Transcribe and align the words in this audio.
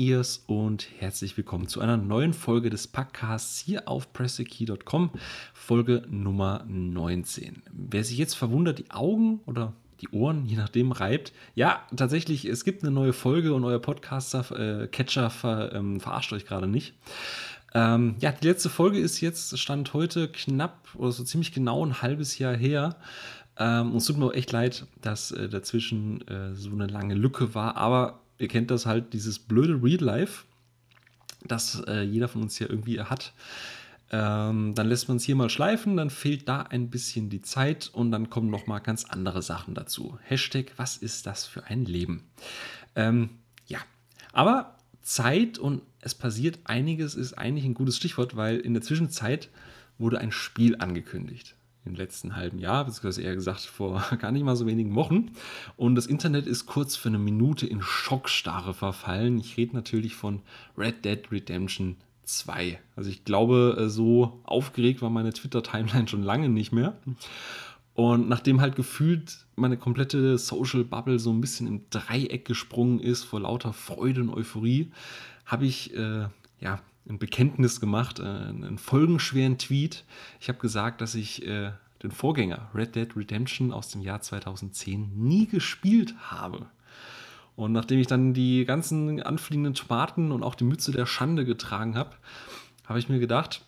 Ears 0.00 0.44
und 0.46 0.88
herzlich 0.98 1.36
willkommen 1.36 1.68
zu 1.68 1.82
einer 1.82 1.98
neuen 1.98 2.32
Folge 2.32 2.70
des 2.70 2.88
Podcasts 2.88 3.58
hier 3.58 3.86
auf 3.86 4.14
pressekey.com, 4.14 5.10
Folge 5.52 6.04
Nummer 6.08 6.64
19. 6.66 7.62
Wer 7.70 8.02
sich 8.02 8.16
jetzt 8.16 8.32
verwundert, 8.32 8.78
die 8.78 8.90
Augen 8.90 9.40
oder 9.44 9.74
die 10.00 10.08
Ohren, 10.08 10.46
je 10.46 10.56
nachdem, 10.56 10.92
reibt. 10.92 11.34
Ja, 11.54 11.82
tatsächlich, 11.94 12.46
es 12.46 12.64
gibt 12.64 12.82
eine 12.82 12.90
neue 12.90 13.12
Folge 13.12 13.52
und 13.52 13.62
euer 13.62 13.78
Podcaster-Catcher 13.78 15.26
äh, 15.26 15.30
ver, 15.30 15.74
ähm, 15.74 16.00
verarscht 16.00 16.32
euch 16.32 16.46
gerade 16.46 16.66
nicht. 16.66 16.94
Ähm, 17.74 18.14
ja, 18.20 18.32
die 18.32 18.48
letzte 18.48 18.70
Folge 18.70 18.98
ist 18.98 19.20
jetzt, 19.20 19.58
stand 19.58 19.92
heute 19.92 20.28
knapp 20.28 20.88
oder 20.94 21.12
so 21.12 21.24
ziemlich 21.24 21.52
genau 21.52 21.84
ein 21.84 22.00
halbes 22.00 22.38
Jahr 22.38 22.56
her. 22.56 22.96
Ähm, 23.58 23.90
und 23.90 23.98
es 23.98 24.06
tut 24.06 24.16
mir 24.16 24.24
auch 24.24 24.32
echt 24.32 24.50
leid, 24.50 24.86
dass 25.02 25.30
äh, 25.30 25.50
dazwischen 25.50 26.26
äh, 26.26 26.54
so 26.54 26.70
eine 26.70 26.86
lange 26.86 27.14
Lücke 27.14 27.54
war, 27.54 27.76
aber 27.76 28.19
ihr 28.40 28.48
kennt 28.48 28.70
das 28.70 28.86
halt, 28.86 29.12
dieses 29.12 29.38
blöde 29.38 29.82
Real 29.82 30.02
Life, 30.02 30.44
das 31.44 31.82
äh, 31.86 32.02
jeder 32.02 32.28
von 32.28 32.42
uns 32.42 32.56
hier 32.56 32.70
irgendwie 32.70 33.00
hat. 33.00 33.32
Ähm, 34.12 34.74
dann 34.74 34.88
lässt 34.88 35.06
man 35.06 35.18
es 35.18 35.24
hier 35.24 35.36
mal 35.36 35.50
schleifen, 35.50 35.96
dann 35.96 36.10
fehlt 36.10 36.48
da 36.48 36.62
ein 36.62 36.90
bisschen 36.90 37.30
die 37.30 37.42
Zeit 37.42 37.90
und 37.92 38.10
dann 38.10 38.28
kommen 38.28 38.50
noch 38.50 38.66
mal 38.66 38.80
ganz 38.80 39.04
andere 39.04 39.40
Sachen 39.40 39.74
dazu. 39.74 40.18
Hashtag, 40.24 40.72
was 40.76 40.96
ist 40.96 41.26
das 41.26 41.46
für 41.46 41.64
ein 41.64 41.84
Leben? 41.84 42.24
Ähm, 42.96 43.30
ja, 43.66 43.78
aber 44.32 44.74
Zeit 45.02 45.58
und 45.58 45.82
es 46.00 46.14
passiert 46.14 46.58
einiges 46.64 47.14
ist 47.14 47.34
eigentlich 47.34 47.64
ein 47.64 47.74
gutes 47.74 47.96
Stichwort, 47.96 48.34
weil 48.34 48.58
in 48.58 48.74
der 48.74 48.82
Zwischenzeit 48.82 49.48
wurde 49.98 50.18
ein 50.18 50.32
Spiel 50.32 50.76
angekündigt 50.78 51.54
im 51.84 51.94
letzten 51.94 52.36
halben 52.36 52.58
Jahr, 52.58 52.84
beziehungsweise 52.84 53.22
eher 53.22 53.34
gesagt 53.34 53.60
vor 53.60 54.04
gar 54.20 54.32
nicht 54.32 54.44
mal 54.44 54.56
so 54.56 54.66
wenigen 54.66 54.94
Wochen. 54.94 55.30
Und 55.76 55.94
das 55.94 56.06
Internet 56.06 56.46
ist 56.46 56.66
kurz 56.66 56.96
für 56.96 57.08
eine 57.08 57.18
Minute 57.18 57.66
in 57.66 57.82
Schockstarre 57.82 58.74
verfallen. 58.74 59.38
Ich 59.38 59.56
rede 59.56 59.74
natürlich 59.74 60.14
von 60.14 60.42
Red 60.76 61.04
Dead 61.04 61.20
Redemption 61.32 61.96
2. 62.24 62.78
Also 62.96 63.10
ich 63.10 63.24
glaube, 63.24 63.76
äh, 63.78 63.88
so 63.88 64.40
aufgeregt 64.44 65.02
war 65.02 65.10
meine 65.10 65.32
Twitter-Timeline 65.32 66.08
schon 66.08 66.22
lange 66.22 66.48
nicht 66.48 66.72
mehr. 66.72 66.96
Und 67.94 68.28
nachdem 68.28 68.60
halt 68.60 68.76
gefühlt 68.76 69.46
meine 69.56 69.76
komplette 69.76 70.38
Social 70.38 70.84
Bubble 70.84 71.18
so 71.18 71.30
ein 71.32 71.40
bisschen 71.40 71.66
im 71.66 71.82
Dreieck 71.90 72.44
gesprungen 72.44 73.00
ist 73.00 73.24
vor 73.24 73.40
lauter 73.40 73.72
Freude 73.72 74.22
und 74.22 74.30
Euphorie, 74.30 74.90
habe 75.44 75.66
ich 75.66 75.94
äh, 75.96 76.28
ja 76.60 76.80
ein 77.08 77.18
Bekenntnis 77.18 77.80
gemacht, 77.80 78.18
äh, 78.18 78.22
einen 78.22 78.78
folgenschweren 78.78 79.58
Tweet. 79.58 80.04
Ich 80.40 80.48
habe 80.48 80.58
gesagt, 80.58 81.00
dass 81.00 81.14
ich 81.14 81.46
äh, 81.46 81.72
den 82.02 82.10
Vorgänger 82.10 82.70
Red 82.74 82.94
Dead 82.94 83.16
Redemption 83.16 83.72
aus 83.72 83.88
dem 83.90 84.00
Jahr 84.00 84.20
2010 84.20 85.10
nie 85.16 85.46
gespielt 85.46 86.14
habe. 86.22 86.66
Und 87.56 87.72
nachdem 87.72 87.98
ich 87.98 88.06
dann 88.06 88.32
die 88.32 88.64
ganzen 88.64 89.22
anfliegenden 89.22 89.74
Tomaten 89.74 90.32
und 90.32 90.42
auch 90.42 90.54
die 90.54 90.64
Mütze 90.64 90.92
der 90.92 91.06
Schande 91.06 91.44
getragen 91.44 91.96
habe, 91.96 92.16
habe 92.86 92.98
ich 92.98 93.08
mir 93.08 93.18
gedacht, 93.18 93.62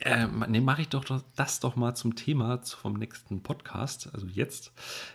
äh, 0.00 0.26
ne, 0.26 0.60
mache 0.60 0.82
ich 0.82 0.88
doch 0.88 1.04
das 1.36 1.60
doch 1.60 1.76
mal 1.76 1.94
zum 1.94 2.16
Thema 2.16 2.58
vom 2.64 2.94
nächsten 2.94 3.42
Podcast, 3.42 4.08
also 4.14 4.26
jetzt. 4.26 4.72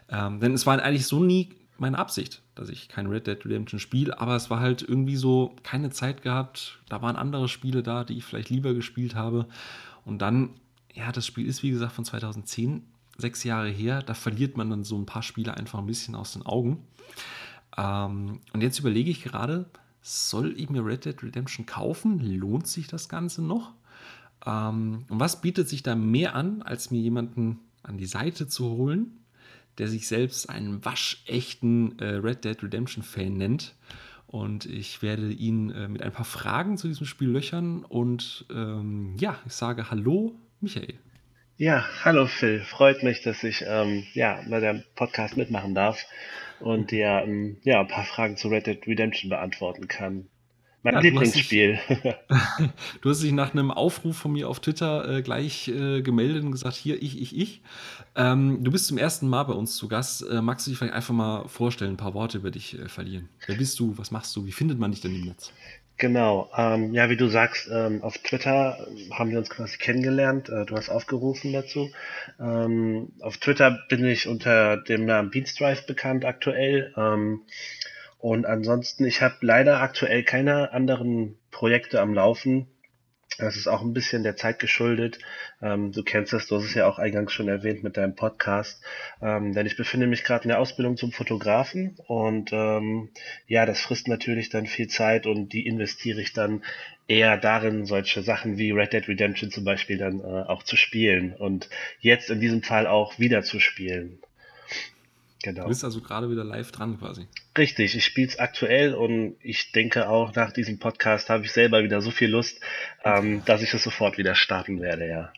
Ähm, 0.10 0.40
denn 0.40 0.54
es 0.54 0.68
war 0.68 0.80
eigentlich 0.80 1.08
so 1.08 1.24
nie 1.24 1.56
meine 1.78 1.98
Absicht, 1.98 2.42
dass 2.56 2.70
ich 2.70 2.88
kein 2.88 3.08
Red 3.08 3.28
Dead 3.28 3.46
Redemption 3.46 3.80
spiele, 3.80 4.20
aber 4.20 4.36
es 4.36 4.50
war 4.50 4.60
halt 4.60 4.82
irgendwie 4.82 5.16
so 5.16 5.56
keine 5.64 5.90
Zeit 5.90 6.22
gehabt. 6.22 6.80
Da 6.90 7.02
waren 7.02 7.16
andere 7.16 7.48
Spiele 7.50 7.84
da, 7.84 8.04
die 8.04 8.18
ich 8.18 8.24
vielleicht 8.24 8.50
lieber 8.50 8.74
gespielt 8.74 9.16
habe. 9.16 9.48
Und 10.06 10.22
dann, 10.22 10.52
ja, 10.94 11.12
das 11.12 11.26
Spiel 11.26 11.46
ist 11.48 11.64
wie 11.64 11.72
gesagt 11.72 11.94
von 11.94 12.06
2010, 12.06 12.84
sechs 13.18 13.44
Jahre 13.44 13.70
her. 13.70 14.02
Da 14.02 14.14
verliert 14.14 14.58
man 14.58 14.70
dann 14.70 14.84
so 14.84 14.98
ein 14.98 15.06
paar 15.06 15.24
Spiele 15.24 15.56
einfach 15.56 15.80
ein 15.80 15.86
bisschen 15.86 16.16
aus 16.16 16.34
den 16.34 16.46
Augen. 16.46 16.84
Ähm, 17.78 18.40
und 18.54 18.62
jetzt 18.62 18.80
überlege 18.80 19.12
ich 19.12 19.24
gerade, 19.24 19.66
soll 20.02 20.54
ich 20.58 20.70
mir 20.70 20.86
Red 20.86 21.06
Dead 21.06 21.24
Redemption 21.24 21.66
kaufen? 21.66 22.20
Lohnt 22.20 22.68
sich 22.68 22.88
das 22.88 23.10
Ganze 23.10 23.42
noch? 23.42 23.74
Ähm, 24.46 25.06
und 25.10 25.20
was 25.20 25.42
bietet 25.42 25.68
sich 25.68 25.84
da 25.84 25.96
mehr 25.96 26.36
an, 26.36 26.62
als 26.62 26.92
mir 26.92 27.02
jemanden 27.02 27.60
an 27.84 27.98
die 27.98 28.06
Seite 28.06 28.48
zu 28.48 28.70
holen, 28.70 29.18
der 29.78 29.88
sich 29.88 30.08
selbst 30.08 30.50
einen 30.50 30.84
waschechten 30.84 32.00
äh, 32.00 32.16
Red 32.16 32.46
Dead 32.46 32.62
Redemption 32.62 33.04
Fan 33.04 33.38
nennt. 33.38 33.76
Und 34.28 34.66
ich 34.66 35.02
werde 35.02 35.32
ihn 35.32 35.70
äh, 35.70 35.88
mit 35.88 36.02
ein 36.02 36.12
paar 36.12 36.26
Fragen 36.26 36.78
zu 36.78 36.88
diesem 36.88 37.06
Spiel 37.06 37.30
löchern. 37.30 37.86
Und 37.86 38.46
ähm, 38.50 39.16
ja, 39.20 39.38
ich 39.46 39.54
sage 39.54 39.90
Hallo, 39.90 40.36
Michael. 40.62 40.96
Ja, 41.58 41.86
hallo 42.04 42.26
Phil. 42.26 42.60
Freut 42.60 43.02
mich, 43.02 43.22
dass 43.22 43.44
ich 43.44 43.64
ähm, 43.66 44.06
ja, 44.14 44.42
bei 44.50 44.60
dem 44.60 44.84
Podcast 44.96 45.38
mitmachen 45.38 45.74
darf 45.74 46.06
und 46.60 46.92
dir 46.92 47.24
ähm, 47.26 47.58
ja, 47.64 47.80
ein 47.80 47.88
paar 47.88 48.04
Fragen 48.04 48.36
zu 48.36 48.50
Red 48.50 48.68
Dead 48.68 48.86
Redemption 48.86 49.30
beantworten 49.30 49.88
kann. 49.88 50.28
Mein 50.86 50.94
ja, 50.94 51.00
Lieblingsspiel. 51.00 51.80
Du 51.88 51.96
hast, 52.30 52.60
dich, 52.60 52.70
du 53.02 53.10
hast 53.10 53.24
dich 53.24 53.32
nach 53.32 53.54
einem 53.54 53.72
Aufruf 53.72 54.18
von 54.18 54.32
mir 54.32 54.48
auf 54.48 54.60
Twitter 54.60 55.18
äh, 55.18 55.22
gleich 55.24 55.68
äh, 55.68 56.04
gemeldet 56.04 56.44
und 56.44 56.52
gesagt, 56.52 56.76
hier, 56.76 57.02
ich, 57.02 57.20
ich, 57.20 57.36
ich. 57.36 57.64
Ähm, 58.16 58.64
du 58.64 58.72
bist 58.72 58.86
zum 58.86 59.00
ersten 59.00 59.28
Mal 59.28 59.42
bei 59.46 59.54
uns 59.54 59.78
zu 59.78 59.88
Gast. 59.88 60.22
Äh, 60.30 60.44
magst 60.44 60.68
du 60.68 60.70
dich 60.70 60.78
vielleicht 60.78 60.94
einfach 60.94 61.16
mal 61.16 61.48
vorstellen, 61.48 61.94
ein 61.94 61.98
paar 61.98 62.14
Worte 62.14 62.38
über 62.38 62.52
dich 62.52 62.78
äh, 62.78 62.88
verlieren? 62.88 63.30
Wer 63.48 63.56
bist 63.56 63.80
du? 63.80 63.98
Was 63.98 64.12
machst 64.12 64.36
du? 64.36 64.46
Wie 64.46 64.52
findet 64.52 64.78
man 64.78 64.92
dich 64.92 65.02
denn 65.02 65.16
im 65.16 65.22
Netz? 65.22 65.52
Genau, 65.98 66.52
ähm, 66.56 66.94
ja, 66.94 67.10
wie 67.10 67.18
du 67.18 67.30
sagst, 67.30 67.68
ähm, 67.72 68.04
auf 68.04 68.20
Twitter 68.20 68.86
haben 69.10 69.32
wir 69.32 69.40
uns 69.40 69.50
quasi 69.50 69.80
kennengelernt. 69.80 70.50
Äh, 70.50 70.66
du 70.66 70.76
hast 70.76 70.90
aufgerufen 70.90 71.52
dazu. 71.52 71.90
Ähm, 72.40 73.12
auf 73.22 73.38
Twitter 73.38 73.80
bin 73.90 74.06
ich 74.06 74.28
unter 74.28 74.78
dem 74.78 75.06
Namen 75.06 75.32
Beatstrive 75.32 75.82
bekannt 75.88 76.26
aktuell. 76.26 76.94
Und 78.26 78.48
ansonsten, 78.48 79.06
ich 79.06 79.22
habe 79.22 79.36
leider 79.42 79.82
aktuell 79.82 80.24
keine 80.24 80.74
anderen 80.74 81.38
Projekte 81.52 82.02
am 82.02 82.16
Laufen. 82.16 82.66
Das 83.38 83.56
ist 83.56 83.68
auch 83.68 83.84
ein 83.84 83.94
bisschen 83.94 84.24
der 84.24 84.36
Zeit 84.36 84.58
geschuldet. 84.58 85.20
Ähm, 85.62 85.92
du 85.92 86.02
kennst 86.02 86.34
es, 86.34 86.48
du 86.48 86.56
hast 86.56 86.66
es 86.66 86.74
ja 86.74 86.88
auch 86.88 86.98
eingangs 86.98 87.34
schon 87.34 87.48
erwähnt 87.48 87.84
mit 87.84 87.98
deinem 87.98 88.16
Podcast. 88.16 88.84
Ähm, 89.22 89.54
denn 89.54 89.68
ich 89.68 89.78
befinde 89.78 90.08
mich 90.08 90.24
gerade 90.24 90.46
in 90.46 90.50
der 90.50 90.60
Ausbildung 90.60 90.98
zum 90.98 91.12
Fotografen 91.12 91.98
und 92.08 92.52
ähm, 92.52 93.10
ja, 93.46 93.68
das 93.68 93.82
frisst 93.82 94.08
natürlich 94.08 94.50
dann 94.50 94.66
viel 94.66 94.88
Zeit 94.88 95.28
und 95.28 95.50
die 95.50 95.68
investiere 95.68 96.20
ich 96.20 96.34
dann 96.34 96.64
eher 97.08 97.38
darin, 97.38 97.86
solche 97.86 98.24
Sachen 98.24 98.58
wie 98.58 98.72
Red 98.72 98.94
Dead 98.94 99.08
Redemption 99.08 99.52
zum 99.52 99.66
Beispiel 99.66 100.00
dann 100.00 100.22
äh, 100.22 100.24
auch 100.48 100.64
zu 100.64 100.78
spielen 100.78 101.36
und 101.36 101.70
jetzt 102.00 102.32
in 102.32 102.40
diesem 102.40 102.64
Fall 102.64 102.88
auch 102.88 103.20
wieder 103.20 103.44
zu 103.44 103.60
spielen. 103.60 104.18
Genau. 105.46 105.62
Du 105.62 105.68
bist 105.68 105.84
also 105.84 106.02
gerade 106.02 106.32
wieder 106.32 106.44
live 106.44 106.72
dran 106.72 106.98
quasi. 106.98 107.28
Richtig, 107.56 107.96
ich 107.96 108.04
spiele 108.04 108.30
es 108.30 108.40
aktuell 108.40 108.96
und 108.96 109.36
ich 109.42 109.72
denke 109.74 110.10
auch 110.10 110.34
nach 110.34 110.52
diesem 110.52 110.80
Podcast 110.80 111.30
habe 111.30 111.46
ich 111.46 111.52
selber 111.52 111.84
wieder 111.84 112.02
so 112.02 112.10
viel 112.10 112.32
Lust, 112.32 112.60
ähm, 113.04 113.44
dass 113.46 113.62
ich 113.62 113.72
es 113.72 113.84
sofort 113.84 114.18
wieder 114.18 114.34
starten 114.34 114.82
werde, 114.82 115.08
ja. 115.08 115.32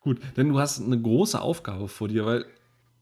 Gut, 0.00 0.20
denn 0.36 0.48
du 0.48 0.58
hast 0.58 0.82
eine 0.82 1.00
große 1.00 1.40
Aufgabe 1.40 1.86
vor 1.86 2.08
dir, 2.08 2.26
weil 2.26 2.44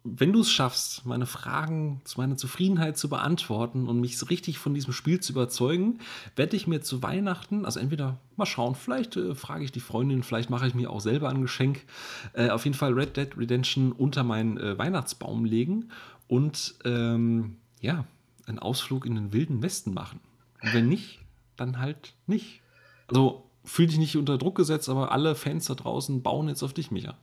wenn 0.04 0.32
du 0.32 0.40
es 0.40 0.50
schaffst, 0.50 1.06
meine 1.06 1.26
Fragen 1.26 2.00
zu 2.04 2.20
meiner 2.20 2.36
Zufriedenheit 2.36 2.98
zu 2.98 3.08
beantworten 3.08 3.88
und 3.88 4.00
mich 4.00 4.18
so 4.18 4.26
richtig 4.26 4.58
von 4.58 4.74
diesem 4.74 4.92
Spiel 4.92 5.20
zu 5.20 5.32
überzeugen, 5.32 6.00
werde 6.34 6.56
ich 6.56 6.66
mir 6.66 6.80
zu 6.80 7.02
Weihnachten, 7.02 7.64
also 7.64 7.78
entweder 7.78 8.18
mal 8.36 8.46
schauen, 8.46 8.74
vielleicht 8.74 9.16
äh, 9.16 9.34
frage 9.36 9.64
ich 9.64 9.70
die 9.70 9.80
Freundin, 9.80 10.24
vielleicht 10.24 10.50
mache 10.50 10.66
ich 10.66 10.74
mir 10.74 10.90
auch 10.90 11.00
selber 11.00 11.28
ein 11.28 11.40
Geschenk, 11.40 11.84
äh, 12.32 12.50
auf 12.50 12.64
jeden 12.64 12.76
Fall 12.76 12.92
Red 12.94 13.16
Dead 13.16 13.36
Redemption 13.38 13.92
unter 13.92 14.24
meinen 14.24 14.58
äh, 14.58 14.76
Weihnachtsbaum 14.76 15.44
legen 15.44 15.90
und 16.26 16.74
ähm, 16.84 17.56
ja, 17.80 18.04
einen 18.46 18.58
Ausflug 18.58 19.06
in 19.06 19.14
den 19.14 19.32
wilden 19.32 19.62
Westen 19.62 19.94
machen. 19.94 20.18
Und 20.62 20.74
wenn 20.74 20.88
nicht, 20.88 21.20
dann 21.56 21.78
halt 21.78 22.14
nicht. 22.26 22.60
Also 23.06 23.48
fühl 23.64 23.86
dich 23.86 23.98
nicht 23.98 24.16
unter 24.16 24.38
Druck 24.38 24.56
gesetzt, 24.56 24.88
aber 24.88 25.12
alle 25.12 25.34
Fans 25.34 25.66
da 25.66 25.74
draußen 25.74 26.22
bauen 26.22 26.48
jetzt 26.48 26.62
auf 26.62 26.72
dich, 26.72 26.90
Micha. 26.90 27.16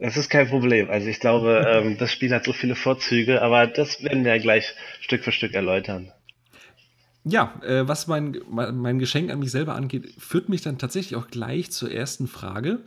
Das 0.00 0.16
ist 0.16 0.30
kein 0.30 0.48
Problem. 0.48 0.88
Also 0.90 1.08
ich 1.08 1.20
glaube, 1.20 1.64
ähm, 1.68 1.98
das 1.98 2.10
Spiel 2.10 2.32
hat 2.32 2.44
so 2.44 2.52
viele 2.52 2.74
Vorzüge, 2.74 3.42
aber 3.42 3.66
das 3.66 4.02
werden 4.02 4.24
wir 4.24 4.34
ja 4.34 4.42
gleich 4.42 4.74
Stück 5.00 5.24
für 5.24 5.32
Stück 5.32 5.54
erläutern. 5.54 6.12
Ja, 7.26 7.58
äh, 7.62 7.88
was 7.88 8.06
mein, 8.06 8.38
mein 8.50 8.98
Geschenk 8.98 9.30
an 9.30 9.38
mich 9.38 9.50
selber 9.50 9.74
angeht, 9.74 10.12
führt 10.18 10.50
mich 10.50 10.60
dann 10.60 10.76
tatsächlich 10.76 11.16
auch 11.16 11.28
gleich 11.28 11.70
zur 11.70 11.90
ersten 11.90 12.26
Frage. 12.26 12.80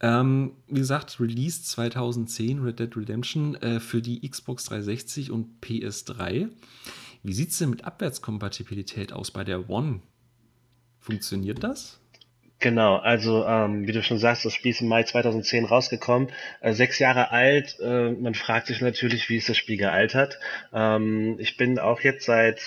Ähm, 0.00 0.52
wie 0.66 0.80
gesagt, 0.80 1.20
Release 1.20 1.62
2010 1.62 2.60
Red 2.60 2.80
Dead 2.80 2.96
Redemption 2.96 3.54
äh, 3.56 3.78
für 3.78 4.02
die 4.02 4.28
Xbox 4.28 4.64
360 4.64 5.30
und 5.30 5.60
PS3. 5.62 6.48
Wie 7.22 7.32
sieht 7.32 7.50
es 7.50 7.58
denn 7.58 7.70
mit 7.70 7.84
Abwärtskompatibilität 7.84 9.12
aus 9.12 9.30
bei 9.30 9.44
der 9.44 9.70
One? 9.70 10.00
Funktioniert 10.98 11.62
das? 11.62 12.00
Genau, 12.64 12.96
also 12.96 13.44
ähm, 13.44 13.86
wie 13.86 13.92
du 13.92 14.02
schon 14.02 14.16
sagst, 14.18 14.46
das 14.46 14.54
Spiel 14.54 14.70
ist 14.70 14.80
im 14.80 14.88
Mai 14.88 15.02
2010 15.02 15.66
rausgekommen, 15.66 16.30
äh, 16.62 16.72
sechs 16.72 16.98
Jahre 16.98 17.30
alt. 17.30 17.78
Äh, 17.78 18.12
man 18.12 18.34
fragt 18.34 18.68
sich 18.68 18.80
natürlich, 18.80 19.28
wie 19.28 19.36
ist 19.36 19.50
das 19.50 19.58
Spiel 19.58 19.76
gealtert. 19.76 20.38
Ähm, 20.72 21.36
ich 21.38 21.58
bin 21.58 21.78
auch 21.78 22.00
jetzt 22.00 22.24
seit 22.24 22.62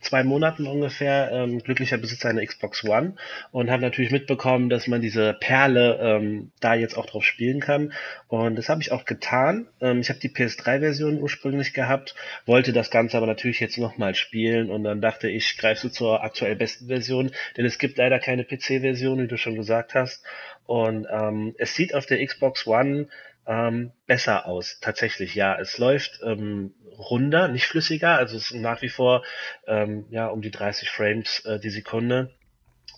zwei 0.00 0.24
Monaten 0.24 0.66
ungefähr 0.66 1.30
ähm, 1.32 1.58
glücklicher 1.60 1.98
Besitzer 1.98 2.28
einer 2.28 2.44
Xbox 2.44 2.84
One 2.84 3.14
und 3.52 3.70
habe 3.70 3.82
natürlich 3.82 4.10
mitbekommen, 4.10 4.68
dass 4.68 4.86
man 4.86 5.00
diese 5.00 5.34
Perle 5.34 5.98
ähm, 6.00 6.52
da 6.60 6.74
jetzt 6.74 6.96
auch 6.96 7.06
drauf 7.06 7.24
spielen 7.24 7.60
kann. 7.60 7.92
Und 8.28 8.56
das 8.56 8.68
habe 8.68 8.82
ich 8.82 8.92
auch 8.92 9.04
getan. 9.04 9.68
Ähm, 9.80 10.00
ich 10.00 10.08
habe 10.08 10.20
die 10.20 10.30
PS3-Version 10.30 11.20
ursprünglich 11.20 11.74
gehabt, 11.74 12.14
wollte 12.46 12.72
das 12.72 12.90
Ganze 12.90 13.16
aber 13.16 13.26
natürlich 13.26 13.60
jetzt 13.60 13.78
nochmal 13.78 14.14
spielen 14.14 14.70
und 14.70 14.84
dann 14.84 15.00
dachte 15.00 15.28
ich, 15.28 15.56
greifst 15.58 15.84
du 15.84 15.88
zur 15.88 16.22
aktuell 16.22 16.56
besten 16.56 16.86
Version, 16.86 17.30
denn 17.56 17.64
es 17.64 17.78
gibt 17.78 17.98
leider 17.98 18.18
keine 18.18 18.44
PC-Version, 18.44 19.22
wie 19.22 19.28
du 19.28 19.36
schon 19.36 19.56
gesagt 19.56 19.94
hast. 19.94 20.24
Und 20.66 21.06
ähm, 21.10 21.54
es 21.58 21.74
sieht 21.74 21.94
auf 21.94 22.06
der 22.06 22.24
Xbox 22.24 22.66
One 22.66 23.08
ähm, 23.50 23.90
besser 24.06 24.46
aus. 24.46 24.78
Tatsächlich, 24.80 25.34
ja. 25.34 25.58
Es 25.58 25.76
läuft 25.76 26.20
ähm, 26.22 26.72
runder, 26.96 27.48
nicht 27.48 27.66
flüssiger. 27.66 28.16
Also 28.16 28.36
es 28.36 28.50
sind 28.50 28.62
nach 28.62 28.80
wie 28.80 28.88
vor 28.88 29.24
ähm, 29.66 30.06
ja 30.10 30.28
um 30.28 30.40
die 30.40 30.52
30 30.52 30.88
Frames 30.88 31.44
äh, 31.44 31.58
die 31.58 31.70
Sekunde. 31.70 32.30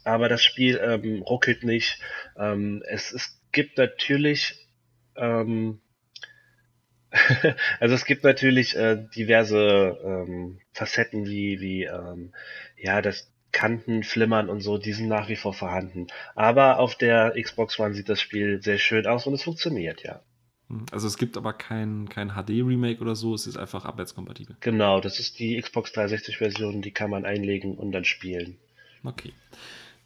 Aber 0.04 0.28
das 0.28 0.44
Spiel 0.44 0.78
ähm, 0.82 1.22
ruckelt 1.22 1.64
nicht. 1.64 2.00
Ähm, 2.38 2.82
es, 2.87 3.12
es 3.12 3.40
gibt 3.50 3.78
natürlich 3.78 4.69
ähm, 5.16 5.81
also 7.81 7.94
es 7.94 8.05
gibt 8.05 8.22
natürlich 8.22 8.76
äh, 8.76 9.06
diverse 9.16 9.98
ähm, 10.05 10.60
Facetten 10.75 11.25
wie 11.26 11.60
wie 11.60 11.84
ähm, 11.84 12.34
ja 12.76 13.00
das 13.00 13.31
Kanten, 13.52 14.02
Flimmern 14.02 14.50
und 14.50 14.60
so, 14.60 14.76
die 14.78 14.93
sind 14.93 15.08
nach 15.08 15.28
wie 15.28 15.37
vor 15.37 15.55
vorhanden. 15.55 16.08
Aber 16.34 16.78
auf 16.78 16.94
der 16.94 17.34
Xbox 17.40 17.78
One 17.78 17.94
sieht 17.94 18.08
das 18.08 18.20
Spiel 18.20 18.62
sehr 18.62 18.78
schön 18.78 19.06
aus 19.06 19.26
und 19.26 19.34
es 19.34 19.43
funktioniert, 19.43 20.02
ja. 20.02 20.22
Also 20.90 21.06
es 21.06 21.16
gibt 21.16 21.36
aber 21.36 21.52
kein, 21.52 22.08
kein 22.08 22.30
HD-Remake 22.30 23.00
oder 23.00 23.14
so, 23.14 23.34
es 23.34 23.46
ist 23.46 23.56
einfach 23.56 23.84
abwärtskompatibel. 23.84 24.56
Genau, 24.60 25.00
das 25.00 25.19
ist 25.19 25.38
die 25.38 25.60
Xbox 25.60 25.92
360-Version, 25.92 26.82
die 26.82 26.90
kann 26.90 27.10
man 27.10 27.24
einlegen 27.24 27.76
und 27.76 27.92
dann 27.92 28.04
spielen. 28.04 28.56
Okay. 29.04 29.32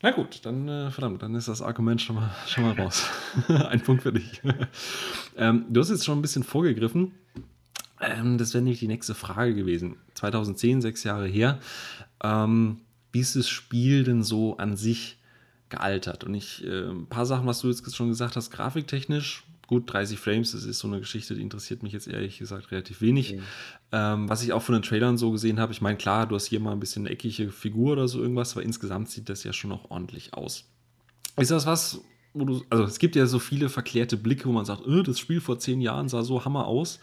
Na 0.02 0.10
gut, 0.10 0.40
dann 0.44 0.68
äh, 0.68 0.90
verdammt, 0.90 1.22
dann 1.22 1.34
ist 1.34 1.48
das 1.48 1.62
Argument 1.62 2.02
schon 2.02 2.16
mal, 2.16 2.34
schon 2.46 2.64
mal 2.64 2.72
raus. 2.72 3.08
ein 3.48 3.80
Punkt 3.80 4.02
für 4.02 4.12
dich. 4.12 4.42
ähm, 5.36 5.66
du 5.70 5.80
hast 5.80 5.90
jetzt 5.90 6.04
schon 6.04 6.18
ein 6.18 6.22
bisschen 6.22 6.44
vorgegriffen. 6.44 7.14
Ähm, 8.00 8.36
das 8.36 8.52
wäre 8.52 8.62
nämlich 8.62 8.80
die 8.80 8.88
nächste 8.88 9.14
Frage 9.14 9.54
gewesen. 9.54 9.96
2010, 10.14 10.82
sechs 10.82 11.02
Jahre 11.04 11.26
her. 11.26 11.60
Ähm, 12.22 12.80
wie 13.12 13.20
ist 13.20 13.36
das 13.36 13.48
Spiel 13.48 14.04
denn 14.04 14.22
so 14.22 14.58
an 14.58 14.76
sich 14.76 15.16
gealtert? 15.70 16.24
Und 16.24 16.34
ich, 16.34 16.62
äh, 16.64 16.90
ein 16.90 17.06
paar 17.06 17.24
Sachen, 17.24 17.46
was 17.46 17.60
du 17.60 17.68
jetzt 17.68 17.96
schon 17.96 18.08
gesagt 18.08 18.36
hast, 18.36 18.50
grafiktechnisch 18.50 19.44
gut, 19.66 19.92
30 19.92 20.18
Frames, 20.18 20.52
das 20.52 20.64
ist 20.64 20.78
so 20.78 20.88
eine 20.88 21.00
Geschichte, 21.00 21.34
die 21.34 21.42
interessiert 21.42 21.82
mich 21.82 21.92
jetzt 21.92 22.08
ehrlich 22.08 22.38
gesagt 22.38 22.70
relativ 22.70 23.00
wenig. 23.00 23.34
Mhm. 23.34 23.40
Ähm, 23.92 24.28
was 24.28 24.42
ich 24.42 24.52
auch 24.52 24.62
von 24.62 24.74
den 24.74 24.82
Trailern 24.82 25.18
so 25.18 25.32
gesehen 25.32 25.58
habe, 25.58 25.72
ich 25.72 25.80
meine, 25.80 25.96
klar, 25.96 26.26
du 26.26 26.34
hast 26.34 26.46
hier 26.46 26.60
mal 26.60 26.72
ein 26.72 26.80
bisschen 26.80 27.02
eine 27.02 27.10
eckige 27.10 27.50
Figur 27.50 27.92
oder 27.92 28.08
so 28.08 28.20
irgendwas, 28.20 28.52
aber 28.52 28.62
insgesamt 28.62 29.10
sieht 29.10 29.28
das 29.28 29.44
ja 29.44 29.52
schon 29.52 29.70
noch 29.70 29.90
ordentlich 29.90 30.34
aus. 30.34 30.64
Ist 31.36 31.50
das 31.50 31.66
was, 31.66 32.00
wo 32.32 32.44
du, 32.44 32.62
also 32.70 32.84
es 32.84 32.98
gibt 32.98 33.16
ja 33.16 33.26
so 33.26 33.38
viele 33.38 33.68
verklärte 33.68 34.16
Blicke, 34.16 34.46
wo 34.46 34.52
man 34.52 34.64
sagt, 34.64 34.86
öh, 34.86 35.02
das 35.02 35.18
Spiel 35.18 35.40
vor 35.40 35.58
zehn 35.58 35.80
Jahren 35.80 36.08
sah 36.08 36.22
so 36.22 36.44
hammer 36.44 36.66
aus. 36.66 37.00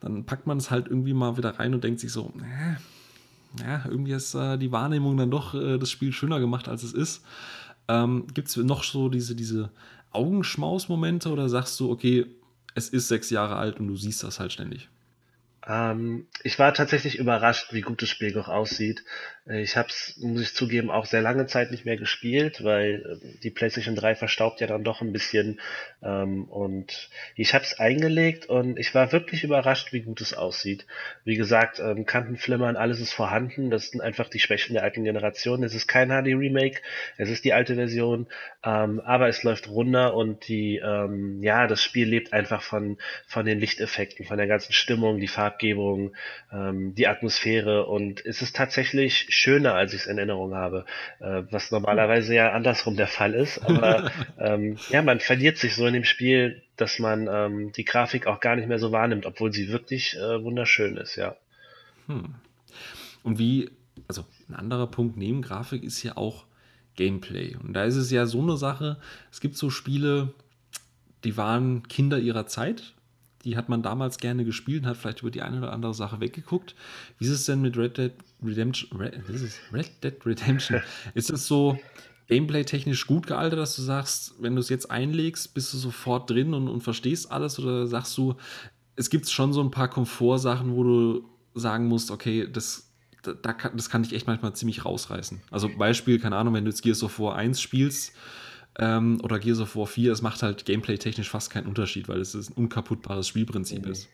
Dann 0.00 0.24
packt 0.26 0.46
man 0.46 0.58
es 0.58 0.70
halt 0.70 0.88
irgendwie 0.88 1.14
mal 1.14 1.36
wieder 1.36 1.58
rein 1.58 1.74
und 1.74 1.82
denkt 1.82 2.00
sich 2.00 2.12
so, 2.12 2.32
äh, 2.38 3.62
ja, 3.62 3.84
irgendwie 3.88 4.12
ist 4.12 4.34
äh, 4.34 4.58
die 4.58 4.72
Wahrnehmung 4.72 5.16
dann 5.16 5.30
doch 5.30 5.54
äh, 5.54 5.78
das 5.78 5.90
Spiel 5.90 6.12
schöner 6.12 6.40
gemacht, 6.40 6.68
als 6.68 6.82
es 6.82 6.92
ist. 6.92 7.24
Ähm, 7.88 8.26
Gibt 8.34 8.48
es 8.48 8.56
noch 8.56 8.82
so 8.82 9.08
diese, 9.08 9.34
diese 9.34 9.70
Augenschmaus-Momente 10.14 11.30
oder 11.30 11.48
sagst 11.48 11.78
du, 11.80 11.90
okay, 11.90 12.26
es 12.74 12.88
ist 12.88 13.08
sechs 13.08 13.30
Jahre 13.30 13.56
alt 13.56 13.78
und 13.78 13.88
du 13.88 13.96
siehst 13.96 14.22
das 14.22 14.40
halt 14.40 14.52
ständig? 14.52 14.88
Ähm, 15.66 16.26
ich 16.42 16.58
war 16.58 16.74
tatsächlich 16.74 17.18
überrascht, 17.18 17.72
wie 17.72 17.80
gut 17.80 18.02
das 18.02 18.10
Spiel 18.10 18.32
noch 18.32 18.48
aussieht. 18.48 19.04
Äh, 19.48 19.62
ich 19.62 19.76
habe 19.76 19.88
es, 19.88 20.16
muss 20.18 20.42
ich 20.42 20.54
zugeben, 20.54 20.90
auch 20.90 21.06
sehr 21.06 21.22
lange 21.22 21.46
Zeit 21.46 21.70
nicht 21.70 21.86
mehr 21.86 21.96
gespielt, 21.96 22.62
weil 22.62 23.20
äh, 23.22 23.38
die 23.42 23.50
PlayStation 23.50 23.94
3 23.96 24.14
verstaubt 24.14 24.60
ja 24.60 24.66
dann 24.66 24.84
doch 24.84 25.00
ein 25.00 25.12
bisschen. 25.12 25.60
Ähm, 26.02 26.44
und 26.44 27.08
ich 27.34 27.54
habe 27.54 27.64
es 27.64 27.78
eingelegt 27.78 28.46
und 28.46 28.78
ich 28.78 28.94
war 28.94 29.12
wirklich 29.12 29.42
überrascht, 29.42 29.92
wie 29.92 30.02
gut 30.02 30.20
es 30.20 30.34
aussieht. 30.34 30.86
Wie 31.24 31.36
gesagt, 31.36 31.80
ähm, 31.80 32.04
Kantenflimmern, 32.04 32.76
alles 32.76 33.00
ist 33.00 33.12
vorhanden. 33.12 33.70
Das 33.70 33.90
sind 33.90 34.02
einfach 34.02 34.28
die 34.28 34.40
Schwächen 34.40 34.74
der 34.74 34.82
alten 34.82 35.04
Generation. 35.04 35.62
Es 35.62 35.74
ist 35.74 35.88
kein 35.88 36.08
HD-Remake, 36.08 36.82
es 37.16 37.30
ist 37.30 37.44
die 37.44 37.54
alte 37.54 37.74
Version, 37.74 38.26
ähm, 38.62 39.00
aber 39.00 39.28
es 39.28 39.42
läuft 39.42 39.68
runter 39.68 40.14
und 40.14 40.46
die, 40.48 40.76
ähm, 40.76 41.42
ja, 41.42 41.66
das 41.66 41.82
Spiel 41.82 42.08
lebt 42.08 42.34
einfach 42.34 42.62
von, 42.62 42.98
von 43.26 43.46
den 43.46 43.58
Lichteffekten, 43.58 44.26
von 44.26 44.36
der 44.36 44.46
ganzen 44.46 44.72
Stimmung, 44.72 45.20
die 45.20 45.28
Farbe 45.28 45.53
Farbgebung, 45.54 46.12
ähm, 46.52 46.94
die 46.94 47.06
Atmosphäre 47.06 47.86
und 47.86 48.24
es 48.24 48.42
ist 48.42 48.56
tatsächlich 48.56 49.26
schöner, 49.30 49.74
als 49.74 49.94
ich 49.94 50.02
es 50.02 50.06
in 50.06 50.18
Erinnerung 50.18 50.54
habe, 50.54 50.84
äh, 51.20 51.42
was 51.50 51.70
normalerweise 51.70 52.34
ja 52.34 52.52
andersrum 52.52 52.96
der 52.96 53.06
Fall 53.06 53.34
ist. 53.34 53.58
Aber 53.58 54.10
ähm, 54.38 54.76
ja, 54.90 55.02
man 55.02 55.20
verliert 55.20 55.58
sich 55.58 55.74
so 55.74 55.86
in 55.86 55.94
dem 55.94 56.04
Spiel, 56.04 56.62
dass 56.76 56.98
man 56.98 57.28
ähm, 57.30 57.72
die 57.72 57.84
Grafik 57.84 58.26
auch 58.26 58.40
gar 58.40 58.56
nicht 58.56 58.68
mehr 58.68 58.78
so 58.78 58.92
wahrnimmt, 58.92 59.26
obwohl 59.26 59.52
sie 59.52 59.68
wirklich 59.68 60.16
äh, 60.16 60.42
wunderschön 60.42 60.96
ist, 60.96 61.16
ja. 61.16 61.36
Hm. 62.06 62.34
Und 63.22 63.38
wie, 63.38 63.70
also 64.08 64.24
ein 64.48 64.54
anderer 64.54 64.88
Punkt 64.88 65.16
neben 65.16 65.40
Grafik 65.42 65.82
ist 65.82 66.02
ja 66.02 66.16
auch 66.16 66.44
Gameplay. 66.96 67.56
Und 67.56 67.72
da 67.72 67.84
ist 67.84 67.96
es 67.96 68.10
ja 68.10 68.26
so 68.26 68.40
eine 68.40 68.56
Sache, 68.56 68.98
es 69.32 69.40
gibt 69.40 69.56
so 69.56 69.70
Spiele, 69.70 70.34
die 71.24 71.36
waren 71.36 71.88
Kinder 71.88 72.18
ihrer 72.18 72.46
Zeit, 72.46 72.94
die 73.44 73.56
hat 73.56 73.68
man 73.68 73.82
damals 73.82 74.18
gerne 74.18 74.44
gespielt 74.44 74.82
und 74.82 74.88
hat 74.88 74.96
vielleicht 74.96 75.20
über 75.20 75.30
die 75.30 75.42
eine 75.42 75.58
oder 75.58 75.72
andere 75.72 75.94
Sache 75.94 76.20
weggeguckt. 76.20 76.74
Wie 77.18 77.26
ist 77.26 77.30
es 77.30 77.44
denn 77.46 77.60
mit 77.60 77.76
Red 77.76 77.98
Dead 77.98 78.12
Redemption? 78.42 78.98
Red, 78.98 79.28
ist 79.28 79.60
Red 79.72 79.90
Dead 80.02 80.14
Redemption. 80.24 80.80
ist 81.14 81.30
es 81.30 81.46
so 81.46 81.78
gameplay-technisch 82.28 83.06
gut 83.06 83.26
gealtert, 83.26 83.58
dass 83.58 83.76
du 83.76 83.82
sagst, 83.82 84.34
wenn 84.40 84.54
du 84.54 84.60
es 84.60 84.70
jetzt 84.70 84.90
einlegst, 84.90 85.52
bist 85.54 85.72
du 85.74 85.76
sofort 85.76 86.30
drin 86.30 86.54
und, 86.54 86.68
und 86.68 86.82
verstehst 86.82 87.30
alles? 87.30 87.58
Oder 87.58 87.86
sagst 87.86 88.16
du, 88.16 88.34
es 88.96 89.10
gibt 89.10 89.28
schon 89.28 89.52
so 89.52 89.60
ein 89.60 89.70
paar 89.70 89.88
Komfortsachen, 89.88 90.74
wo 90.74 90.82
du 90.84 91.24
sagen 91.54 91.86
musst, 91.86 92.10
okay, 92.10 92.48
das, 92.50 92.90
da 93.22 93.52
kann, 93.52 93.76
das 93.76 93.90
kann 93.90 94.02
dich 94.02 94.14
echt 94.14 94.26
manchmal 94.26 94.54
ziemlich 94.54 94.84
rausreißen. 94.84 95.42
Also 95.50 95.68
Beispiel, 95.76 96.18
keine 96.18 96.36
Ahnung, 96.36 96.54
wenn 96.54 96.64
du 96.64 96.70
jetzt 96.70 96.82
Gears 96.82 97.02
of 97.02 97.18
War 97.18 97.36
1 97.36 97.60
spielst, 97.60 98.12
ähm, 98.78 99.20
oder 99.22 99.38
Gears 99.38 99.60
of 99.60 99.76
War 99.76 99.86
4, 99.86 100.12
es 100.12 100.22
macht 100.22 100.42
halt 100.42 100.64
gameplay-technisch 100.64 101.28
fast 101.28 101.50
keinen 101.50 101.66
Unterschied, 101.66 102.08
weil 102.08 102.20
es 102.20 102.34
ein 102.34 102.52
unkaputtbares 102.54 103.28
Spielprinzip 103.28 103.84
mhm. 103.84 103.92
ist. 103.92 104.08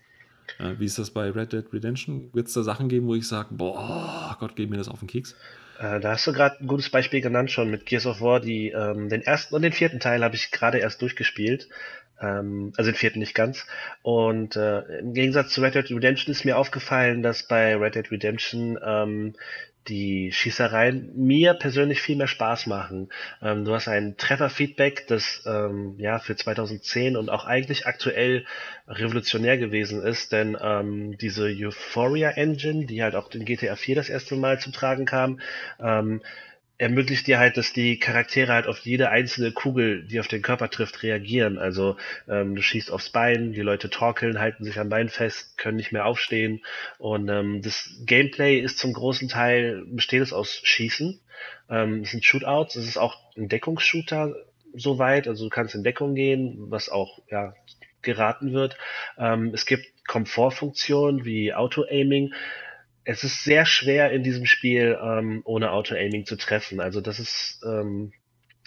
Äh, 0.58 0.74
wie 0.78 0.84
ist 0.84 0.98
das 0.98 1.10
bei 1.10 1.30
Red 1.30 1.52
Dead 1.52 1.64
Redemption? 1.72 2.30
Wird 2.32 2.48
es 2.48 2.54
da 2.54 2.62
Sachen 2.62 2.88
geben, 2.88 3.06
wo 3.06 3.14
ich 3.14 3.26
sage, 3.26 3.48
boah, 3.52 4.36
Gott, 4.40 4.56
geht 4.56 4.70
mir 4.70 4.76
das 4.76 4.88
auf 4.88 4.98
den 4.98 5.08
Keks? 5.08 5.36
Äh, 5.78 6.00
da 6.00 6.12
hast 6.12 6.26
du 6.26 6.32
gerade 6.32 6.60
ein 6.60 6.66
gutes 6.66 6.90
Beispiel 6.90 7.20
genannt 7.20 7.50
schon 7.50 7.70
mit 7.70 7.86
Gears 7.86 8.06
of 8.06 8.20
War. 8.20 8.40
Die, 8.40 8.68
ähm, 8.68 9.08
den 9.08 9.22
ersten 9.22 9.54
und 9.54 9.62
den 9.62 9.72
vierten 9.72 10.00
Teil 10.00 10.22
habe 10.22 10.34
ich 10.34 10.50
gerade 10.50 10.78
erst 10.78 11.00
durchgespielt. 11.00 11.68
Ähm, 12.20 12.72
also 12.76 12.90
den 12.90 12.96
vierten 12.96 13.20
nicht 13.20 13.34
ganz. 13.34 13.66
Und 14.02 14.56
äh, 14.56 14.80
im 14.98 15.14
Gegensatz 15.14 15.50
zu 15.50 15.62
Red 15.62 15.74
Dead 15.74 15.90
Redemption 15.90 16.32
ist 16.32 16.44
mir 16.44 16.58
aufgefallen, 16.58 17.22
dass 17.22 17.44
bei 17.44 17.74
Red 17.76 17.94
Dead 17.94 18.10
Redemption 18.10 18.78
ähm, 18.84 19.34
die 19.88 20.30
Schießereien 20.32 21.12
mir 21.16 21.54
persönlich 21.54 22.00
viel 22.02 22.16
mehr 22.16 22.26
Spaß 22.26 22.66
machen. 22.66 23.08
Ähm, 23.42 23.64
du 23.64 23.74
hast 23.74 23.88
ein 23.88 24.16
Trefferfeedback, 24.16 25.06
das 25.06 25.42
ähm, 25.46 25.94
ja 25.98 26.18
für 26.18 26.36
2010 26.36 27.16
und 27.16 27.30
auch 27.30 27.44
eigentlich 27.46 27.86
aktuell 27.86 28.44
revolutionär 28.86 29.58
gewesen 29.58 30.02
ist, 30.02 30.32
denn 30.32 30.56
ähm, 30.60 31.16
diese 31.18 31.46
Euphoria 31.46 32.30
Engine, 32.30 32.86
die 32.86 33.02
halt 33.02 33.14
auch 33.14 33.30
in 33.32 33.44
GTA 33.44 33.76
4 33.76 33.94
das 33.96 34.08
erste 34.08 34.36
Mal 34.36 34.60
zum 34.60 34.72
Tragen 34.72 35.06
kam, 35.06 35.40
ähm, 35.80 36.20
ermöglicht 36.80 37.26
dir 37.26 37.38
halt, 37.38 37.58
dass 37.58 37.74
die 37.74 37.98
Charaktere 37.98 38.54
halt 38.54 38.66
auf 38.66 38.78
jede 38.80 39.10
einzelne 39.10 39.52
Kugel, 39.52 40.02
die 40.02 40.18
auf 40.18 40.28
den 40.28 40.40
Körper 40.40 40.70
trifft, 40.70 41.02
reagieren. 41.02 41.58
Also 41.58 41.98
ähm, 42.26 42.56
du 42.56 42.62
schießt 42.62 42.90
aufs 42.90 43.10
Bein, 43.10 43.52
die 43.52 43.60
Leute 43.60 43.90
torkeln, 43.90 44.40
halten 44.40 44.64
sich 44.64 44.78
am 44.78 44.88
Bein 44.88 45.10
fest, 45.10 45.58
können 45.58 45.76
nicht 45.76 45.92
mehr 45.92 46.06
aufstehen. 46.06 46.62
Und 46.96 47.28
ähm, 47.28 47.60
das 47.60 47.90
Gameplay 48.06 48.58
ist 48.58 48.78
zum 48.78 48.94
großen 48.94 49.28
Teil, 49.28 49.84
besteht 49.88 50.22
es 50.22 50.32
aus 50.32 50.58
Schießen. 50.62 51.20
Ähm, 51.68 52.00
es 52.00 52.12
sind 52.12 52.24
Shootouts, 52.24 52.76
es 52.76 52.88
ist 52.88 52.96
auch 52.96 53.18
ein 53.36 53.48
Deckungsshooter 53.50 54.34
soweit, 54.72 55.28
also 55.28 55.44
du 55.44 55.50
kannst 55.50 55.74
in 55.74 55.84
Deckung 55.84 56.14
gehen, 56.14 56.70
was 56.70 56.88
auch 56.88 57.18
ja 57.30 57.52
geraten 58.00 58.54
wird. 58.54 58.78
Ähm, 59.18 59.50
es 59.52 59.66
gibt 59.66 59.84
Komfortfunktionen 60.06 61.26
wie 61.26 61.52
Auto-Aiming 61.52 62.32
es 63.04 63.24
ist 63.24 63.44
sehr 63.44 63.66
schwer 63.66 64.10
in 64.12 64.22
diesem 64.22 64.46
Spiel 64.46 64.98
ähm, 65.02 65.42
ohne 65.44 65.72
Auto-Aiming 65.72 66.26
zu 66.26 66.36
treffen. 66.36 66.80
Also 66.80 67.00
das 67.00 67.18
ist 67.18 67.60
ähm, 67.64 68.12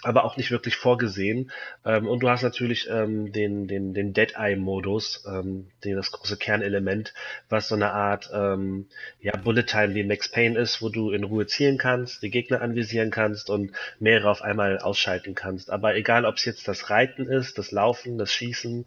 aber 0.04 0.26
auch 0.26 0.38
nicht 0.38 0.52
wirklich 0.52 0.76
vorgesehen. 0.76 1.52
Ähm, 1.86 2.08
und 2.08 2.22
du 2.22 2.30
hast 2.30 2.44
natürlich 2.44 2.88
ähm, 2.90 3.32
den, 3.32 3.68
den, 3.68 3.94
den 3.94 4.14
Dead-Eye-Modus, 4.14 5.26
ähm, 5.28 5.70
den, 5.84 5.96
das 5.96 6.12
große 6.12 6.38
Kernelement, 6.38 7.14
was 7.50 7.70
so 7.70 7.76
eine 7.76 7.92
Art 7.92 8.30
ähm, 8.34 8.88
ja, 9.22 9.36
Bullet-Time 9.38 9.96
wie 9.96 10.04
Max 10.04 10.30
Payne 10.30 10.60
ist, 10.60 10.82
wo 10.82 10.90
du 10.90 11.12
in 11.12 11.24
Ruhe 11.24 11.48
zielen 11.48 11.78
kannst, 11.78 12.22
die 12.22 12.30
Gegner 12.30 12.62
anvisieren 12.62 13.12
kannst 13.12 13.50
und 13.50 13.72
mehrere 14.00 14.30
auf 14.30 14.42
einmal 14.42 14.80
ausschalten 14.80 15.36
kannst. 15.36 15.70
Aber 15.70 15.96
egal, 15.96 16.26
ob 16.26 16.36
es 16.36 16.46
jetzt 16.46 16.68
das 16.68 16.90
Reiten 16.90 17.28
ist, 17.28 17.58
das 17.58 17.72
Laufen, 17.72 18.18
das 18.18 18.32
Schießen, 18.34 18.86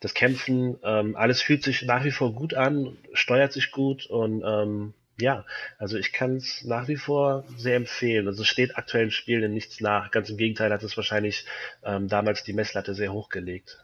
das 0.00 0.14
Kämpfen, 0.14 0.78
ähm, 0.82 1.16
alles 1.16 1.40
fühlt 1.42 1.62
sich 1.62 1.82
nach 1.82 2.04
wie 2.04 2.10
vor 2.10 2.34
gut 2.34 2.54
an, 2.54 2.96
steuert 3.12 3.52
sich 3.52 3.70
gut 3.70 4.06
und 4.06 4.42
ähm, 4.44 4.94
ja, 5.18 5.46
also 5.78 5.96
ich 5.96 6.12
kann 6.12 6.36
es 6.36 6.64
nach 6.64 6.88
wie 6.88 6.96
vor 6.96 7.44
sehr 7.56 7.76
empfehlen. 7.76 8.26
Also 8.26 8.42
es 8.42 8.48
steht 8.48 8.76
aktuell 8.76 9.04
im 9.04 9.10
Spiel 9.10 9.48
nichts 9.48 9.80
nach. 9.80 10.10
Ganz 10.10 10.28
im 10.28 10.36
Gegenteil 10.36 10.70
hat 10.70 10.82
es 10.82 10.96
wahrscheinlich 10.96 11.46
ähm, 11.82 12.08
damals 12.08 12.44
die 12.44 12.52
Messlatte 12.52 12.94
sehr 12.94 13.12
hochgelegt. 13.12 13.82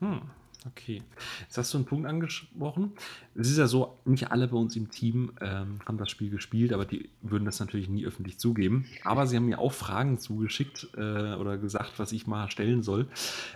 Hm, 0.00 0.22
okay. 0.66 1.02
Jetzt 1.42 1.58
hast 1.58 1.72
du 1.72 1.78
einen 1.78 1.84
Punkt 1.84 2.06
angesprochen. 2.06 2.92
Es 3.34 3.50
ist 3.50 3.58
ja 3.58 3.66
so, 3.66 3.98
nicht 4.04 4.30
alle 4.30 4.48
bei 4.48 4.56
uns 4.56 4.76
im 4.76 4.90
Team 4.90 5.32
ähm, 5.40 5.80
haben 5.86 5.98
das 5.98 6.10
Spiel 6.10 6.30
gespielt, 6.30 6.72
aber 6.72 6.84
die 6.84 7.10
würden 7.22 7.44
das 7.44 7.60
natürlich 7.60 7.88
nie 7.88 8.06
öffentlich 8.06 8.38
zugeben. 8.38 8.86
Aber 9.04 9.26
sie 9.26 9.36
haben 9.36 9.46
mir 9.46 9.58
auch 9.58 9.72
Fragen 9.72 10.18
zugeschickt 10.18 10.88
äh, 10.96 11.34
oder 11.34 11.58
gesagt, 11.58 11.98
was 11.98 12.12
ich 12.12 12.26
mal 12.26 12.50
stellen 12.50 12.82
soll, 12.82 13.08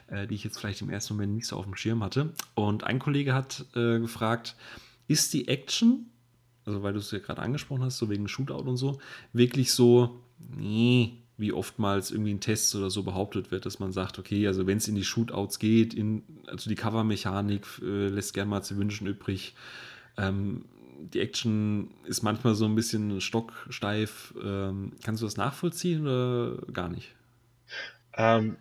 äh, 0.09 0.27
die 0.27 0.35
ich 0.35 0.45
jetzt 0.45 0.59
vielleicht 0.59 0.83
im 0.83 0.91
ersten 0.91 1.15
Moment 1.15 1.35
nicht 1.35 1.47
so 1.47 1.57
auf 1.57 1.65
dem 1.65 1.77
Schirm 1.77 2.03
hatte. 2.03 2.33
Und 2.55 2.85
ein 2.85 2.99
Kollege 2.99 3.35
hat 3.35 3.67
äh, 3.75 3.99
gefragt, 3.99 4.57
ist 5.07 5.33
die 5.33 5.49
Action 5.49 6.11
also 6.69 6.83
weil 6.83 6.93
du 6.93 6.99
es 6.99 7.11
ja 7.11 7.19
gerade 7.19 7.41
angesprochen 7.41 7.83
hast, 7.83 7.97
so 7.97 8.11
wegen 8.11 8.29
Shootout 8.29 8.69
und 8.69 8.77
so, 8.77 8.99
wirklich 9.33 9.73
so, 9.73 10.21
nee, 10.38 11.23
wie 11.38 11.52
oftmals 11.52 12.11
irgendwie 12.11 12.33
in 12.33 12.40
Tests 12.40 12.75
oder 12.75 12.90
so 12.90 13.04
behauptet 13.04 13.50
wird, 13.52 13.64
dass 13.64 13.78
man 13.78 13.92
sagt, 13.92 14.18
okay, 14.18 14.47
also 14.47 14.66
wenn 14.66 14.78
es 14.78 14.88
in 14.88 14.97
die 14.97 15.04
Shootouts 15.04 15.61
geht, 15.61 15.95
in, 15.95 16.23
also 16.49 16.68
die 16.68 16.75
Covermechanik 16.75 17.64
äh, 17.80 18.09
lässt 18.09 18.35
gern 18.35 18.49
mal 18.49 18.62
zu 18.62 18.76
wünschen 18.76 19.07
übrig. 19.07 19.54
Ähm, 20.18 20.64
die 20.99 21.21
Action 21.21 21.92
ist 22.04 22.23
manchmal 22.23 22.57
so 22.57 22.64
ein 22.64 22.75
bisschen 22.75 23.21
stocksteif. 23.21 24.35
Ähm, 24.42 24.92
kannst 25.04 25.23
du 25.23 25.26
das 25.26 25.37
nachvollziehen 25.37 26.02
oder 26.02 26.57
gar 26.73 26.88
nicht? 26.88 27.14
Ähm, 28.16 28.57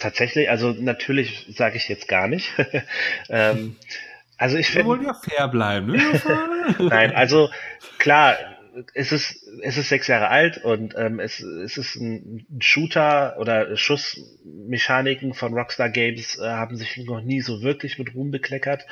tatsächlich, 0.00 0.50
also 0.50 0.72
natürlich 0.72 1.46
sage 1.56 1.76
ich 1.76 1.88
jetzt 1.88 2.08
gar 2.08 2.26
nicht. 2.26 2.52
ähm, 3.28 3.76
also 4.38 4.56
ich 4.56 4.66
finde. 4.66 4.80
Wir 4.80 4.88
wollen 4.88 5.04
ja 5.04 5.14
fair 5.14 5.46
bleiben, 5.46 5.92
ne? 5.92 6.20
Nein, 6.80 7.14
also 7.14 7.48
klar, 7.98 8.36
es 8.94 9.12
ist, 9.12 9.46
es 9.62 9.76
ist 9.76 9.88
sechs 9.88 10.06
Jahre 10.06 10.28
alt 10.28 10.58
und 10.64 10.94
ähm, 10.96 11.20
es, 11.20 11.40
es 11.40 11.76
ist 11.76 11.96
ein 11.96 12.46
Shooter 12.60 13.36
oder 13.38 13.76
Schussmechaniken 13.76 15.34
von 15.34 15.54
Rockstar 15.54 15.90
Games 15.90 16.38
äh, 16.38 16.42
haben 16.48 16.76
sich 16.76 16.96
noch 16.98 17.20
nie 17.20 17.40
so 17.40 17.62
wirklich 17.62 17.98
mit 17.98 18.14
Ruhm 18.14 18.30
bekleckert. 18.30 18.86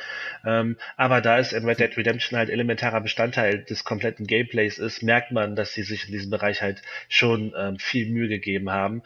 Ähm, 0.44 0.76
aber 0.96 1.20
da 1.20 1.38
es 1.38 1.52
in 1.52 1.64
Red 1.64 1.80
Dead 1.80 1.96
Redemption 1.96 2.38
halt 2.38 2.50
elementarer 2.50 3.00
Bestandteil 3.00 3.64
des 3.64 3.84
kompletten 3.84 4.26
Gameplays 4.26 4.78
ist, 4.78 5.02
merkt 5.02 5.32
man, 5.32 5.56
dass 5.56 5.72
sie 5.72 5.82
sich 5.82 6.06
in 6.06 6.12
diesem 6.12 6.30
Bereich 6.30 6.62
halt 6.62 6.82
schon 7.08 7.54
ähm, 7.56 7.78
viel 7.78 8.10
Mühe 8.10 8.28
gegeben 8.28 8.70
haben. 8.70 9.02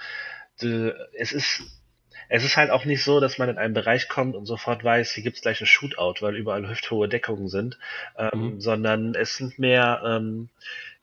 Es 0.57 1.33
ist 1.33 1.63
es 2.29 2.45
ist 2.45 2.57
halt 2.57 2.71
auch 2.71 2.85
nicht 2.85 3.03
so, 3.03 3.21
dass 3.21 3.39
man 3.39 3.49
in 3.49 3.59
einen 3.59 3.75
Bereich 3.75 4.09
kommt 4.09 4.35
und 4.35 4.47
sofort 4.47 4.85
weiß, 4.85 5.13
hier 5.13 5.23
gibt's 5.23 5.43
gleich 5.43 5.61
ein 5.61 5.67
Shootout, 5.67 6.17
weil 6.21 6.37
überall 6.37 6.69
hüfthohe 6.69 7.09
Deckungen 7.09 7.49
sind, 7.49 7.79
ähm, 8.19 8.55
mhm. 8.55 8.61
sondern 8.61 9.15
es 9.15 9.37
sind 9.37 9.59
mehr, 9.59 10.03
ähm, 10.05 10.49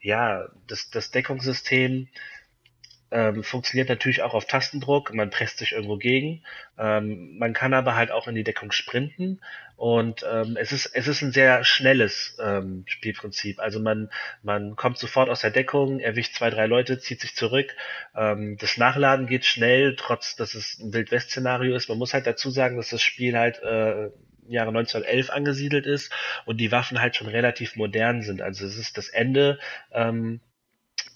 ja, 0.02 0.48
das, 0.68 0.90
das 0.90 1.12
Deckungssystem 1.12 2.08
ähm, 3.12 3.44
funktioniert 3.44 3.90
natürlich 3.90 4.22
auch 4.22 4.34
auf 4.34 4.46
Tastendruck, 4.46 5.14
man 5.14 5.30
presst 5.30 5.58
sich 5.58 5.74
irgendwo 5.74 5.98
gegen. 5.98 6.44
Ähm, 6.78 7.38
man 7.38 7.54
kann 7.54 7.74
aber 7.74 7.96
halt 7.96 8.12
auch 8.12 8.28
in 8.28 8.36
die 8.36 8.44
Deckung 8.44 8.72
sprinten 8.72 9.42
und 9.76 10.24
ähm, 10.32 10.58
es 10.60 10.72
ist 10.72 10.86
es 10.86 11.08
ist 11.08 11.22
ein 11.22 11.32
sehr 11.32 11.64
schnelles 11.64 12.38
ähm, 12.40 12.84
Spielprinzip. 12.86 13.60
Also 13.60 13.80
man 13.80 14.10
man 14.44 14.76
kommt 14.76 14.98
sofort 14.98 15.30
aus 15.30 15.42
der 15.42 15.52
Deckung, 15.52 16.00
erwischt 16.00 16.36
zwei 16.36 16.50
drei 16.50 16.68
Leute, 16.68 17.00
zieht 17.00 17.20
sich 17.20 17.36
zurück. 17.36 17.76
Ähm, 18.16 18.58
das 18.60 18.78
Nachladen 18.78 19.28
geht 19.28 19.44
schnell, 19.44 19.96
trotz 19.96 20.36
dass 20.36 20.54
es 20.54 20.80
ein 20.80 20.94
Wildwest-Szenario 20.94 21.76
ist. 21.76 21.90
Man 21.90 21.98
muss 21.98 22.14
halt 22.14 22.28
dazu 22.28 22.52
sagen, 22.52 22.78
dass 22.78 22.90
das 22.90 23.02
Spiel 23.02 23.38
halt 23.38 23.62
äh, 23.64 24.10
Jahre 24.48 24.70
1911 24.70 25.30
angesiedelt 25.32 25.86
ist 25.86 26.12
und 26.46 26.58
die 26.58 26.72
Waffen 26.72 27.02
halt 27.02 27.16
schon 27.16 27.28
relativ 27.28 27.76
modern 27.76 28.22
sind. 28.22 28.42
Also 28.42 28.66
es 28.66 28.78
ist 28.78 28.98
das 28.98 29.10
Ende 29.10 29.60
ähm, 29.92 30.42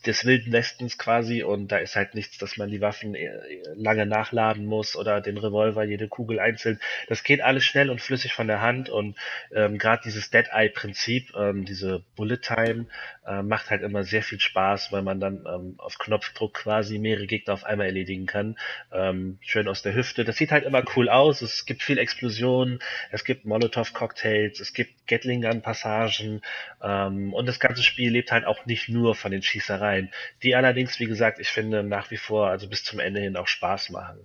des 0.05 0.25
Wilden 0.25 0.51
Westens 0.51 0.97
quasi 0.97 1.43
und 1.43 1.71
da 1.71 1.77
ist 1.77 1.95
halt 1.95 2.15
nichts, 2.15 2.37
dass 2.37 2.57
man 2.57 2.69
die 2.69 2.81
Waffen 2.81 3.15
äh, 3.15 3.29
lange 3.75 4.05
nachladen 4.05 4.65
muss 4.65 4.95
oder 4.95 5.21
den 5.21 5.37
Revolver, 5.37 5.83
jede 5.83 6.07
Kugel 6.07 6.39
einzeln. 6.39 6.79
Das 7.07 7.23
geht 7.23 7.41
alles 7.41 7.63
schnell 7.63 7.89
und 7.89 8.01
flüssig 8.01 8.33
von 8.33 8.47
der 8.47 8.61
Hand 8.61 8.89
und 8.89 9.17
ähm, 9.53 9.77
gerade 9.77 10.01
dieses 10.05 10.29
Dead-Eye-Prinzip, 10.29 11.33
ähm, 11.35 11.65
diese 11.65 12.03
Bullet-Time, 12.15 12.87
äh, 13.25 13.41
macht 13.41 13.69
halt 13.71 13.81
immer 13.81 14.03
sehr 14.03 14.21
viel 14.21 14.39
Spaß, 14.39 14.91
weil 14.91 15.01
man 15.01 15.19
dann 15.19 15.45
ähm, 15.47 15.75
auf 15.77 15.97
Knopfdruck 15.97 16.53
quasi 16.53 16.99
mehrere 16.99 17.25
Gegner 17.25 17.53
auf 17.53 17.63
einmal 17.63 17.87
erledigen 17.87 18.25
kann. 18.25 18.57
Ähm, 18.91 19.39
schön 19.41 19.67
aus 19.67 19.81
der 19.81 19.95
Hüfte. 19.95 20.23
Das 20.23 20.37
sieht 20.37 20.51
halt 20.51 20.65
immer 20.65 20.83
cool 20.95 21.09
aus. 21.09 21.41
Es 21.41 21.65
gibt 21.65 21.81
viel 21.81 21.97
Explosionen, 21.97 22.79
es 23.11 23.23
gibt 23.23 23.45
Molotov-Cocktails, 23.45 24.59
es 24.59 24.73
gibt 24.73 25.07
Gatling 25.07 25.41
Gun-Passagen 25.41 26.41
ähm, 26.83 27.33
und 27.33 27.47
das 27.47 27.59
ganze 27.59 27.83
Spiel 27.83 28.11
lebt 28.11 28.31
halt 28.31 28.45
auch 28.45 28.65
nicht 28.65 28.89
nur 28.89 29.15
von 29.15 29.31
den 29.31 29.41
Schießereien 29.41 29.94
rein, 29.95 30.11
die 30.43 30.55
allerdings, 30.55 30.99
wie 30.99 31.05
gesagt, 31.05 31.39
ich 31.39 31.49
finde 31.49 31.83
nach 31.83 32.11
wie 32.11 32.17
vor, 32.17 32.47
also 32.47 32.67
bis 32.67 32.83
zum 32.83 32.99
Ende 32.99 33.21
hin 33.21 33.37
auch 33.37 33.47
Spaß 33.47 33.89
machen. 33.91 34.19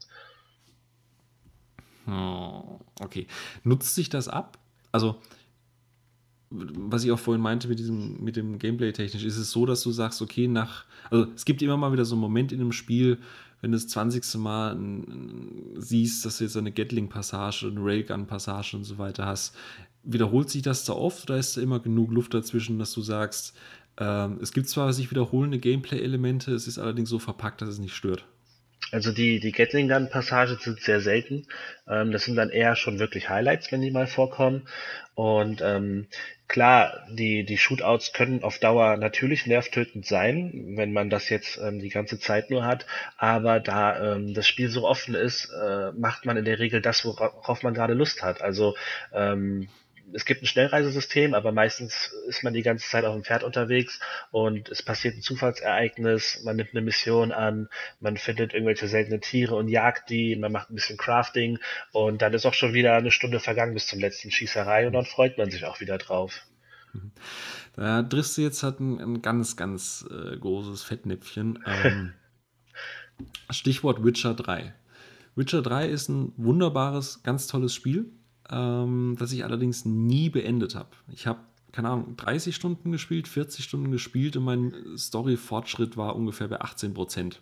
Hm, 2.07 2.81
okay. 3.01 3.27
Nutzt 3.63 3.95
sich 3.95 4.09
das 4.09 4.29
ab? 4.29 4.59
Also, 4.93 5.21
was 6.51 7.05
ich 7.05 7.13
auch 7.13 7.19
vorhin 7.19 7.43
meinte 7.43 7.69
mit 7.69 7.79
diesem, 7.79 8.23
mit 8.23 8.37
dem 8.37 8.59
Gameplay 8.59 8.93
technisch, 8.93 9.25
ist 9.25 9.37
es 9.37 9.51
so, 9.51 9.67
dass 9.67 9.83
du 9.83 9.93
sagst, 9.93 10.21
okay, 10.21 10.49
nach, 10.49 10.85
also 11.11 11.31
es 11.35 11.45
gibt 11.45 11.63
immer 11.63 11.77
mal 11.77 11.93
wieder 11.93 12.05
so 12.05 12.17
einen 12.17 12.23
Moment 12.23 12.51
in 12.53 12.61
einem 12.61 12.73
Spiel, 12.73 13.19
wenn 13.61 13.73
du 13.73 13.77
das 13.77 13.89
20. 13.89 14.35
Mal 14.37 14.77
siehst, 15.77 16.25
dass 16.25 16.39
du 16.39 16.45
jetzt 16.45 16.57
eine 16.57 16.73
Gatling-Passage, 16.73 17.69
eine 17.69 17.85
Railgun-Passage 17.85 18.77
und 18.77 18.85
so 18.85 18.99
weiter 18.99 19.27
hast, 19.27 19.55
wiederholt 20.03 20.49
sich 20.49 20.63
das 20.63 20.85
da 20.85 20.95
oft 20.95 21.29
oder 21.29 21.39
ist 21.39 21.57
da 21.57 21.61
immer 21.61 21.79
genug 21.79 22.11
Luft 22.11 22.35
dazwischen, 22.35 22.79
dass 22.79 22.93
du 22.93 23.03
sagst, 23.03 23.55
ähm, 24.01 24.39
es 24.43 24.53
gibt 24.53 24.69
zwar 24.69 24.93
sich 24.93 25.11
wiederholende 25.11 25.59
Gameplay-Elemente, 25.59 26.53
es 26.53 26.67
ist 26.67 26.79
allerdings 26.79 27.11
so 27.11 27.19
verpackt, 27.19 27.63
dass 27.63 27.69
es 27.69 27.79
nicht 27.79 27.95
stört. 27.95 28.25
Also 28.93 29.13
die, 29.13 29.39
die 29.39 29.53
Gatling 29.53 29.89
Gun 29.89 30.09
Passagen 30.09 30.57
sind 30.59 30.81
sehr 30.81 31.01
selten. 31.01 31.47
Ähm, 31.87 32.11
das 32.11 32.25
sind 32.25 32.35
dann 32.35 32.51
eher 32.51 32.75
schon 32.75 32.99
wirklich 32.99 33.29
Highlights, 33.29 33.71
wenn 33.71 33.83
die 33.83 33.91
mal 33.91 34.07
vorkommen. 34.07 34.67
Und 35.15 35.61
ähm, 35.63 36.07
klar, 36.49 37.07
die, 37.11 37.45
die 37.45 37.59
Shootouts 37.59 38.13
können 38.13 38.43
auf 38.43 38.59
Dauer 38.59 38.97
natürlich 38.97 39.47
nervtötend 39.47 40.07
sein, 40.07 40.75
wenn 40.77 40.93
man 40.93 41.11
das 41.11 41.29
jetzt 41.29 41.61
ähm, 41.63 41.79
die 41.79 41.91
ganze 41.91 42.19
Zeit 42.19 42.51
nur 42.51 42.65
hat. 42.65 42.87
Aber 43.17 43.61
da 43.61 44.15
ähm, 44.15 44.35
das 44.35 44.49
Spiel 44.49 44.71
so 44.71 44.89
offen 44.89 45.15
ist, 45.15 45.51
äh, 45.51 45.93
macht 45.93 46.27
man 46.27 46.37
in 46.37 46.45
der 46.45 46.59
Regel 46.59 46.81
das, 46.81 47.05
worauf 47.05 47.63
man 47.63 47.75
gerade 47.75 47.95
Lust 47.95 48.23
hat. 48.23 48.41
Also 48.41 48.75
ähm, 49.13 49.69
es 50.13 50.25
gibt 50.25 50.43
ein 50.43 50.47
Schnellreisesystem, 50.47 51.35
aber 51.35 51.53
meistens 51.53 52.13
ist 52.29 52.43
man 52.43 52.53
die 52.53 52.63
ganze 52.63 52.89
Zeit 52.89 53.05
auf 53.05 53.15
dem 53.15 53.25
Pferd 53.25 53.43
unterwegs 53.43 54.01
und 54.31 54.69
es 54.69 54.83
passiert 54.83 55.17
ein 55.17 55.23
Zufallsereignis, 55.23 56.43
man 56.45 56.57
nimmt 56.57 56.71
eine 56.73 56.83
Mission 56.83 57.33
an, 57.33 57.69
man 58.01 58.17
findet 58.17 58.53
irgendwelche 58.55 58.89
seltene 58.89 59.21
Tiere 59.21 59.55
und 59.55 59.69
jagt 59.69 60.11
die, 60.11 60.37
man 60.37 60.53
macht 60.53 60.71
ein 60.71 60.75
bisschen 60.75 60.97
Crafting 60.97 61.59
und 61.93 62.23
dann 62.23 62.35
ist 62.35 62.47
auch 62.47 62.55
schon 62.55 62.75
wieder 62.75 62.95
eine 62.95 63.11
Stunde 63.11 63.41
vergangen 63.41 63.75
bis 63.75 63.87
zum 63.87 64.01
letzten 64.01 64.31
Schießerei 64.31 64.87
und 64.87 64.93
dann 64.93 65.05
freut 65.05 65.39
man 65.39 65.51
sich 65.51 65.65
auch 65.65 65.81
wieder 65.81 65.99
drauf. 65.99 66.47
Da 67.77 68.03
triffst 68.03 68.37
du 68.37 68.43
jetzt 68.43 68.63
halt 68.63 68.81
ein, 68.81 68.99
ein 69.01 69.23
ganz, 69.23 69.57
ganz 69.57 70.05
äh, 70.11 70.37
großes 70.37 70.83
Fettnäpfchen. 70.83 71.63
Ähm, 71.67 72.15
Stichwort 73.51 74.05
Witcher 74.05 74.35
3. 74.35 74.75
Witcher 75.37 75.63
3 75.63 75.87
ist 75.87 76.09
ein 76.09 76.33
wunderbares, 76.37 77.23
ganz 77.23 77.47
tolles 77.47 77.75
Spiel 77.75 78.11
ähm, 78.51 79.17
das 79.19 79.33
ich 79.33 79.45
allerdings 79.45 79.85
nie 79.85 80.31
beendet 80.31 80.75
habe. 80.75 80.91
Ich 81.13 81.27
habe, 81.27 81.41
keine 81.73 81.89
Ahnung, 81.89 82.17
30 82.17 82.55
Stunden 82.55 82.93
gespielt, 82.93 83.29
40 83.29 83.65
Stunden 83.65 83.91
gespielt 83.91 84.37
und 84.37 84.45
mein 84.45 84.75
Story-Fortschritt 84.97 85.97
war 85.97 86.17
ungefähr 86.17 86.49
bei 86.49 86.61
18 86.61 86.95
Prozent. 86.95 87.41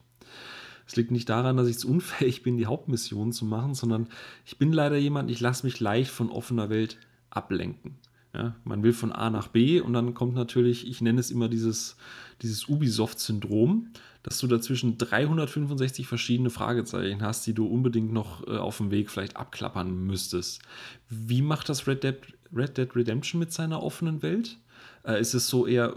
Es 0.86 0.96
liegt 0.96 1.10
nicht 1.10 1.28
daran, 1.28 1.56
dass 1.56 1.68
ich 1.68 1.78
zu 1.78 1.88
unfähig 1.88 2.42
bin, 2.42 2.56
die 2.56 2.66
Hauptmission 2.66 3.32
zu 3.32 3.44
machen, 3.44 3.74
sondern 3.74 4.08
ich 4.46 4.58
bin 4.58 4.72
leider 4.72 4.96
jemand, 4.96 5.30
ich 5.30 5.40
lasse 5.40 5.66
mich 5.66 5.80
leicht 5.80 6.10
von 6.10 6.30
offener 6.30 6.70
Welt 6.70 6.98
ablenken. 7.30 7.96
Ja, 8.34 8.54
man 8.64 8.82
will 8.82 8.92
von 8.92 9.10
A 9.10 9.30
nach 9.30 9.48
B 9.48 9.80
und 9.80 9.94
dann 9.94 10.12
kommt 10.12 10.34
natürlich, 10.34 10.86
ich 10.86 11.00
nenne 11.00 11.18
es 11.18 11.30
immer 11.30 11.48
dieses, 11.48 11.96
dieses 12.42 12.68
Ubisoft-Syndrom, 12.68 13.88
dass 14.28 14.40
du 14.40 14.47
dazwischen 14.47 14.99
365 14.99 16.06
verschiedene 16.06 16.50
Fragezeichen 16.50 17.23
hast, 17.23 17.47
die 17.47 17.54
du 17.54 17.66
unbedingt 17.66 18.12
noch 18.12 18.47
äh, 18.47 18.58
auf 18.58 18.76
dem 18.76 18.90
Weg 18.90 19.11
vielleicht 19.11 19.38
abklappern 19.38 19.90
müsstest. 20.06 20.61
Wie 21.08 21.40
macht 21.40 21.70
das 21.70 21.87
Red 21.87 22.04
Dead, 22.04 22.16
Red 22.54 22.76
Dead 22.76 22.94
Redemption 22.94 23.38
mit 23.38 23.54
seiner 23.54 23.82
offenen 23.82 24.20
Welt? 24.20 24.58
Äh, 25.02 25.18
ist 25.18 25.32
es 25.32 25.49
so 25.49 25.66
eher 25.66 25.94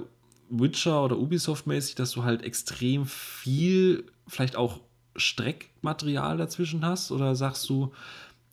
Witcher 0.49 1.03
oder 1.03 1.17
Ubisoft-mäßig, 1.17 1.95
dass 1.95 2.11
du 2.11 2.23
halt 2.23 2.41
extrem 2.43 3.05
viel, 3.05 4.05
vielleicht 4.27 4.55
auch 4.55 4.79
Streckmaterial 5.17 6.37
dazwischen 6.37 6.85
hast? 6.85 7.11
Oder 7.11 7.35
sagst 7.35 7.69
du, 7.69 7.91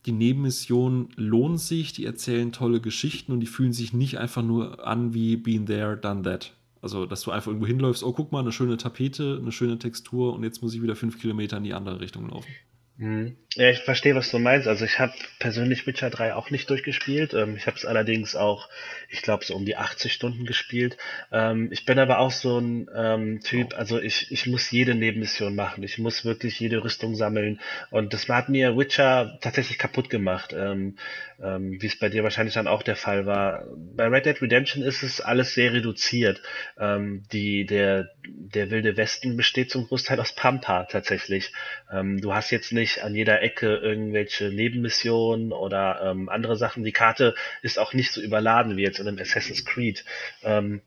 die 0.06 0.12
Nebenmissionen 0.12 1.10
lohnen 1.14 1.58
sich, 1.58 1.92
die 1.92 2.04
erzählen 2.04 2.50
tolle 2.50 2.80
Geschichten 2.80 3.30
und 3.30 3.38
die 3.38 3.46
fühlen 3.46 3.72
sich 3.72 3.92
nicht 3.92 4.18
einfach 4.18 4.42
nur 4.42 4.84
an 4.84 5.14
wie 5.14 5.36
Been 5.36 5.66
There, 5.66 5.96
Done 5.96 6.22
That? 6.22 6.52
Also, 6.80 7.06
dass 7.06 7.22
du 7.22 7.30
einfach 7.30 7.48
irgendwo 7.48 7.66
hinläufst, 7.66 8.04
oh, 8.04 8.12
guck 8.12 8.32
mal, 8.32 8.40
eine 8.40 8.52
schöne 8.52 8.76
Tapete, 8.76 9.38
eine 9.40 9.52
schöne 9.52 9.78
Textur 9.78 10.34
und 10.34 10.44
jetzt 10.44 10.62
muss 10.62 10.74
ich 10.74 10.82
wieder 10.82 10.96
fünf 10.96 11.20
Kilometer 11.20 11.56
in 11.56 11.64
die 11.64 11.74
andere 11.74 12.00
Richtung 12.00 12.28
laufen. 12.28 12.50
Mhm. 12.98 13.36
Ja, 13.54 13.70
ich 13.70 13.78
verstehe, 13.78 14.14
was 14.14 14.30
du 14.30 14.38
meinst. 14.38 14.68
Also 14.68 14.84
ich 14.84 14.98
habe 14.98 15.12
persönlich 15.38 15.86
Witcher 15.86 16.10
3 16.10 16.34
auch 16.34 16.50
nicht 16.50 16.68
durchgespielt. 16.68 17.32
Ähm, 17.32 17.56
ich 17.56 17.66
habe 17.66 17.76
es 17.76 17.84
allerdings 17.84 18.34
auch, 18.36 18.68
ich 19.08 19.22
glaube, 19.22 19.44
so 19.44 19.54
um 19.54 19.64
die 19.64 19.76
80 19.76 20.12
Stunden 20.12 20.44
gespielt. 20.44 20.96
Ähm, 21.32 21.68
ich 21.72 21.84
bin 21.84 21.98
aber 21.98 22.18
auch 22.18 22.30
so 22.32 22.58
ein 22.58 22.88
ähm, 22.94 23.40
Typ, 23.40 23.74
also 23.76 24.00
ich, 24.00 24.30
ich 24.32 24.46
muss 24.46 24.70
jede 24.70 24.94
Nebenmission 24.94 25.54
machen. 25.54 25.82
Ich 25.82 25.98
muss 25.98 26.24
wirklich 26.24 26.58
jede 26.60 26.84
Rüstung 26.84 27.14
sammeln. 27.14 27.60
Und 27.90 28.12
das 28.14 28.28
hat 28.28 28.48
mir 28.48 28.76
Witcher 28.76 29.38
tatsächlich 29.40 29.78
kaputt 29.78 30.10
gemacht, 30.10 30.52
ähm, 30.56 30.96
ähm, 31.42 31.80
wie 31.80 31.86
es 31.86 31.98
bei 31.98 32.08
dir 32.08 32.24
wahrscheinlich 32.24 32.54
dann 32.54 32.68
auch 32.68 32.82
der 32.82 32.96
Fall 32.96 33.26
war. 33.26 33.64
Bei 33.76 34.06
Red 34.08 34.26
Dead 34.26 34.42
Redemption 34.42 34.82
ist 34.82 35.02
es 35.02 35.20
alles 35.20 35.54
sehr 35.54 35.72
reduziert. 35.72 36.42
Ähm, 36.78 37.24
die, 37.32 37.64
der, 37.64 38.08
der 38.26 38.70
Wilde 38.70 38.96
Westen 38.96 39.36
besteht 39.36 39.70
zum 39.70 39.86
Großteil 39.86 40.20
aus 40.20 40.34
Pampa 40.34 40.84
tatsächlich. 40.84 41.52
Du 41.90 42.34
hast 42.34 42.50
jetzt 42.50 42.72
nicht 42.72 42.87
an 43.02 43.14
jeder 43.14 43.42
Ecke 43.42 43.76
irgendwelche 43.76 44.50
Nebenmissionen 44.50 45.52
oder 45.52 46.00
ähm, 46.02 46.28
andere 46.28 46.56
Sachen. 46.56 46.84
Die 46.84 46.92
Karte 46.92 47.34
ist 47.62 47.78
auch 47.78 47.92
nicht 47.92 48.12
so 48.12 48.20
überladen 48.20 48.76
wie 48.76 48.82
jetzt 48.82 48.98
in 48.98 49.08
einem 49.08 49.18
Assassin's 49.18 49.64
Creed. 49.64 50.04
Ähm, 50.42 50.80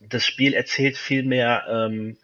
das 0.00 0.24
Spiel 0.24 0.54
erzählt 0.54 0.96
viel 0.96 1.22
mehr 1.22 1.66
ähm, 1.68 2.16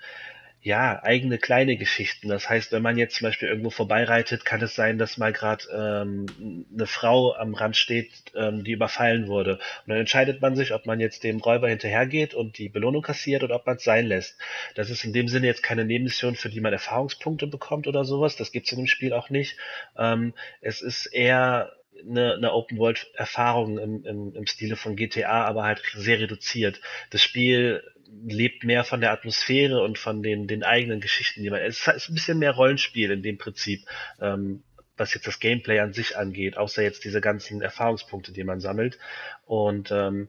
ja, 0.62 1.02
eigene 1.02 1.38
kleine 1.38 1.76
Geschichten. 1.76 2.28
Das 2.28 2.48
heißt, 2.48 2.70
wenn 2.70 2.82
man 2.82 2.96
jetzt 2.96 3.16
zum 3.16 3.26
Beispiel 3.26 3.48
irgendwo 3.48 3.70
vorbeireitet, 3.70 4.44
kann 4.44 4.62
es 4.62 4.76
sein, 4.76 4.96
dass 4.96 5.18
mal 5.18 5.32
gerade 5.32 5.64
ähm, 5.74 6.66
eine 6.72 6.86
Frau 6.86 7.34
am 7.34 7.54
Rand 7.54 7.76
steht, 7.76 8.10
ähm, 8.36 8.62
die 8.62 8.70
überfallen 8.70 9.26
wurde. 9.26 9.54
Und 9.54 9.88
dann 9.88 9.98
entscheidet 9.98 10.40
man 10.40 10.54
sich, 10.54 10.72
ob 10.72 10.86
man 10.86 11.00
jetzt 11.00 11.24
dem 11.24 11.40
Räuber 11.40 11.68
hinterhergeht 11.68 12.32
und 12.34 12.58
die 12.58 12.68
Belohnung 12.68 13.02
kassiert 13.02 13.42
oder 13.42 13.56
ob 13.56 13.66
man 13.66 13.76
es 13.76 13.84
sein 13.84 14.06
lässt. 14.06 14.38
Das 14.76 14.88
ist 14.88 15.04
in 15.04 15.12
dem 15.12 15.26
Sinne 15.26 15.48
jetzt 15.48 15.64
keine 15.64 15.84
Nebenmission, 15.84 16.36
für 16.36 16.48
die 16.48 16.60
man 16.60 16.72
Erfahrungspunkte 16.72 17.48
bekommt 17.48 17.88
oder 17.88 18.04
sowas. 18.04 18.36
Das 18.36 18.52
gibt's 18.52 18.70
in 18.70 18.78
dem 18.78 18.86
Spiel 18.86 19.12
auch 19.12 19.30
nicht. 19.30 19.56
Ähm, 19.98 20.32
es 20.60 20.80
ist 20.80 21.06
eher 21.06 21.72
eine, 22.08 22.34
eine 22.34 22.52
Open-World-Erfahrung 22.52 23.78
im, 23.78 24.04
im, 24.04 24.34
im 24.36 24.46
Stile 24.46 24.76
von 24.76 24.94
GTA, 24.94 25.44
aber 25.44 25.64
halt 25.64 25.82
sehr 25.94 26.20
reduziert. 26.20 26.80
Das 27.10 27.22
Spiel 27.22 27.82
lebt 28.24 28.64
mehr 28.64 28.84
von 28.84 29.00
der 29.00 29.12
Atmosphäre 29.12 29.82
und 29.82 29.98
von 29.98 30.22
den, 30.22 30.46
den 30.46 30.62
eigenen 30.62 31.00
Geschichten, 31.00 31.42
die 31.42 31.50
man. 31.50 31.60
Es 31.60 31.86
ist 31.86 32.08
ein 32.08 32.14
bisschen 32.14 32.38
mehr 32.38 32.52
Rollenspiel 32.52 33.10
in 33.10 33.22
dem 33.22 33.38
Prinzip, 33.38 33.86
ähm, 34.20 34.62
was 34.96 35.14
jetzt 35.14 35.26
das 35.26 35.40
Gameplay 35.40 35.80
an 35.80 35.92
sich 35.92 36.16
angeht, 36.16 36.56
außer 36.56 36.82
jetzt 36.82 37.04
diese 37.04 37.20
ganzen 37.20 37.62
Erfahrungspunkte, 37.62 38.32
die 38.32 38.44
man 38.44 38.60
sammelt. 38.60 38.98
Und 39.46 39.90
ähm, 39.90 40.28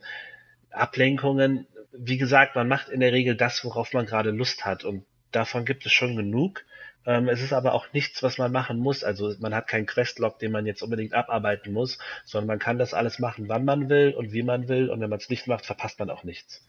Ablenkungen, 0.71 1.67
wie 1.91 2.17
gesagt, 2.17 2.55
man 2.55 2.67
macht 2.67 2.89
in 2.89 3.01
der 3.01 3.11
Regel 3.11 3.35
das, 3.35 3.63
worauf 3.63 3.93
man 3.93 4.05
gerade 4.05 4.31
Lust 4.31 4.65
hat. 4.65 4.83
Und 4.83 5.05
davon 5.31 5.65
gibt 5.65 5.85
es 5.85 5.91
schon 5.91 6.15
genug. 6.15 6.65
Ähm, 7.05 7.27
es 7.27 7.41
ist 7.41 7.53
aber 7.53 7.73
auch 7.73 7.91
nichts, 7.91 8.23
was 8.23 8.37
man 8.37 8.51
machen 8.51 8.79
muss. 8.79 9.03
Also 9.03 9.33
man 9.39 9.53
hat 9.53 9.67
keinen 9.67 9.85
Questlog, 9.85 10.39
den 10.39 10.51
man 10.51 10.65
jetzt 10.65 10.81
unbedingt 10.81 11.13
abarbeiten 11.13 11.73
muss, 11.73 11.99
sondern 12.23 12.47
man 12.47 12.59
kann 12.59 12.77
das 12.77 12.93
alles 12.93 13.19
machen, 13.19 13.49
wann 13.49 13.65
man 13.65 13.89
will 13.89 14.13
und 14.13 14.31
wie 14.31 14.43
man 14.43 14.69
will. 14.69 14.89
Und 14.89 15.01
wenn 15.01 15.09
man 15.09 15.19
es 15.19 15.29
nicht 15.29 15.47
macht, 15.47 15.65
verpasst 15.65 15.99
man 15.99 16.09
auch 16.09 16.23
nichts. 16.23 16.65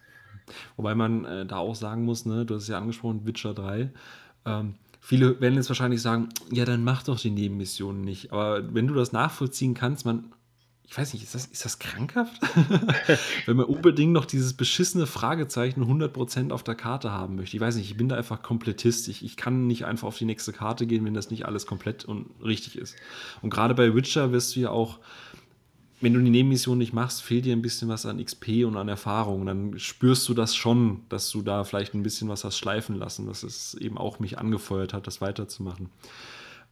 Wobei 0.77 0.95
man 0.95 1.25
äh, 1.25 1.47
da 1.47 1.57
auch 1.57 1.75
sagen 1.75 2.05
muss, 2.05 2.27
ne, 2.27 2.45
du 2.45 2.55
hast 2.55 2.65
es 2.65 2.69
ja 2.69 2.79
angesprochen, 2.79 3.27
Witcher 3.27 3.55
3. 3.55 3.91
Ähm, 4.47 4.75
viele 5.01 5.41
werden 5.41 5.55
jetzt 5.55 5.69
wahrscheinlich 5.69 6.03
sagen, 6.03 6.29
ja, 6.51 6.65
dann 6.65 6.85
mach 6.85 7.03
doch 7.03 7.19
die 7.19 7.31
Nebenmissionen 7.31 8.03
nicht. 8.03 8.33
Aber 8.33 8.75
wenn 8.75 8.87
du 8.87 8.95
das 8.95 9.13
nachvollziehen 9.13 9.75
kannst, 9.75 10.05
man, 10.07 10.33
ich 10.87 10.97
weiß 10.97 11.13
nicht, 11.15 11.23
ist 11.23 11.35
das, 11.35 11.47
ist 11.47 11.65
das 11.65 11.79
krankhaft? 11.79 12.41
wenn 13.47 13.57
man 13.57 13.67
unbedingt 13.67 14.13
noch 14.13 14.27
dieses 14.27 14.55
beschissene 14.55 15.07
Fragezeichen 15.07 15.83
100% 15.83 16.53
auf 16.53 16.63
der 16.63 16.75
Karte 16.75 17.11
haben 17.11 17.37
möchte. 17.37 17.57
Ich 17.57 17.61
weiß 17.61 17.77
nicht, 17.77 17.91
ich 17.91 17.97
bin 17.97 18.09
da 18.09 18.17
einfach 18.17 18.43
Komplettist. 18.43 19.09
Ich, 19.09 19.25
ich 19.25 19.37
kann 19.37 19.67
nicht 19.67 19.85
einfach 19.87 20.09
auf 20.09 20.19
die 20.19 20.27
nächste 20.27 20.53
Karte 20.53 20.87
gehen, 20.87 21.05
wenn 21.05 21.15
das 21.15 21.31
nicht 21.31 21.47
alles 21.47 21.67
komplett 21.67 22.05
und 22.05 22.31
richtig 22.43 22.77
ist. 22.77 22.97
Und 23.43 23.51
gerade 23.51 23.75
bei 23.75 23.95
Witcher 23.95 24.33
wirst 24.33 24.55
du 24.57 24.61
ja 24.61 24.71
auch 24.71 24.99
wenn 26.01 26.15
du 26.15 26.21
die 26.21 26.31
Nebenmission 26.31 26.79
nicht 26.79 26.93
machst, 26.93 27.23
fehlt 27.23 27.45
dir 27.45 27.55
ein 27.55 27.63
bisschen 27.63 27.89
was 27.89 28.05
an 28.05 28.23
XP 28.23 28.65
und 28.67 28.77
an 28.77 28.89
Erfahrung. 28.89 29.47
Dann 29.47 29.79
spürst 29.79 30.29
du 30.29 30.35
das 30.35 30.55
schon, 30.55 31.03
dass 31.09 31.31
du 31.31 31.43
da 31.43 31.65
vielleicht 31.65 31.95
ein 31.95 32.03
bisschen 32.03 32.29
was 32.29 32.45
hast 32.45 32.59
schleifen 32.59 32.97
lassen, 32.97 33.27
dass 33.27 33.43
es 33.43 33.75
eben 33.75 33.97
auch 33.97 34.19
mich 34.19 34.39
angefeuert 34.39 34.93
hat, 34.93 35.07
das 35.07 35.21
weiterzumachen. 35.21 35.91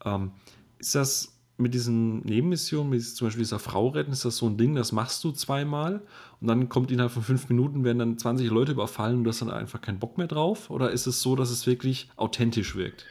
Ähm, 0.04 0.32
ist 0.78 0.94
das 0.94 1.32
mit 1.58 1.74
diesen 1.74 2.20
Nebenmissionen, 2.20 2.90
mit 2.90 3.02
zum 3.04 3.26
Beispiel 3.26 3.44
dieser 3.44 3.58
Frau 3.58 3.88
retten, 3.88 4.12
ist 4.12 4.24
das 4.24 4.36
so 4.36 4.46
ein 4.46 4.56
Ding, 4.56 4.74
das 4.74 4.92
machst 4.92 5.22
du 5.22 5.30
zweimal 5.32 6.02
und 6.40 6.48
dann 6.48 6.68
kommt 6.68 6.90
innerhalb 6.90 7.12
von 7.12 7.22
fünf 7.22 7.48
Minuten, 7.48 7.84
werden 7.84 7.98
dann 7.98 8.18
20 8.18 8.50
Leute 8.50 8.72
überfallen 8.72 9.18
und 9.18 9.24
du 9.24 9.30
hast 9.30 9.42
dann 9.42 9.50
einfach 9.50 9.80
keinen 9.80 9.98
Bock 9.98 10.18
mehr 10.18 10.26
drauf? 10.26 10.70
Oder 10.70 10.90
ist 10.90 11.06
es 11.06 11.22
so, 11.22 11.36
dass 11.36 11.50
es 11.50 11.66
wirklich 11.66 12.10
authentisch 12.16 12.74
wirkt? 12.74 13.06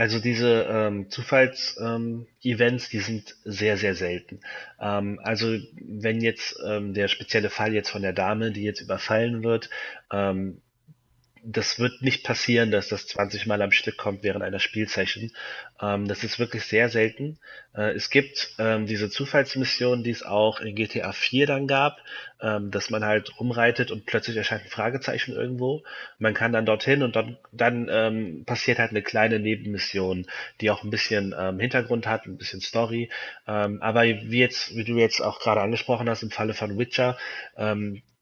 Also 0.00 0.18
diese 0.18 0.66
ähm, 0.70 1.10
Zufalls-Events, 1.10 2.84
ähm, 2.84 2.90
die 2.90 3.00
sind 3.00 3.36
sehr, 3.44 3.76
sehr 3.76 3.94
selten. 3.94 4.40
Ähm, 4.80 5.20
also 5.22 5.58
wenn 5.78 6.22
jetzt 6.22 6.58
ähm, 6.66 6.94
der 6.94 7.08
spezielle 7.08 7.50
Fall 7.50 7.74
jetzt 7.74 7.90
von 7.90 8.00
der 8.00 8.14
Dame, 8.14 8.50
die 8.50 8.62
jetzt 8.62 8.80
überfallen 8.80 9.42
wird, 9.42 9.68
ähm, 10.10 10.62
das 11.44 11.78
wird 11.78 12.02
nicht 12.02 12.24
passieren, 12.24 12.70
dass 12.70 12.88
das 12.88 13.06
20 13.06 13.46
Mal 13.46 13.62
am 13.62 13.72
Stück 13.72 13.96
kommt 13.96 14.22
während 14.22 14.42
einer 14.42 14.58
Spielsession. 14.58 15.30
Ähm, 15.80 16.06
das 16.06 16.24
ist 16.24 16.38
wirklich 16.38 16.64
sehr 16.64 16.88
selten. 16.88 17.38
Äh, 17.74 17.92
es 17.92 18.10
gibt 18.10 18.54
ähm, 18.58 18.86
diese 18.86 19.10
Zufallsmission, 19.10 20.02
die 20.02 20.10
es 20.10 20.22
auch 20.22 20.60
in 20.60 20.74
GTA 20.74 21.12
4 21.12 21.46
dann 21.46 21.66
gab, 21.66 21.98
ähm, 22.40 22.70
dass 22.70 22.90
man 22.90 23.04
halt 23.04 23.38
rumreitet 23.38 23.90
und 23.90 24.06
plötzlich 24.06 24.36
erscheint 24.36 24.64
ein 24.64 24.70
Fragezeichen 24.70 25.32
irgendwo. 25.32 25.82
Man 26.18 26.34
kann 26.34 26.52
dann 26.52 26.66
dorthin 26.66 27.02
und 27.02 27.16
dann, 27.16 27.38
dann 27.52 27.88
ähm, 27.90 28.44
passiert 28.44 28.78
halt 28.78 28.90
eine 28.90 29.02
kleine 29.02 29.38
Nebenmission, 29.38 30.26
die 30.60 30.70
auch 30.70 30.84
ein 30.84 30.90
bisschen 30.90 31.34
ähm, 31.38 31.58
Hintergrund 31.60 32.06
hat, 32.06 32.26
ein 32.26 32.38
bisschen 32.38 32.60
Story. 32.60 33.10
Ähm, 33.46 33.80
aber 33.82 34.04
wie 34.04 34.38
jetzt, 34.38 34.76
wie 34.76 34.84
du 34.84 34.96
jetzt 34.96 35.20
auch 35.20 35.40
gerade 35.40 35.60
angesprochen 35.60 36.08
hast, 36.08 36.22
im 36.22 36.30
Falle 36.30 36.54
von 36.54 36.78
Witcher, 36.78 37.16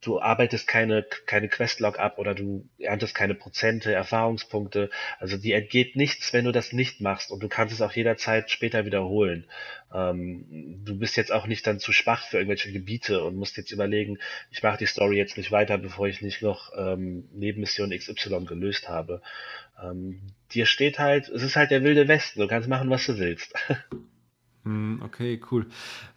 du 0.01 0.21
arbeitest 0.21 0.69
keine, 0.69 1.05
keine 1.27 1.49
Questlog 1.49 1.99
ab 1.99 2.19
oder 2.19 2.35
du 2.35 2.69
erntest 2.79 3.15
keine 3.15 3.35
Prozente, 3.35 3.93
Erfahrungspunkte. 3.93 4.91
Also 5.19 5.37
die 5.37 5.53
entgeht 5.53 5.97
nichts, 5.97 6.33
wenn 6.33 6.45
du 6.45 6.53
das 6.53 6.73
nicht 6.73 7.01
machst 7.01 7.31
und 7.31 7.43
du 7.43 7.49
kannst 7.49 7.75
es 7.75 7.83
auch 7.83 7.93
jederzeit 7.93 8.51
später 8.51 8.85
wiederholen. 8.85 9.47
Ähm, 9.93 10.81
du 10.85 10.99
bist 10.99 11.17
jetzt 11.17 11.33
auch 11.33 11.47
nicht 11.47 11.67
dann 11.67 11.81
zu 11.81 11.93
schwach 11.93 12.25
für 12.27 12.37
irgendwelche 12.37 12.73
Gebiete 12.73 13.25
und 13.25 13.37
musst 13.37 13.57
jetzt 13.57 13.73
überlegen, 13.73 14.19
ich 14.51 14.63
mache 14.63 14.79
die 14.79 14.87
Story 14.87 15.17
jetzt 15.17 15.37
nicht 15.37 15.51
weiter, 15.51 15.79
bevor 15.79 16.07
ich 16.07 16.23
nicht 16.23 16.43
noch 16.43 16.73
ähm, 16.77 17.29
Nebenmission 17.33 17.91
XY 17.91 18.45
gelöst 18.45 18.89
habe. 18.89 19.21
Ähm, 19.83 20.21
dir 20.53 20.67
steht 20.67 20.99
halt, 20.99 21.29
es 21.29 21.43
ist 21.43 21.57
halt 21.57 21.71
der 21.71 21.83
wilde 21.83 22.07
Westen, 22.07 22.41
du 22.41 22.47
kannst 22.47 22.69
machen, 22.69 22.91
was 22.91 23.05
du 23.07 23.19
willst. 23.19 23.55
Hm, 24.65 25.01
okay, 25.03 25.41
cool. 25.51 25.67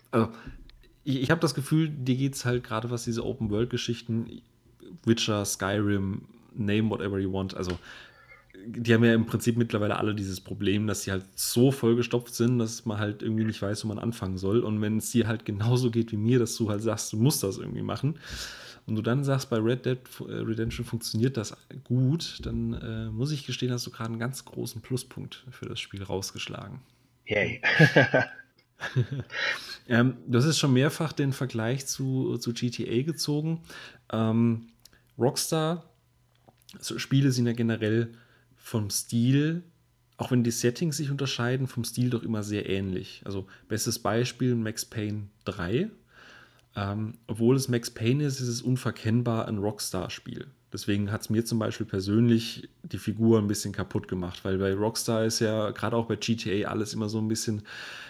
Also, 0.10 0.34
ich, 1.04 1.22
ich 1.22 1.32
habe 1.32 1.42
das 1.42 1.54
Gefühl, 1.54 1.90
dir 1.90 2.16
geht 2.16 2.36
es 2.36 2.46
halt 2.46 2.64
gerade, 2.64 2.90
was 2.90 3.06
diese 3.06 3.26
Open-World-Geschichten, 3.26 4.42
Witcher, 5.06 5.46
Skyrim, 5.46 6.24
name 6.54 6.90
whatever 6.90 7.20
you 7.20 7.32
want, 7.32 7.56
also 7.56 7.78
die 8.64 8.94
haben 8.94 9.04
ja 9.04 9.14
im 9.14 9.26
Prinzip 9.26 9.58
mittlerweile 9.58 9.98
alle 9.98 10.14
dieses 10.14 10.40
Problem, 10.40 10.86
dass 10.86 11.04
sie 11.04 11.12
halt 11.12 11.24
so 11.36 11.72
vollgestopft 11.72 12.36
sind, 12.36 12.60
dass 12.60 12.86
man 12.86 13.00
halt 13.00 13.24
irgendwie 13.24 13.46
nicht 13.46 13.62
weiß, 13.62 13.84
wo 13.84 13.88
man 13.88 13.98
anfangen 13.98 14.38
soll. 14.38 14.60
Und 14.60 14.82
wenn 14.82 14.98
es 14.98 15.10
dir 15.10 15.28
halt 15.28 15.46
genauso 15.46 15.90
geht 15.90 16.12
wie 16.12 16.18
mir, 16.18 16.38
dass 16.38 16.56
du 16.58 16.70
halt 16.70 16.84
sagst, 16.84 17.14
du 17.14 17.18
musst 17.18 17.44
das 17.44 17.58
irgendwie 17.58 17.82
machen, 17.82 18.20
und 18.88 18.96
du 18.96 19.02
dann 19.02 19.24
sagst, 19.24 19.50
bei 19.50 19.58
Red 19.58 19.86
Dead 19.86 20.00
äh, 20.28 20.34
Redemption 20.34 20.86
funktioniert 20.86 21.38
das 21.38 21.56
gut, 21.84 22.40
dann 22.44 22.74
äh, 22.74 23.12
muss 23.12 23.32
ich 23.32 23.46
gestehen, 23.46 23.72
hast 23.72 23.86
du 23.86 23.92
gerade 23.92 24.10
einen 24.10 24.20
ganz 24.20 24.44
großen 24.44 24.82
Pluspunkt 24.82 25.46
für 25.52 25.68
das 25.68 25.80
Spiel 25.80 26.04
rausgeschlagen. 26.04 26.82
Yay. 27.26 27.62
ähm, 29.88 30.18
du 30.28 30.40
hast 30.40 30.58
schon 30.58 30.74
mehrfach 30.74 31.14
den 31.14 31.34
Vergleich 31.34 31.86
zu, 31.86 32.38
zu 32.38 32.54
GTA 32.54 33.04
gezogen. 33.04 33.62
Ähm, 34.12 34.68
Rockstar, 35.18 35.90
also 36.78 36.98
Spiele 37.00 37.32
sind 37.32 37.48
ja 37.48 37.54
generell 37.54 38.14
vom 38.56 38.90
Stil, 38.90 39.64
auch 40.18 40.32
wenn 40.32 40.44
die 40.44 40.52
Settings 40.52 40.98
sich 40.98 41.10
unterscheiden, 41.10 41.68
vom 41.68 41.84
Stil 41.84 42.10
doch 42.10 42.24
immer 42.24 42.44
sehr 42.44 42.70
ähnlich. 42.70 43.22
Also 43.26 43.48
bestes 43.68 44.00
Beispiel 44.00 44.56
Max 44.56 44.86
Payne 44.86 45.28
3. 45.46 45.90
Ähm, 46.76 47.18
obwohl 47.28 47.56
es 47.56 47.68
Max 47.68 47.90
Payne 47.90 48.24
ist, 48.24 48.40
ist 48.40 48.48
es 48.48 48.62
unverkennbar 48.62 49.48
ein 49.48 49.58
Rockstar-Spiel. 49.58 50.48
Deswegen 50.74 51.12
hat 51.12 51.22
es 51.22 51.30
mir 51.30 51.44
zum 51.44 51.60
Beispiel 51.60 51.86
persönlich 51.86 52.70
die 52.84 52.98
Figur 52.98 53.40
ein 53.40 53.48
bisschen 53.48 53.74
kaputt 53.74 54.08
gemacht, 54.08 54.46
weil 54.46 54.58
bei 54.58 54.74
Rockstar 54.74 55.26
ist 55.26 55.40
ja 55.40 55.72
gerade 55.72 55.98
auch 55.98 56.06
bei 56.06 56.16
GTA 56.16 56.70
alles 56.70 56.94
immer 56.94 57.10
so 57.10 57.18
ein 57.18 57.28
bisschen 57.28 57.64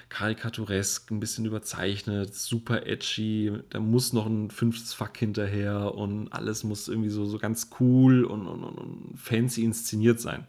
karikaturesk, 0.10 1.10
ein 1.10 1.20
bisschen 1.20 1.46
überzeichnet, 1.46 2.36
super 2.36 2.86
edgy. 2.86 3.52
Da 3.70 3.80
muss 3.80 4.14
noch 4.14 4.28
ein 4.28 4.52
fünftes 4.52 4.94
Fuck 4.94 5.18
hinterher 5.18 5.96
und 5.96 6.32
alles 6.34 6.64
muss 6.64 6.88
irgendwie 6.88 7.10
so, 7.10 7.26
so 7.26 7.40
ganz 7.40 7.70
cool 7.80 8.26
und, 8.26 8.46
und, 8.46 8.64
und 8.64 9.18
fancy 9.18 9.64
inszeniert 9.64 10.20
sein. 10.20 10.46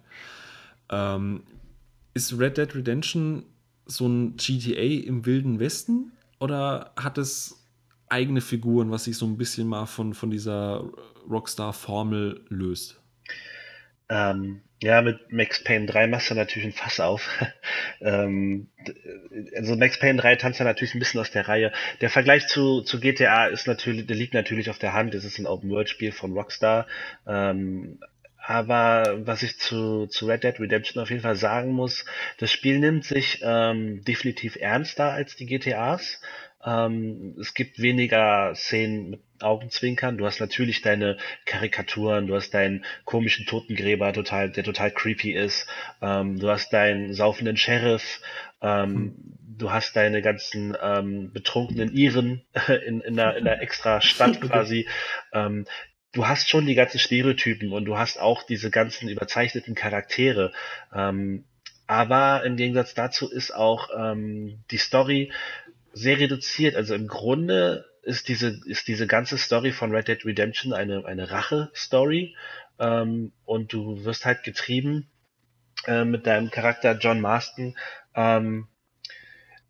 Ähm, 0.90 1.44
ist 2.12 2.38
Red 2.38 2.58
Dead 2.58 2.74
Redemption 2.74 3.44
so 3.86 4.06
ein 4.06 4.36
GTA 4.36 5.06
im 5.06 5.24
Wilden 5.24 5.58
Westen 5.58 6.12
oder 6.40 6.92
hat 6.96 7.18
es 7.18 7.61
eigene 8.12 8.40
Figuren, 8.40 8.90
was 8.90 9.04
sich 9.04 9.16
so 9.16 9.26
ein 9.26 9.38
bisschen 9.38 9.66
mal 9.66 9.86
von, 9.86 10.14
von 10.14 10.30
dieser 10.30 10.84
Rockstar-Formel 11.28 12.44
löst? 12.48 13.00
Ähm, 14.08 14.60
ja, 14.82 15.00
mit 15.00 15.32
Max 15.32 15.62
Payne 15.62 15.86
3 15.86 16.08
machst 16.08 16.30
du 16.30 16.34
natürlich 16.34 16.66
ein 16.66 16.72
Fass 16.72 17.00
auf. 17.00 17.28
ähm, 18.00 18.68
also 19.56 19.76
Max 19.76 19.98
Payne 19.98 20.20
3 20.20 20.36
tanzt 20.36 20.58
ja 20.58 20.64
natürlich 20.64 20.94
ein 20.94 20.98
bisschen 20.98 21.20
aus 21.20 21.30
der 21.30 21.48
Reihe. 21.48 21.72
Der 22.00 22.10
Vergleich 22.10 22.48
zu, 22.48 22.82
zu 22.82 23.00
GTA 23.00 23.46
ist 23.46 23.66
natürlich, 23.66 24.06
der 24.06 24.16
liegt 24.16 24.34
natürlich 24.34 24.70
auf 24.70 24.78
der 24.78 24.92
Hand. 24.92 25.14
Es 25.14 25.24
ist 25.24 25.38
ein 25.38 25.46
Open-World-Spiel 25.46 26.12
von 26.12 26.32
Rockstar. 26.32 26.86
Ähm, 27.26 28.00
aber 28.44 29.20
was 29.24 29.44
ich 29.44 29.58
zu, 29.60 30.08
zu 30.08 30.26
Red 30.26 30.42
Dead 30.42 30.58
Redemption 30.58 31.00
auf 31.00 31.10
jeden 31.10 31.22
Fall 31.22 31.36
sagen 31.36 31.70
muss, 31.70 32.04
das 32.38 32.50
Spiel 32.50 32.80
nimmt 32.80 33.04
sich 33.04 33.40
ähm, 33.42 34.02
definitiv 34.04 34.56
ernster 34.56 35.12
als 35.12 35.36
die 35.36 35.46
GTAs. 35.46 36.20
Ähm, 36.64 37.36
es 37.40 37.54
gibt 37.54 37.80
weniger 37.80 38.54
Szenen 38.54 39.10
mit 39.10 39.20
Augenzwinkern. 39.40 40.16
Du 40.18 40.26
hast 40.26 40.40
natürlich 40.40 40.82
deine 40.82 41.18
Karikaturen, 41.44 42.26
du 42.26 42.34
hast 42.34 42.54
deinen 42.54 42.84
komischen 43.04 43.46
Totengräber, 43.46 44.12
total, 44.12 44.50
der 44.50 44.64
total 44.64 44.90
creepy 44.90 45.32
ist. 45.32 45.66
Ähm, 46.00 46.38
du 46.38 46.48
hast 46.48 46.72
deinen 46.72 47.14
saufenden 47.14 47.56
Sheriff. 47.56 48.20
Ähm, 48.60 48.94
hm. 48.94 49.14
Du 49.58 49.70
hast 49.70 49.94
deine 49.94 50.22
ganzen 50.22 50.76
ähm, 50.82 51.32
betrunkenen 51.32 51.92
Iren 51.92 52.42
in, 52.86 53.00
in, 53.00 53.18
einer, 53.18 53.36
in 53.36 53.46
einer 53.46 53.60
extra 53.60 54.00
Stadt 54.00 54.40
quasi. 54.40 54.88
Ähm, 55.32 55.66
du 56.12 56.26
hast 56.26 56.48
schon 56.48 56.66
die 56.66 56.74
ganzen 56.74 56.98
Stereotypen 56.98 57.72
und 57.72 57.84
du 57.84 57.98
hast 57.98 58.20
auch 58.20 58.42
diese 58.42 58.70
ganzen 58.70 59.08
überzeichneten 59.08 59.74
Charaktere. 59.74 60.52
Ähm, 60.94 61.44
aber 61.86 62.44
im 62.44 62.56
Gegensatz 62.56 62.94
dazu 62.94 63.30
ist 63.30 63.54
auch 63.54 63.90
ähm, 63.94 64.64
die 64.70 64.78
Story 64.78 65.30
sehr 65.92 66.18
reduziert. 66.18 66.76
Also 66.76 66.94
im 66.94 67.08
Grunde 67.08 67.86
ist 68.02 68.28
diese, 68.28 68.60
ist 68.66 68.88
diese 68.88 69.06
ganze 69.06 69.38
Story 69.38 69.72
von 69.72 69.94
Red 69.94 70.08
Dead 70.08 70.24
Redemption 70.24 70.72
eine, 70.72 71.04
eine 71.04 71.30
Rache-Story. 71.30 72.34
Ähm, 72.78 73.32
und 73.44 73.72
du 73.72 74.04
wirst 74.04 74.24
halt 74.24 74.42
getrieben 74.42 75.08
äh, 75.86 76.04
mit 76.04 76.26
deinem 76.26 76.50
Charakter 76.50 76.96
John 76.98 77.20
Marston, 77.20 77.76
ähm, 78.14 78.68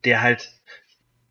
der 0.04 0.22
halt 0.22 0.50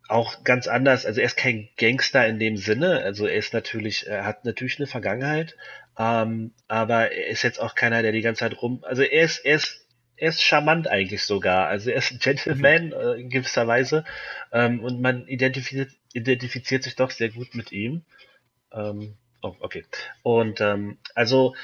auch 0.08 0.44
ganz 0.44 0.66
anders, 0.66 1.06
also 1.06 1.20
er 1.20 1.26
ist 1.26 1.36
kein 1.36 1.68
Gangster 1.78 2.26
in 2.26 2.38
dem 2.38 2.56
Sinne, 2.56 3.00
also 3.02 3.26
er 3.26 3.36
ist 3.36 3.54
natürlich, 3.54 4.06
er 4.06 4.26
hat 4.26 4.44
natürlich 4.44 4.78
eine 4.78 4.86
Vergangenheit, 4.86 5.56
ähm, 5.98 6.52
aber 6.68 7.12
er 7.12 7.28
ist 7.28 7.42
jetzt 7.42 7.60
auch 7.60 7.74
keiner, 7.74 8.02
der 8.02 8.12
die 8.12 8.20
ganze 8.20 8.40
Zeit 8.40 8.60
rum, 8.60 8.84
also 8.86 9.02
er 9.02 9.24
ist, 9.24 9.38
er 9.38 9.56
ist 9.56 9.81
er 10.16 10.28
ist 10.28 10.42
charmant 10.42 10.88
eigentlich 10.88 11.22
sogar. 11.24 11.68
Also 11.68 11.90
er 11.90 11.96
ist 11.96 12.12
ein 12.12 12.18
Gentleman 12.18 12.92
äh, 12.92 13.20
in 13.20 13.30
gewisser 13.30 13.66
Weise 13.66 14.04
ähm, 14.52 14.80
und 14.80 15.00
man 15.00 15.26
identifiziert, 15.26 15.90
identifiziert 16.12 16.82
sich 16.82 16.96
doch 16.96 17.10
sehr 17.10 17.30
gut 17.30 17.54
mit 17.54 17.72
ihm. 17.72 18.04
Ähm, 18.72 19.14
oh, 19.42 19.54
okay. 19.60 19.84
Und 20.22 20.60
ähm, 20.60 20.98
also 21.14 21.54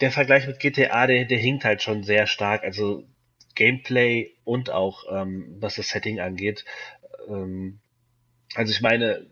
der 0.00 0.10
Vergleich 0.10 0.46
mit 0.46 0.60
GTA, 0.60 1.06
der, 1.06 1.24
der 1.24 1.38
hinkt 1.38 1.64
halt 1.64 1.82
schon 1.82 2.02
sehr 2.02 2.26
stark. 2.26 2.64
Also 2.64 3.04
Gameplay 3.54 4.34
und 4.44 4.70
auch 4.70 5.04
ähm, 5.10 5.56
was 5.58 5.76
das 5.76 5.88
Setting 5.88 6.20
angeht. 6.20 6.64
Ähm, 7.28 7.80
also 8.56 8.72
ich 8.72 8.80
meine, 8.80 9.26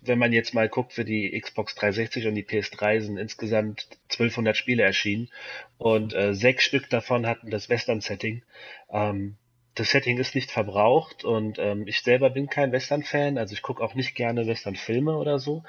wenn 0.00 0.18
man 0.18 0.32
jetzt 0.32 0.54
mal 0.54 0.70
guckt, 0.70 0.94
für 0.94 1.04
die 1.04 1.38
Xbox 1.38 1.74
360 1.74 2.28
und 2.28 2.34
die 2.34 2.44
PS3 2.44 3.00
sind 3.00 3.18
insgesamt 3.18 3.86
1200 4.10 4.56
Spiele 4.56 4.82
erschienen 4.82 5.28
und 5.76 6.14
äh, 6.14 6.34
sechs 6.34 6.64
Stück 6.64 6.88
davon 6.88 7.26
hatten 7.26 7.50
das 7.50 7.68
Western-Setting. 7.68 8.42
Ähm, 8.90 9.36
das 9.74 9.90
Setting 9.90 10.16
ist 10.18 10.34
nicht 10.34 10.50
verbraucht 10.50 11.24
und 11.24 11.58
ähm, 11.58 11.86
ich 11.86 12.00
selber 12.00 12.30
bin 12.30 12.48
kein 12.48 12.72
Western-Fan, 12.72 13.36
also 13.36 13.52
ich 13.52 13.60
gucke 13.60 13.82
auch 13.82 13.94
nicht 13.94 14.14
gerne 14.14 14.46
Western-Filme 14.46 15.16
oder 15.16 15.38
so. 15.38 15.62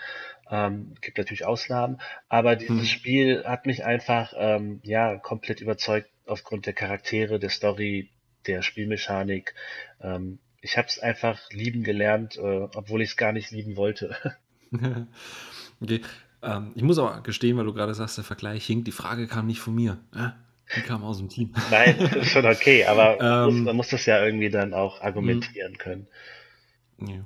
Ähm, 0.50 0.96
gibt 1.02 1.18
natürlich 1.18 1.46
Ausnahmen, 1.46 2.00
aber 2.30 2.56
dieses 2.56 2.80
hm. 2.80 2.86
Spiel 2.86 3.44
hat 3.44 3.66
mich 3.66 3.84
einfach 3.84 4.34
ähm, 4.38 4.80
ja 4.84 5.18
komplett 5.18 5.60
überzeugt 5.60 6.10
aufgrund 6.26 6.66
der 6.66 6.74
Charaktere, 6.74 7.40
der 7.40 7.50
Story, 7.50 8.10
der 8.48 8.62
Spielmechanik. 8.62 9.54
Ähm, 10.02 10.40
ich 10.62 10.78
habe 10.78 10.88
es 10.88 11.00
einfach 11.00 11.40
lieben 11.52 11.84
gelernt, 11.84 12.38
äh, 12.38 12.68
obwohl 12.76 13.02
ich 13.02 13.12
es 13.12 13.18
gar 13.18 13.32
nicht 13.32 13.52
lieben 13.52 13.76
wollte. 13.76 14.16
okay. 15.82 16.02
Ähm, 16.42 16.72
ich 16.76 16.84
muss 16.84 17.00
aber 17.00 17.22
gestehen, 17.22 17.58
weil 17.58 17.66
du 17.66 17.74
gerade 17.74 17.94
sagst, 17.94 18.18
der 18.18 18.24
Vergleich 18.24 18.66
hinkt. 18.66 18.88
Die 18.88 18.92
Frage 18.92 19.28
kam 19.28 19.48
nicht 19.48 19.60
von 19.60 19.76
mir. 19.76 19.98
Äh? 20.16 20.30
Die 20.76 20.82
kam 20.82 21.04
aus 21.04 21.18
dem 21.18 21.30
Team. 21.30 21.54
Nein, 21.72 21.98
ist 21.98 22.30
schon 22.30 22.46
okay, 22.46 22.86
aber 22.86 23.20
ähm, 23.48 23.56
muss, 23.56 23.66
man 23.66 23.76
muss 23.76 23.90
das 23.90 24.06
ja 24.06 24.24
irgendwie 24.24 24.50
dann 24.50 24.74
auch 24.74 25.02
argumentieren 25.02 25.78
können. 25.78 26.08
Ja. 27.00 27.26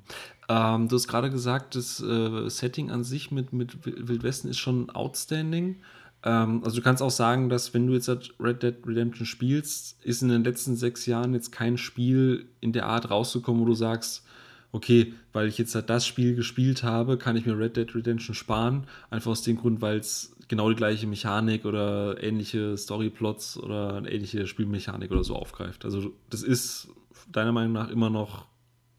Ähm, 0.49 0.87
du 0.87 0.95
hast 0.95 1.07
gerade 1.07 1.29
gesagt, 1.29 1.75
das 1.75 2.01
äh, 2.01 2.49
Setting 2.49 2.91
an 2.91 3.03
sich 3.03 3.31
mit, 3.31 3.53
mit 3.53 3.85
Wildwesten 3.85 4.49
ist 4.49 4.59
schon 4.59 4.89
outstanding. 4.89 5.81
Ähm, 6.23 6.61
also 6.63 6.77
du 6.77 6.81
kannst 6.81 7.01
auch 7.03 7.11
sagen, 7.11 7.49
dass 7.49 7.73
wenn 7.73 7.87
du 7.87 7.93
jetzt 7.93 8.09
Red 8.39 8.63
Dead 8.63 8.75
Redemption 8.85 9.25
spielst, 9.25 9.97
ist 10.03 10.21
in 10.21 10.29
den 10.29 10.43
letzten 10.43 10.75
sechs 10.75 11.05
Jahren 11.05 11.33
jetzt 11.33 11.51
kein 11.51 11.77
Spiel 11.77 12.45
in 12.61 12.73
der 12.73 12.85
Art 12.85 13.09
rausgekommen, 13.09 13.61
wo 13.61 13.65
du 13.65 13.75
sagst, 13.75 14.23
okay, 14.71 15.13
weil 15.33 15.47
ich 15.47 15.57
jetzt 15.57 15.75
halt 15.75 15.89
das 15.89 16.05
Spiel 16.07 16.35
gespielt 16.35 16.83
habe, 16.83 17.17
kann 17.17 17.35
ich 17.35 17.45
mir 17.45 17.57
Red 17.57 17.77
Dead 17.77 17.93
Redemption 17.93 18.35
sparen. 18.35 18.87
Einfach 19.09 19.31
aus 19.31 19.43
dem 19.43 19.57
Grund, 19.57 19.81
weil 19.81 19.97
es 19.97 20.35
genau 20.47 20.69
die 20.69 20.75
gleiche 20.75 21.07
Mechanik 21.07 21.65
oder 21.65 22.21
ähnliche 22.21 22.75
Storyplots 22.77 23.57
oder 23.57 23.95
eine 23.95 24.11
ähnliche 24.11 24.47
Spielmechanik 24.47 25.11
oder 25.11 25.23
so 25.23 25.35
aufgreift. 25.35 25.85
Also 25.85 26.11
das 26.29 26.41
ist 26.41 26.89
deiner 27.31 27.51
Meinung 27.51 27.73
nach 27.73 27.89
immer 27.89 28.09
noch 28.09 28.47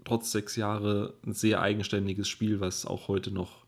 trotz 0.04 0.32
sechs 0.32 0.56
Jahre 0.56 1.14
ein 1.26 1.32
sehr 1.32 1.60
eigenständiges 1.60 2.28
Spiel, 2.28 2.60
was 2.60 2.86
auch 2.86 3.08
heute 3.08 3.30
noch 3.30 3.63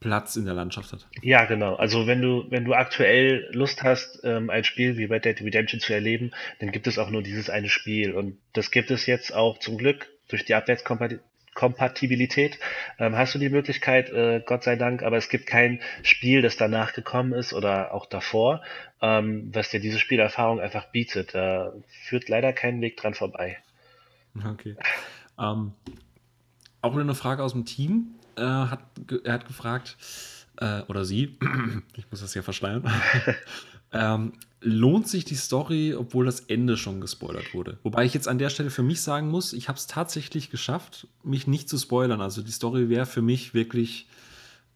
Platz 0.00 0.36
in 0.36 0.44
der 0.44 0.54
Landschaft 0.54 0.92
hat. 0.92 1.08
Ja, 1.22 1.44
genau. 1.46 1.74
Also 1.74 2.06
wenn 2.06 2.22
du, 2.22 2.44
wenn 2.50 2.64
du 2.64 2.74
aktuell 2.74 3.48
Lust 3.52 3.82
hast, 3.82 4.20
ähm, 4.24 4.50
ein 4.50 4.64
Spiel 4.64 4.96
wie 4.96 5.04
Red 5.04 5.24
Dead 5.24 5.40
Redemption 5.40 5.80
zu 5.80 5.92
erleben, 5.92 6.30
dann 6.60 6.70
gibt 6.70 6.86
es 6.86 6.98
auch 6.98 7.10
nur 7.10 7.22
dieses 7.22 7.50
eine 7.50 7.68
Spiel. 7.68 8.12
Und 8.12 8.38
das 8.52 8.70
gibt 8.70 8.90
es 8.90 9.06
jetzt 9.06 9.34
auch 9.34 9.58
zum 9.58 9.76
Glück 9.76 10.08
durch 10.28 10.44
die 10.44 10.54
Abwärtskompatibilität. 10.54 12.60
Ähm, 12.98 13.16
hast 13.16 13.34
du 13.34 13.40
die 13.40 13.48
Möglichkeit, 13.48 14.10
äh, 14.10 14.40
Gott 14.44 14.62
sei 14.62 14.76
Dank, 14.76 15.02
aber 15.02 15.16
es 15.16 15.28
gibt 15.28 15.46
kein 15.46 15.80
Spiel, 16.02 16.42
das 16.42 16.56
danach 16.56 16.92
gekommen 16.92 17.32
ist 17.32 17.52
oder 17.52 17.92
auch 17.92 18.06
davor, 18.06 18.62
ähm, 19.02 19.50
was 19.52 19.70
dir 19.70 19.80
diese 19.80 19.98
Spielerfahrung 19.98 20.60
einfach 20.60 20.92
bietet. 20.92 21.34
Da 21.34 21.72
führt 22.04 22.28
leider 22.28 22.52
kein 22.52 22.80
Weg 22.80 22.96
dran 22.96 23.14
vorbei. 23.14 23.58
Okay. 24.44 24.76
Ähm, 25.36 25.72
auch 26.80 26.92
wieder 26.92 27.02
eine 27.02 27.16
Frage 27.16 27.42
aus 27.42 27.54
dem 27.54 27.64
Team 27.64 28.17
äh, 28.38 28.42
hat, 28.42 28.80
er 29.24 29.34
hat 29.34 29.46
gefragt, 29.46 29.96
äh, 30.56 30.82
oder 30.88 31.04
sie, 31.04 31.36
ich 31.96 32.10
muss 32.10 32.20
das 32.20 32.34
ja 32.34 32.42
verschleiern, 32.42 32.90
ähm, 33.92 34.32
lohnt 34.60 35.08
sich 35.08 35.24
die 35.24 35.36
Story, 35.36 35.94
obwohl 35.94 36.26
das 36.26 36.40
Ende 36.40 36.76
schon 36.76 37.00
gespoilert 37.00 37.54
wurde? 37.54 37.78
Wobei 37.82 38.04
ich 38.04 38.14
jetzt 38.14 38.28
an 38.28 38.38
der 38.38 38.50
Stelle 38.50 38.70
für 38.70 38.82
mich 38.82 39.00
sagen 39.02 39.28
muss, 39.28 39.52
ich 39.52 39.68
habe 39.68 39.78
es 39.78 39.86
tatsächlich 39.86 40.50
geschafft, 40.50 41.06
mich 41.22 41.46
nicht 41.46 41.68
zu 41.68 41.78
spoilern. 41.78 42.20
Also 42.20 42.42
die 42.42 42.50
Story 42.50 42.88
wäre 42.88 43.06
für 43.06 43.22
mich 43.22 43.54
wirklich 43.54 44.08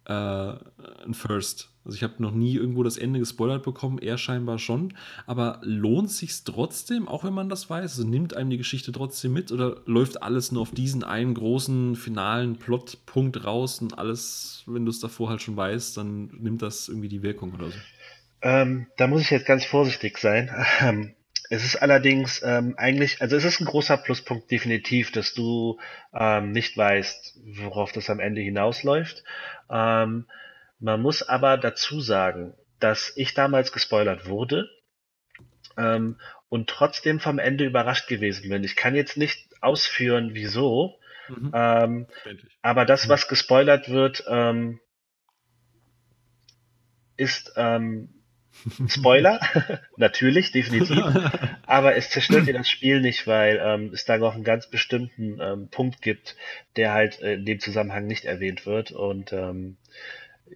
äh, 0.05 0.13
ein 0.13 1.15
First. 1.15 1.72
Also 1.85 1.97
ich 1.97 2.03
habe 2.03 2.23
noch 2.23 2.33
nie 2.33 2.55
irgendwo 2.55 2.83
das 2.83 2.97
Ende 2.97 3.19
gespoilert 3.19 3.65
bekommen, 3.65 3.99
er 3.99 4.17
scheinbar 4.17 4.59
schon. 4.59 4.95
Aber 5.27 5.61
lohnt 5.63 6.11
sich 6.11 6.45
trotzdem, 6.45 7.09
auch 7.09 7.25
wenn 7.25 7.33
man 7.33 7.49
das 7.49 7.69
weiß? 7.69 7.99
Also 7.99 8.07
nimmt 8.07 8.37
einem 8.37 8.51
die 8.51 8.59
Geschichte 8.59 8.93
trotzdem 8.93 9.33
mit 9.33 9.51
oder 9.51 9.83
läuft 9.87 10.23
alles 10.23 10.53
nur 10.53 10.63
auf 10.63 10.71
diesen 10.71 11.03
einen 11.03 11.35
großen 11.35 11.97
finalen 11.97 12.57
Plotpunkt 12.57 13.45
raus 13.45 13.81
und 13.81 13.99
alles, 13.99 14.63
wenn 14.67 14.85
du 14.85 14.91
es 14.91 15.01
davor 15.01 15.31
halt 15.31 15.43
schon 15.43 15.57
weißt, 15.57 15.97
dann 15.97 16.31
nimmt 16.39 16.63
das 16.63 16.89
irgendwie 16.89 17.09
die 17.09 17.23
Wirkung 17.23 17.53
oder 17.53 17.71
so? 17.71 17.79
Ähm, 18.43 18.87
da 18.97 19.07
muss 19.07 19.23
ich 19.23 19.31
jetzt 19.31 19.47
ganz 19.47 19.65
vorsichtig 19.65 20.19
sein. 20.19 20.51
Ähm, 20.81 21.15
es 21.51 21.65
ist 21.65 21.77
allerdings 21.77 22.43
ähm, 22.43 22.75
eigentlich, 22.79 23.21
also 23.21 23.37
es 23.37 23.45
ist 23.45 23.61
ein 23.61 23.67
großer 23.67 23.99
Pluspunkt 23.99 24.51
definitiv, 24.51 25.13
dass 25.13 25.35
du 25.35 25.79
ähm, 26.15 26.51
nicht 26.51 26.79
weißt, 26.79 27.41
worauf 27.59 27.93
das 27.93 28.09
am 28.09 28.21
Ende 28.21 28.41
hinausläuft. 28.41 29.23
Ähm, 29.71 30.25
man 30.83 31.01
muss 31.01 31.23
aber 31.23 31.57
dazu 31.57 32.01
sagen, 32.01 32.55
dass 32.81 33.13
ich 33.17 33.35
damals 33.35 33.73
gespoilert 33.73 34.27
wurde 34.27 34.69
ähm, 35.77 36.19
und 36.49 36.69
trotzdem 36.69 37.21
vom 37.21 37.39
Ende 37.39 37.65
überrascht 37.65 38.09
gewesen 38.09 38.51
bin. 38.51 38.65
Ich 38.65 38.75
kann 38.75 38.97
jetzt 38.97 39.17
nicht 39.17 39.49
ausführen, 39.61 40.31
wieso, 40.33 40.99
mhm. 41.29 41.53
ähm, 41.55 42.07
aber 42.63 42.85
das, 42.85 43.09
was 43.09 43.29
gespoilert 43.29 43.89
wird, 43.89 44.25
ähm, 44.27 44.81
ist 47.17 47.53
ähm, 47.57 48.23
Spoiler, 48.89 49.41
natürlich, 49.97 50.53
definitiv. 50.53 50.99
Aber 51.67 51.97
es 51.97 52.11
zerstört 52.11 52.47
dir 52.47 52.53
das 52.53 52.69
Spiel 52.69 53.01
nicht, 53.01 53.27
weil 53.27 53.61
ähm, 53.63 53.91
es 53.95 54.05
da 54.05 54.19
noch 54.19 54.35
einen 54.35 54.45
ganz 54.45 54.69
bestimmten 54.69 55.41
ähm, 55.41 55.69
Punkt 55.69 56.03
gibt, 56.03 56.37
der 56.77 56.93
halt 56.93 57.21
äh, 57.23 57.35
in 57.35 57.47
dem 57.47 57.61
Zusammenhang 57.61 58.07
nicht 58.07 58.25
erwähnt 58.25 58.67
wird. 58.67 58.93
Und 58.93 59.33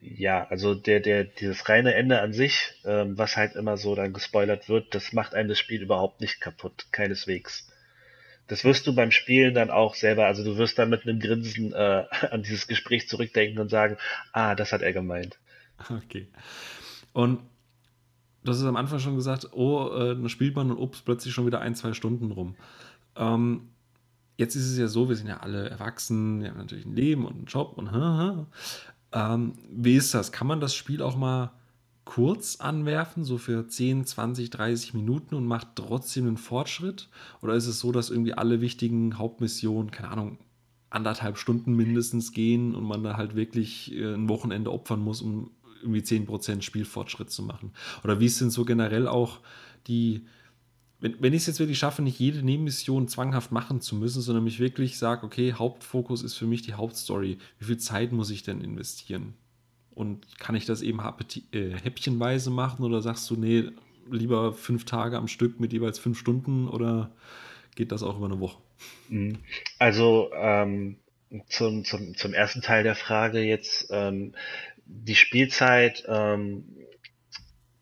ja, 0.00 0.46
also 0.48 0.74
der, 0.74 1.00
der, 1.00 1.24
dieses 1.24 1.68
reine 1.68 1.94
Ende 1.94 2.20
an 2.20 2.32
sich, 2.32 2.74
ähm, 2.84 3.16
was 3.18 3.36
halt 3.36 3.54
immer 3.54 3.76
so 3.76 3.94
dann 3.94 4.12
gespoilert 4.12 4.68
wird, 4.68 4.94
das 4.94 5.12
macht 5.12 5.34
einem 5.34 5.48
das 5.48 5.58
Spiel 5.58 5.82
überhaupt 5.82 6.20
nicht 6.20 6.40
kaputt, 6.40 6.86
keineswegs. 6.92 7.68
Das 8.46 8.64
wirst 8.64 8.86
du 8.86 8.94
beim 8.94 9.10
Spielen 9.10 9.54
dann 9.54 9.70
auch 9.70 9.94
selber, 9.94 10.26
also 10.26 10.44
du 10.44 10.56
wirst 10.56 10.78
dann 10.78 10.90
mit 10.90 11.02
einem 11.02 11.18
Grinsen 11.18 11.72
äh, 11.72 12.04
an 12.30 12.42
dieses 12.42 12.66
Gespräch 12.66 13.08
zurückdenken 13.08 13.58
und 13.58 13.70
sagen, 13.70 13.96
ah, 14.32 14.54
das 14.54 14.72
hat 14.72 14.82
er 14.82 14.92
gemeint. 14.92 15.38
Okay. 15.90 16.28
Und 17.12 17.40
hast 18.46 18.58
es 18.58 18.64
am 18.64 18.76
Anfang 18.76 18.98
schon 18.98 19.16
gesagt, 19.16 19.52
oh, 19.52 19.90
äh, 19.94 20.14
dann 20.14 20.28
spielt 20.28 20.54
man 20.54 20.70
und 20.70 20.78
ups, 20.78 21.02
plötzlich 21.02 21.34
schon 21.34 21.46
wieder 21.46 21.60
ein, 21.60 21.74
zwei 21.74 21.92
Stunden 21.92 22.30
rum. 22.30 22.56
Ähm, 23.16 23.68
jetzt 24.36 24.54
ist 24.54 24.70
es 24.70 24.78
ja 24.78 24.88
so, 24.88 25.08
wir 25.08 25.16
sind 25.16 25.28
ja 25.28 25.38
alle 25.38 25.68
erwachsen, 25.68 26.42
wir 26.42 26.50
haben 26.50 26.58
natürlich 26.58 26.86
ein 26.86 26.94
Leben 26.94 27.26
und 27.26 27.34
einen 27.34 27.46
Job 27.46 27.76
und. 27.76 27.90
Ähm, 29.16 29.54
wie 29.70 29.96
ist 29.96 30.12
das? 30.12 30.30
Kann 30.30 30.46
man 30.46 30.60
das 30.60 30.74
Spiel 30.74 31.00
auch 31.00 31.16
mal 31.16 31.50
kurz 32.04 32.56
anwerfen, 32.56 33.24
so 33.24 33.38
für 33.38 33.66
10, 33.66 34.04
20, 34.04 34.50
30 34.50 34.92
Minuten 34.92 35.34
und 35.34 35.46
macht 35.46 35.68
trotzdem 35.74 36.26
einen 36.26 36.36
Fortschritt? 36.36 37.08
Oder 37.40 37.54
ist 37.54 37.66
es 37.66 37.80
so, 37.80 37.92
dass 37.92 38.10
irgendwie 38.10 38.34
alle 38.34 38.60
wichtigen 38.60 39.16
Hauptmissionen, 39.18 39.90
keine 39.90 40.10
Ahnung, 40.10 40.38
anderthalb 40.90 41.38
Stunden 41.38 41.74
mindestens 41.74 42.32
gehen 42.32 42.74
und 42.74 42.84
man 42.84 43.02
da 43.02 43.16
halt 43.16 43.34
wirklich 43.34 43.92
äh, 43.92 44.14
ein 44.14 44.28
Wochenende 44.28 44.70
opfern 44.70 45.00
muss, 45.00 45.22
um 45.22 45.50
irgendwie 45.80 46.00
10% 46.00 46.60
Spielfortschritt 46.60 47.30
zu 47.30 47.42
machen? 47.42 47.72
Oder 48.04 48.20
wie 48.20 48.28
sind 48.28 48.50
so 48.50 48.66
generell 48.66 49.08
auch 49.08 49.40
die, 49.86 50.26
wenn, 51.06 51.22
wenn 51.22 51.32
ich 51.32 51.42
es 51.42 51.46
jetzt 51.46 51.60
wirklich 51.60 51.78
schaffe, 51.78 52.02
nicht 52.02 52.18
jede 52.18 52.42
Nebenmission 52.42 53.06
zwanghaft 53.06 53.52
machen 53.52 53.80
zu 53.80 53.94
müssen, 53.94 54.22
sondern 54.22 54.42
mich 54.42 54.58
wirklich 54.58 54.98
sage, 54.98 55.24
okay, 55.24 55.52
Hauptfokus 55.52 56.24
ist 56.24 56.34
für 56.34 56.46
mich 56.46 56.62
die 56.62 56.74
Hauptstory. 56.74 57.38
Wie 57.60 57.64
viel 57.64 57.78
Zeit 57.78 58.10
muss 58.10 58.30
ich 58.30 58.42
denn 58.42 58.60
investieren? 58.60 59.34
Und 59.94 60.38
kann 60.40 60.56
ich 60.56 60.66
das 60.66 60.82
eben 60.82 60.98
äh, 61.52 61.70
häppchenweise 61.80 62.50
machen 62.50 62.84
oder 62.84 63.02
sagst 63.02 63.30
du, 63.30 63.36
nee, 63.36 63.70
lieber 64.10 64.52
fünf 64.52 64.84
Tage 64.84 65.16
am 65.16 65.28
Stück 65.28 65.60
mit 65.60 65.72
jeweils 65.72 66.00
fünf 66.00 66.18
Stunden 66.18 66.66
oder 66.66 67.12
geht 67.76 67.92
das 67.92 68.02
auch 68.02 68.16
über 68.16 68.26
eine 68.26 68.40
Woche? 68.40 68.58
Mhm. 69.08 69.38
Also 69.78 70.30
ähm, 70.34 70.96
zum, 71.48 71.84
zum, 71.84 72.16
zum 72.16 72.34
ersten 72.34 72.62
Teil 72.62 72.82
der 72.82 72.96
Frage 72.96 73.42
jetzt, 73.42 73.86
ähm, 73.90 74.32
die 74.86 75.14
Spielzeit, 75.14 76.04
ähm, 76.08 76.64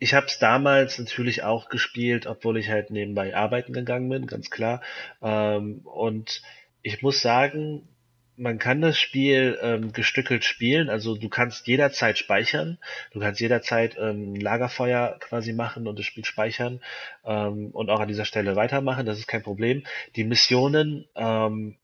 ich 0.04 0.12
habe 0.12 0.26
es 0.26 0.38
damals 0.38 0.98
natürlich 0.98 1.44
auch 1.44 1.70
gespielt, 1.70 2.26
obwohl 2.26 2.58
ich 2.58 2.68
halt 2.68 2.90
nebenbei 2.90 3.34
arbeiten 3.34 3.72
gegangen 3.72 4.10
bin, 4.10 4.26
ganz 4.26 4.50
klar. 4.50 4.82
Ähm, 5.22 5.80
und 5.84 6.42
ich 6.82 7.00
muss 7.00 7.22
sagen, 7.22 7.88
man 8.36 8.58
kann 8.58 8.82
das 8.82 8.98
Spiel 8.98 9.58
ähm, 9.62 9.94
gestückelt 9.94 10.44
spielen, 10.44 10.90
also 10.90 11.16
du 11.16 11.30
kannst 11.30 11.66
jederzeit 11.68 12.18
speichern, 12.18 12.76
du 13.12 13.20
kannst 13.20 13.40
jederzeit 13.40 13.96
ähm, 13.98 14.34
Lagerfeuer 14.34 15.16
quasi 15.20 15.54
machen 15.54 15.88
und 15.88 15.98
das 15.98 16.04
Spiel 16.04 16.26
speichern 16.26 16.82
ähm, 17.24 17.70
und 17.70 17.88
auch 17.88 18.00
an 18.00 18.08
dieser 18.08 18.26
Stelle 18.26 18.56
weitermachen, 18.56 19.06
das 19.06 19.18
ist 19.18 19.26
kein 19.26 19.42
Problem. 19.42 19.84
Die 20.16 20.24
Missionen, 20.24 21.08
ähm, 21.14 21.78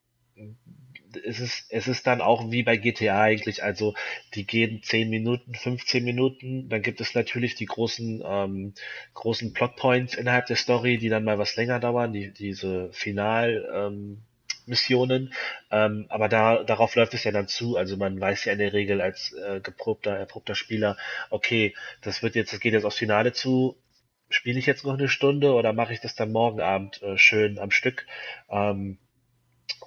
es 1.17 1.41
ist, 1.41 1.67
es 1.71 1.89
ist 1.89 2.07
dann 2.07 2.21
auch 2.21 2.51
wie 2.51 2.63
bei 2.63 2.77
GTA 2.77 3.23
eigentlich, 3.23 3.63
also 3.63 3.95
die 4.35 4.47
gehen 4.47 4.83
10 4.83 5.11
Minuten, 5.11 5.55
15 5.55 6.05
Minuten, 6.05 6.69
dann 6.69 6.83
gibt 6.83 7.01
es 7.01 7.15
natürlich 7.15 7.55
die 7.55 7.67
großen, 7.67 8.23
ähm, 8.25 8.75
großen 9.15 9.53
Plotpoints 9.53 10.15
innerhalb 10.15 10.47
der 10.47 10.57
Story, 10.57 10.99
die 10.99 11.09
dann 11.09 11.25
mal 11.25 11.39
was 11.39 11.57
länger 11.57 11.81
dauern, 11.81 12.13
die, 12.13 12.33
diese 12.33 12.91
Final, 12.93 13.69
ähm, 13.75 14.23
ähm, 15.71 16.07
aber 16.09 16.29
da, 16.29 16.63
darauf 16.65 16.95
läuft 16.95 17.15
es 17.15 17.25
ja 17.25 17.33
dann 17.33 17.49
zu. 17.49 17.77
Also 17.77 17.97
man 17.97 18.21
weiß 18.21 18.45
ja 18.45 18.53
in 18.53 18.59
der 18.59 18.73
Regel 18.73 19.01
als 19.01 19.33
äh, 19.33 19.61
geprobter, 19.61 20.17
erprobter 20.17 20.55
Spieler, 20.55 20.97
okay, 21.31 21.75
das 22.03 22.23
wird 22.23 22.35
jetzt, 22.35 22.53
das 22.53 22.61
geht 22.61 22.73
jetzt 22.73 22.85
aufs 22.85 22.99
Finale 22.99 23.33
zu. 23.33 23.77
Spiele 24.29 24.59
ich 24.61 24.67
jetzt 24.67 24.85
noch 24.85 24.95
eine 24.95 25.09
Stunde 25.09 25.55
oder 25.55 25.73
mache 25.73 25.93
ich 25.93 26.01
das 26.01 26.15
dann 26.15 26.31
morgen 26.31 26.61
Abend 26.61 27.03
äh, 27.03 27.19
schön 27.19 27.59
am 27.59 27.71
Stück? 27.73 28.07
Ähm, 28.49 28.99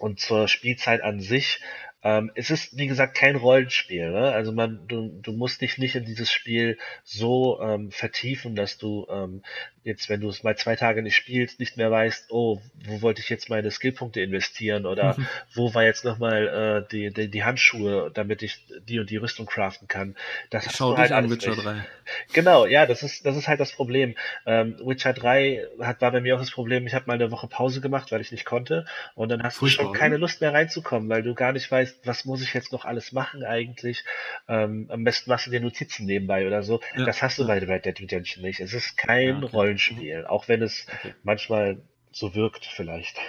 und 0.04 0.20
zur 0.20 0.50
Spielzeit 0.50 1.02
an 1.02 1.22
sich 1.22 1.62
ähm, 2.04 2.32
es 2.36 2.50
ist, 2.50 2.78
wie 2.78 2.88
gesagt, 2.88 3.16
kein 3.16 3.38
Rollenspiel. 3.38 4.12
Ne? 4.12 4.34
Also 4.34 4.52
man, 4.52 4.86
du, 4.89 5.08
du 5.22 5.32
musst 5.32 5.62
dich 5.62 5.78
nicht 5.78 5.96
in 5.96 6.04
dieses 6.04 6.30
Spiel 6.30 6.78
so 7.06 7.62
ähm, 7.62 7.92
vertiefen, 7.92 8.56
dass 8.56 8.78
du 8.78 9.08
ähm, 9.10 9.42
jetzt, 9.84 10.10
wenn 10.10 10.22
du 10.22 10.30
es 10.30 10.43
mal 10.43 10.58
zwei 10.58 10.76
Tage 10.76 11.02
nicht 11.02 11.15
spielst, 11.15 11.60
nicht 11.60 11.78
mehr 11.78 11.91
weißt, 11.91 12.28
oh, 12.30 12.62
wo 12.86 13.02
wollte 13.02 13.22
ich 13.22 13.30
jetzt 13.30 13.50
meine 13.50 13.69
Skillpunkte 13.69 14.22
investieren 14.22 14.86
oder 14.86 15.17
mhm. 15.17 15.28
wo 15.54 15.74
war 15.74 15.84
jetzt 15.84 16.06
nochmal 16.06 16.86
äh, 16.86 16.91
die, 16.91 17.13
die, 17.13 17.30
die 17.30 17.43
Handschuhe, 17.43 18.12
damit 18.13 18.43
ich 18.43 18.65
die 18.88 19.00
und 19.00 19.10
die 19.10 19.17
Rüstung 19.17 19.46
craften 19.46 19.88
kann. 19.88 20.15
Das 20.50 20.65
ich 20.65 20.72
schau 20.74 20.91
dich 20.91 21.00
halt 21.00 21.12
an, 21.12 21.30
Witcher 21.30 21.52
nicht. 21.52 21.63
3. 21.63 21.86
Genau, 22.34 22.65
ja, 22.65 22.86
das 22.86 23.04
ist, 23.04 23.26
das 23.26 23.36
ist 23.36 23.48
halt 23.48 23.60
das 23.60 23.74
Problem. 23.74 24.15
Ähm, 24.46 24.78
Witcher 24.84 25.13
3 25.13 25.67
hat, 25.82 26.02
war 26.02 26.12
bei 26.12 26.22
mir 26.22 26.36
auch 26.36 26.39
das 26.39 26.52
Problem, 26.52 26.88
ich 26.88 26.93
habe 26.93 27.06
mal 27.08 27.13
eine 27.13 27.32
Woche 27.32 27.48
Pause 27.48 27.82
gemacht, 27.82 28.12
weil 28.12 28.22
ich 28.22 28.32
nicht 28.32 28.46
konnte 28.46 28.86
und 29.15 29.30
dann 29.30 29.43
hast 29.43 29.58
Furchtbar, 29.58 29.86
du 29.86 29.89
schon 29.89 30.00
keine 30.00 30.17
Lust 30.17 30.41
mehr 30.41 30.54
reinzukommen, 30.54 31.10
weil 31.10 31.24
du 31.24 31.36
gar 31.36 31.52
nicht 31.52 31.69
weißt, 31.69 32.06
was 32.06 32.26
muss 32.26 32.41
ich 32.41 32.54
jetzt 32.54 32.72
noch 32.72 32.86
alles 32.86 33.12
machen 33.12 33.43
eigentlich. 33.43 34.04
Ähm, 34.48 34.88
am 34.89 35.04
besten 35.04 35.30
machst 35.30 35.48
du 35.48 35.52
dir 35.52 35.60
Notizen 35.60 36.06
nebenbei 36.06 36.48
oder 36.48 36.63
so. 36.63 36.80
Ja. 36.96 37.06
Das 37.06 37.22
hast 37.22 37.38
du 37.39 37.48
bei 37.48 37.60
Red 37.60 37.86
Dead 37.86 38.00
Redemption 38.00 38.43
nicht. 38.43 38.60
Es 38.60 38.74
ist 38.74 38.98
kein 38.98 39.28
ja, 39.28 39.38
okay. 39.38 39.56
Rollenspiel, 39.74 40.26
auch 40.26 40.48
wenn 40.48 40.62
es 40.62 40.86
okay. 41.00 41.14
manchmal 41.24 41.82
so 42.12 42.36
wirkt 42.36 42.66
vielleicht. 42.66 43.18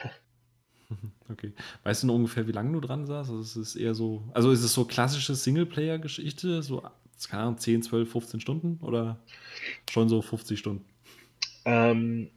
Okay. 1.30 1.54
Weißt 1.82 2.02
du 2.02 2.06
noch 2.06 2.14
ungefähr, 2.14 2.46
wie 2.46 2.52
lange 2.52 2.72
du 2.72 2.80
dran 2.80 3.06
saßt? 3.06 3.30
Also 3.30 3.40
es 3.40 3.56
ist 3.56 3.74
eher 3.74 3.94
so, 3.94 4.28
also 4.34 4.52
ist 4.52 4.62
es 4.62 4.74
so 4.74 4.84
klassische 4.84 5.34
Singleplayer-Geschichte, 5.34 6.62
so, 6.62 6.82
keine 7.30 7.44
Ahnung, 7.44 7.58
10, 7.58 7.82
12, 7.82 8.12
15 8.12 8.40
Stunden 8.40 8.78
oder 8.84 9.18
schon 9.90 10.10
so 10.10 10.20
50 10.20 10.58
Stunden? 10.58 10.84
Ähm, 11.64 12.30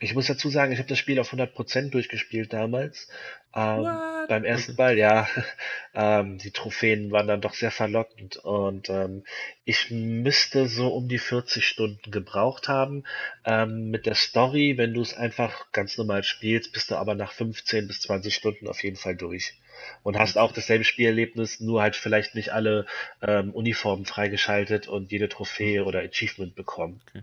ich 0.00 0.14
muss 0.14 0.26
dazu 0.26 0.50
sagen, 0.50 0.72
ich 0.72 0.78
habe 0.78 0.88
das 0.88 0.98
Spiel 0.98 1.20
auf 1.20 1.32
100% 1.32 1.90
durchgespielt 1.90 2.52
damals. 2.52 3.08
Ähm, 3.54 3.86
beim 4.28 4.44
ersten 4.44 4.76
Mal, 4.76 4.98
ja. 4.98 5.28
ähm, 5.94 6.38
die 6.38 6.50
Trophäen 6.50 7.10
waren 7.10 7.26
dann 7.26 7.40
doch 7.40 7.54
sehr 7.54 7.70
verlockend 7.70 8.36
und 8.36 8.88
ähm, 8.88 9.24
ich 9.64 9.90
müsste 9.90 10.68
so 10.68 10.88
um 10.88 11.08
die 11.08 11.18
40 11.18 11.66
Stunden 11.66 12.10
gebraucht 12.10 12.68
haben. 12.68 13.04
Ähm, 13.44 13.90
mit 13.90 14.06
der 14.06 14.14
Story, 14.14 14.74
wenn 14.76 14.94
du 14.94 15.00
es 15.00 15.14
einfach 15.14 15.70
ganz 15.72 15.98
normal 15.98 16.22
spielst, 16.22 16.72
bist 16.72 16.90
du 16.90 16.96
aber 16.96 17.14
nach 17.14 17.32
15 17.32 17.86
bis 17.86 18.00
20 18.02 18.34
Stunden 18.34 18.68
auf 18.68 18.82
jeden 18.82 18.96
Fall 18.96 19.16
durch. 19.16 19.54
Und 20.02 20.18
hast 20.18 20.38
auch 20.38 20.52
dasselbe 20.52 20.84
Spielerlebnis, 20.84 21.60
nur 21.60 21.82
halt 21.82 21.96
vielleicht 21.96 22.34
nicht 22.34 22.50
alle 22.50 22.86
ähm, 23.20 23.50
Uniformen 23.52 24.04
freigeschaltet 24.04 24.88
und 24.88 25.10
jede 25.10 25.28
Trophäe 25.28 25.84
oder 25.84 26.00
Achievement 26.00 26.54
bekommen. 26.54 27.00
Okay. 27.08 27.22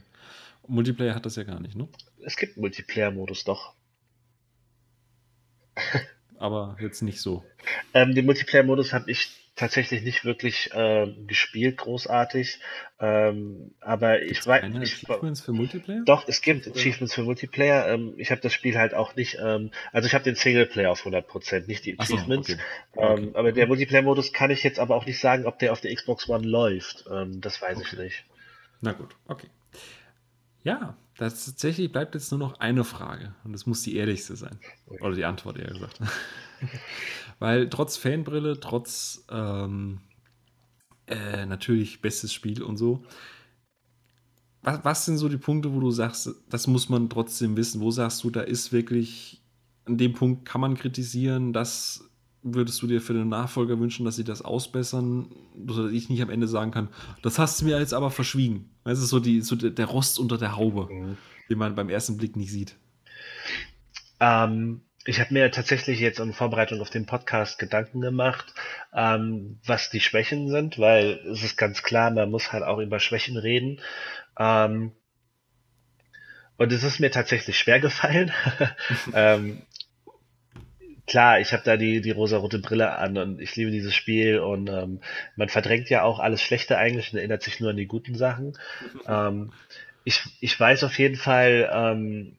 Multiplayer 0.67 1.15
hat 1.15 1.25
das 1.25 1.35
ja 1.35 1.43
gar 1.43 1.59
nicht, 1.59 1.75
ne? 1.75 1.87
Es 2.23 2.37
gibt 2.37 2.57
Multiplayer-Modus 2.57 3.43
doch. 3.43 3.73
Aber 6.39 6.77
jetzt 6.79 7.01
nicht 7.01 7.19
so. 7.19 7.43
Ähm, 7.93 8.15
den 8.15 8.25
Multiplayer-Modus 8.25 8.93
habe 8.93 9.11
ich 9.11 9.29
tatsächlich 9.57 10.03
nicht 10.03 10.23
wirklich 10.23 10.73
äh, 10.73 11.13
gespielt, 11.27 11.77
großartig. 11.77 12.59
Ähm, 12.97 13.71
aber 13.81 14.19
Gibt's 14.19 14.39
ich 14.39 14.47
weiß. 14.47 14.61
Keine 14.61 14.79
Achievements 14.79 15.41
für 15.41 15.51
Multiplayer? 15.51 16.01
Doch, 16.05 16.29
es 16.29 16.41
gibt 16.41 16.65
Achievements 16.65 17.13
für 17.13 17.23
Multiplayer. 17.23 17.89
Ähm, 17.89 18.13
ich 18.15 18.31
habe 18.31 18.39
das 18.39 18.53
Spiel 18.53 18.77
halt 18.77 18.93
auch 18.93 19.17
nicht. 19.17 19.37
Ähm, 19.43 19.71
also 19.91 20.07
ich 20.07 20.13
habe 20.13 20.23
den 20.23 20.35
Singleplayer 20.35 20.89
auf 20.89 21.05
100%, 21.05 21.67
nicht 21.67 21.85
die 21.85 21.99
Achievements. 21.99 22.47
So, 22.47 22.53
okay. 22.53 22.61
Ähm, 22.95 23.27
okay. 23.27 23.37
aber 23.37 23.51
der 23.51 23.67
Multiplayer-Modus 23.67 24.31
kann 24.31 24.49
ich 24.49 24.63
jetzt 24.63 24.79
aber 24.79 24.95
auch 24.95 25.05
nicht 25.05 25.19
sagen, 25.19 25.45
ob 25.45 25.59
der 25.59 25.73
auf 25.73 25.81
der 25.81 25.93
Xbox 25.93 26.29
One 26.29 26.47
läuft. 26.47 27.03
Ähm, 27.11 27.41
das 27.41 27.61
weiß 27.61 27.79
okay. 27.79 27.87
ich 27.91 27.99
nicht. 27.99 28.25
Na 28.79 28.93
gut, 28.93 29.13
okay. 29.27 29.47
Ja, 30.63 30.95
das 31.19 31.45
tatsächlich 31.45 31.91
bleibt 31.91 32.15
jetzt 32.15 32.31
nur 32.31 32.39
noch 32.39 32.59
eine 32.61 32.85
Frage 32.85 33.35
und 33.43 33.51
das 33.51 33.65
muss 33.65 33.81
die 33.81 33.97
ehrlichste 33.97 34.37
sein. 34.37 34.57
Oder 34.87 35.15
die 35.15 35.25
Antwort 35.25 35.57
eher 35.57 35.67
gesagt. 35.67 35.99
Weil 37.39 37.69
trotz 37.69 37.97
Fanbrille, 37.97 38.59
trotz 38.61 39.25
ähm, 39.29 39.99
äh, 41.07 41.45
natürlich 41.45 42.01
bestes 42.01 42.33
Spiel 42.33 42.63
und 42.63 42.77
so, 42.77 43.03
was, 44.61 44.85
was 44.85 45.05
sind 45.05 45.17
so 45.17 45.27
die 45.27 45.37
Punkte, 45.37 45.73
wo 45.73 45.81
du 45.81 45.91
sagst, 45.91 46.29
das 46.49 46.67
muss 46.67 46.87
man 46.87 47.09
trotzdem 47.09 47.57
wissen? 47.57 47.81
Wo 47.81 47.91
sagst 47.91 48.23
du, 48.23 48.29
da 48.29 48.41
ist 48.41 48.71
wirklich, 48.71 49.41
an 49.83 49.97
dem 49.97 50.13
Punkt 50.13 50.45
kann 50.45 50.61
man 50.61 50.75
kritisieren, 50.75 51.51
das 51.51 52.08
würdest 52.41 52.81
du 52.81 52.87
dir 52.87 53.01
für 53.01 53.13
den 53.13 53.29
Nachfolger 53.29 53.79
wünschen, 53.79 54.05
dass 54.05 54.15
sie 54.15 54.23
das 54.23 54.41
ausbessern, 54.41 55.27
dass 55.55 55.91
ich 55.91 56.09
nicht 56.09 56.21
am 56.21 56.29
Ende 56.29 56.47
sagen 56.47 56.71
kann, 56.71 56.89
das 57.21 57.37
hast 57.37 57.61
du 57.61 57.65
mir 57.65 57.79
jetzt 57.79 57.93
aber 57.93 58.11
verschwiegen. 58.11 58.69
Das 58.83 58.99
ist 58.99 59.09
so, 59.09 59.19
die, 59.19 59.41
so 59.41 59.55
der 59.55 59.85
Rost 59.85 60.19
unter 60.19 60.37
der 60.37 60.55
Haube, 60.55 60.87
mhm. 60.91 61.17
den 61.49 61.57
man 61.57 61.75
beim 61.75 61.89
ersten 61.89 62.17
Blick 62.17 62.35
nicht 62.35 62.51
sieht. 62.51 62.75
Ähm, 64.19 64.81
ich 65.05 65.19
habe 65.19 65.33
mir 65.33 65.49
tatsächlich 65.51 65.99
jetzt 65.99 66.19
in 66.19 66.33
Vorbereitung 66.33 66.81
auf 66.81 66.89
den 66.89 67.05
Podcast 67.05 67.59
Gedanken 67.59 68.01
gemacht, 68.01 68.53
ähm, 68.93 69.59
was 69.65 69.89
die 69.89 70.01
Schwächen 70.01 70.49
sind, 70.49 70.77
weil 70.79 71.19
es 71.31 71.43
ist 71.43 71.57
ganz 71.57 71.83
klar, 71.83 72.11
man 72.11 72.29
muss 72.29 72.51
halt 72.51 72.63
auch 72.63 72.79
über 72.79 72.99
Schwächen 72.99 73.37
reden. 73.37 73.79
Ähm, 74.37 74.91
und 76.57 76.73
es 76.73 76.83
ist 76.83 76.99
mir 76.99 77.09
tatsächlich 77.09 77.57
schwer 77.57 77.79
gefallen. 77.79 78.31
ähm, 79.13 79.61
klar, 81.09 81.39
ich 81.39 81.51
habe 81.51 81.63
da 81.65 81.75
die, 81.75 81.99
die 82.01 82.11
rosa-rote 82.11 82.59
Brille 82.59 82.97
an 82.97 83.17
und 83.17 83.41
ich 83.41 83.55
liebe 83.55 83.71
dieses 83.71 83.93
Spiel 83.93 84.39
und 84.39 84.69
ähm, 84.69 85.01
man 85.35 85.49
verdrängt 85.49 85.89
ja 85.89 86.03
auch 86.03 86.19
alles 86.19 86.41
Schlechte 86.41 86.77
eigentlich 86.77 87.11
und 87.11 87.17
erinnert 87.17 87.43
sich 87.43 87.59
nur 87.59 87.71
an 87.71 87.77
die 87.77 87.87
guten 87.87 88.15
Sachen. 88.15 88.57
ähm, 89.07 89.51
ich, 90.05 90.21
ich 90.39 90.57
weiß 90.57 90.83
auf 90.83 90.97
jeden 90.97 91.17
Fall, 91.17 91.69
ähm, 91.73 92.37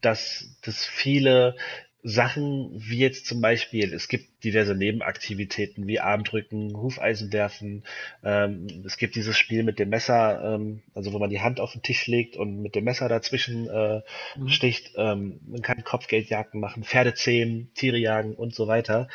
dass, 0.00 0.58
dass 0.62 0.84
viele 0.84 1.56
Sachen 2.04 2.70
wie 2.74 2.98
jetzt 2.98 3.26
zum 3.26 3.40
Beispiel, 3.40 3.92
es 3.92 4.06
gibt 4.06 4.44
diverse 4.44 4.76
Nebenaktivitäten 4.76 5.88
wie 5.88 5.98
Armdrücken, 5.98 6.76
Hufeisen 6.76 7.32
werfen. 7.32 7.82
Ähm, 8.22 8.84
es 8.86 8.96
gibt 8.96 9.16
dieses 9.16 9.36
Spiel 9.36 9.64
mit 9.64 9.80
dem 9.80 9.88
Messer, 9.88 10.54
ähm, 10.54 10.82
also 10.94 11.12
wo 11.12 11.18
man 11.18 11.30
die 11.30 11.40
Hand 11.40 11.58
auf 11.58 11.72
den 11.72 11.82
Tisch 11.82 12.06
legt 12.06 12.36
und 12.36 12.62
mit 12.62 12.76
dem 12.76 12.84
Messer 12.84 13.08
dazwischen 13.08 13.68
äh, 13.68 14.02
mhm. 14.36 14.48
sticht. 14.48 14.92
Ähm, 14.96 15.40
man 15.46 15.62
kann 15.62 15.82
Kopfgeldjagden 15.82 16.60
machen, 16.60 16.84
Pferde 16.84 17.14
zähmen, 17.14 17.72
Tiere 17.74 17.98
jagen 17.98 18.34
und 18.34 18.54
so 18.54 18.68
weiter. 18.68 19.08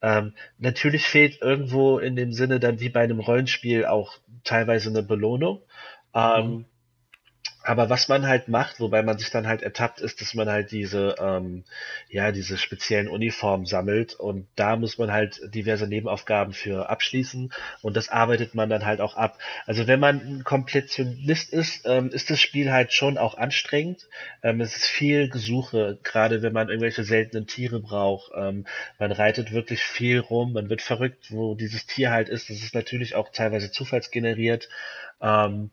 Ähm, 0.00 0.32
natürlich 0.58 1.04
fehlt 1.04 1.42
irgendwo 1.42 1.98
in 1.98 2.16
dem 2.16 2.32
Sinne 2.32 2.58
dann 2.58 2.80
wie 2.80 2.88
bei 2.88 3.00
einem 3.00 3.20
Rollenspiel 3.20 3.84
auch 3.84 4.14
teilweise 4.44 4.88
eine 4.88 5.02
Belohnung. 5.02 5.60
Ähm, 6.14 6.50
mhm. 6.50 6.64
Aber 7.70 7.88
was 7.88 8.08
man 8.08 8.26
halt 8.26 8.48
macht, 8.48 8.80
wobei 8.80 9.00
man 9.04 9.16
sich 9.16 9.30
dann 9.30 9.46
halt 9.46 9.62
ertappt, 9.62 10.00
ist, 10.00 10.20
dass 10.20 10.34
man 10.34 10.48
halt 10.48 10.72
diese, 10.72 11.14
ähm, 11.20 11.62
ja, 12.08 12.32
diese 12.32 12.58
speziellen 12.58 13.06
Uniformen 13.06 13.64
sammelt 13.64 14.14
und 14.14 14.48
da 14.56 14.74
muss 14.74 14.98
man 14.98 15.12
halt 15.12 15.40
diverse 15.54 15.86
Nebenaufgaben 15.86 16.52
für 16.52 16.90
abschließen 16.90 17.52
und 17.80 17.96
das 17.96 18.08
arbeitet 18.08 18.56
man 18.56 18.70
dann 18.70 18.86
halt 18.86 19.00
auch 19.00 19.14
ab. 19.14 19.38
Also 19.66 19.86
wenn 19.86 20.00
man 20.00 20.16
ein 20.16 20.42
Komplettionist 20.42 21.52
ist, 21.52 21.86
ähm, 21.86 22.08
ist 22.08 22.30
das 22.30 22.40
Spiel 22.40 22.72
halt 22.72 22.92
schon 22.92 23.16
auch 23.16 23.36
anstrengend. 23.36 24.08
Ähm, 24.42 24.60
es 24.60 24.74
ist 24.74 24.86
viel 24.86 25.28
Gesuche, 25.28 25.96
gerade 26.02 26.42
wenn 26.42 26.52
man 26.52 26.70
irgendwelche 26.70 27.04
seltenen 27.04 27.46
Tiere 27.46 27.78
braucht. 27.78 28.32
Ähm, 28.34 28.66
man 28.98 29.12
reitet 29.12 29.52
wirklich 29.52 29.84
viel 29.84 30.18
rum, 30.18 30.54
man 30.54 30.70
wird 30.70 30.82
verrückt, 30.82 31.30
wo 31.30 31.54
dieses 31.54 31.86
Tier 31.86 32.10
halt 32.10 32.28
ist. 32.28 32.50
Das 32.50 32.56
ist 32.56 32.74
natürlich 32.74 33.14
auch 33.14 33.28
teilweise 33.28 33.70
zufallsgeneriert. 33.70 34.68
Ähm, 35.20 35.70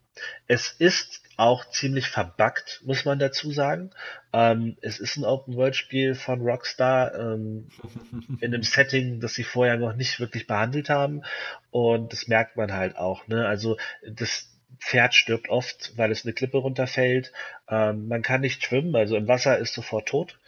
es 0.48 0.72
ist 0.72 1.22
auch 1.38 1.70
ziemlich 1.70 2.08
verbuggt, 2.08 2.82
muss 2.84 3.06
man 3.06 3.20
dazu 3.20 3.52
sagen. 3.52 3.92
Ähm, 4.34 4.78
es 4.82 5.00
ist 5.00 5.18
ein 5.18 5.24
Open-World-Spiel 5.24 6.16
von 6.16 6.42
Rockstar 6.42 7.14
ähm, 7.16 7.68
in 8.42 8.54
einem 8.54 8.64
Setting, 8.64 9.20
das 9.20 9.36
sie 9.36 9.44
vorher 9.44 9.78
noch 9.78 9.96
nicht 9.96 10.20
wirklich 10.20 10.48
behandelt 10.48 10.90
haben. 10.90 11.24
Und 11.70 12.12
das 12.12 12.28
merkt 12.28 12.58
man 12.58 12.74
halt 12.74 12.98
auch. 12.98 13.28
Ne? 13.28 13.48
Also 13.48 13.78
das 14.10 14.50
Pferd 14.80 15.14
stirbt 15.14 15.50
oft, 15.50 15.94
weil 15.96 16.12
es 16.12 16.26
eine 16.26 16.34
Klippe 16.34 16.58
runterfällt. 16.58 17.32
Ähm, 17.70 18.08
man 18.08 18.24
kann 18.24 18.42
nicht 18.42 18.64
schwimmen, 18.64 18.96
also 18.96 19.16
im 19.16 19.28
Wasser 19.28 19.58
ist 19.58 19.74
sofort 19.74 20.08
tot. 20.08 20.40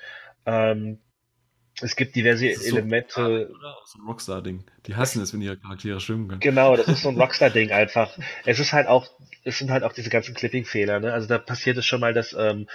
Ähm, 0.45 0.99
es 1.81 1.95
gibt 1.95 2.15
diverse 2.15 2.47
Elemente. 2.49 3.49
So 3.85 3.99
ein 3.99 4.07
Rockstar-Ding. 4.07 4.63
Die 4.85 4.95
hassen 4.95 5.21
es, 5.21 5.33
wenn 5.33 5.41
ihre 5.41 5.57
Charaktere 5.57 5.99
schwimmen 5.99 6.27
können. 6.27 6.39
Genau, 6.39 6.75
das 6.75 6.87
ist 6.87 7.03
so 7.03 7.09
ein 7.09 7.17
Rockstar-Ding 7.19 7.71
einfach. 7.71 8.17
Es 8.45 8.59
ist 8.59 8.73
halt 8.73 8.87
auch, 8.87 9.07
es 9.43 9.57
sind 9.57 9.71
halt 9.71 9.83
auch 9.83 9.93
diese 9.93 10.09
ganzen 10.09 10.35
Clipping-Fehler, 10.35 10.99
ne? 10.99 11.13
Also 11.13 11.27
da 11.27 11.37
passiert 11.37 11.77
es 11.77 11.85
schon 11.85 12.01
mal, 12.01 12.13
dass 12.13 12.33
ähm, 12.33 12.67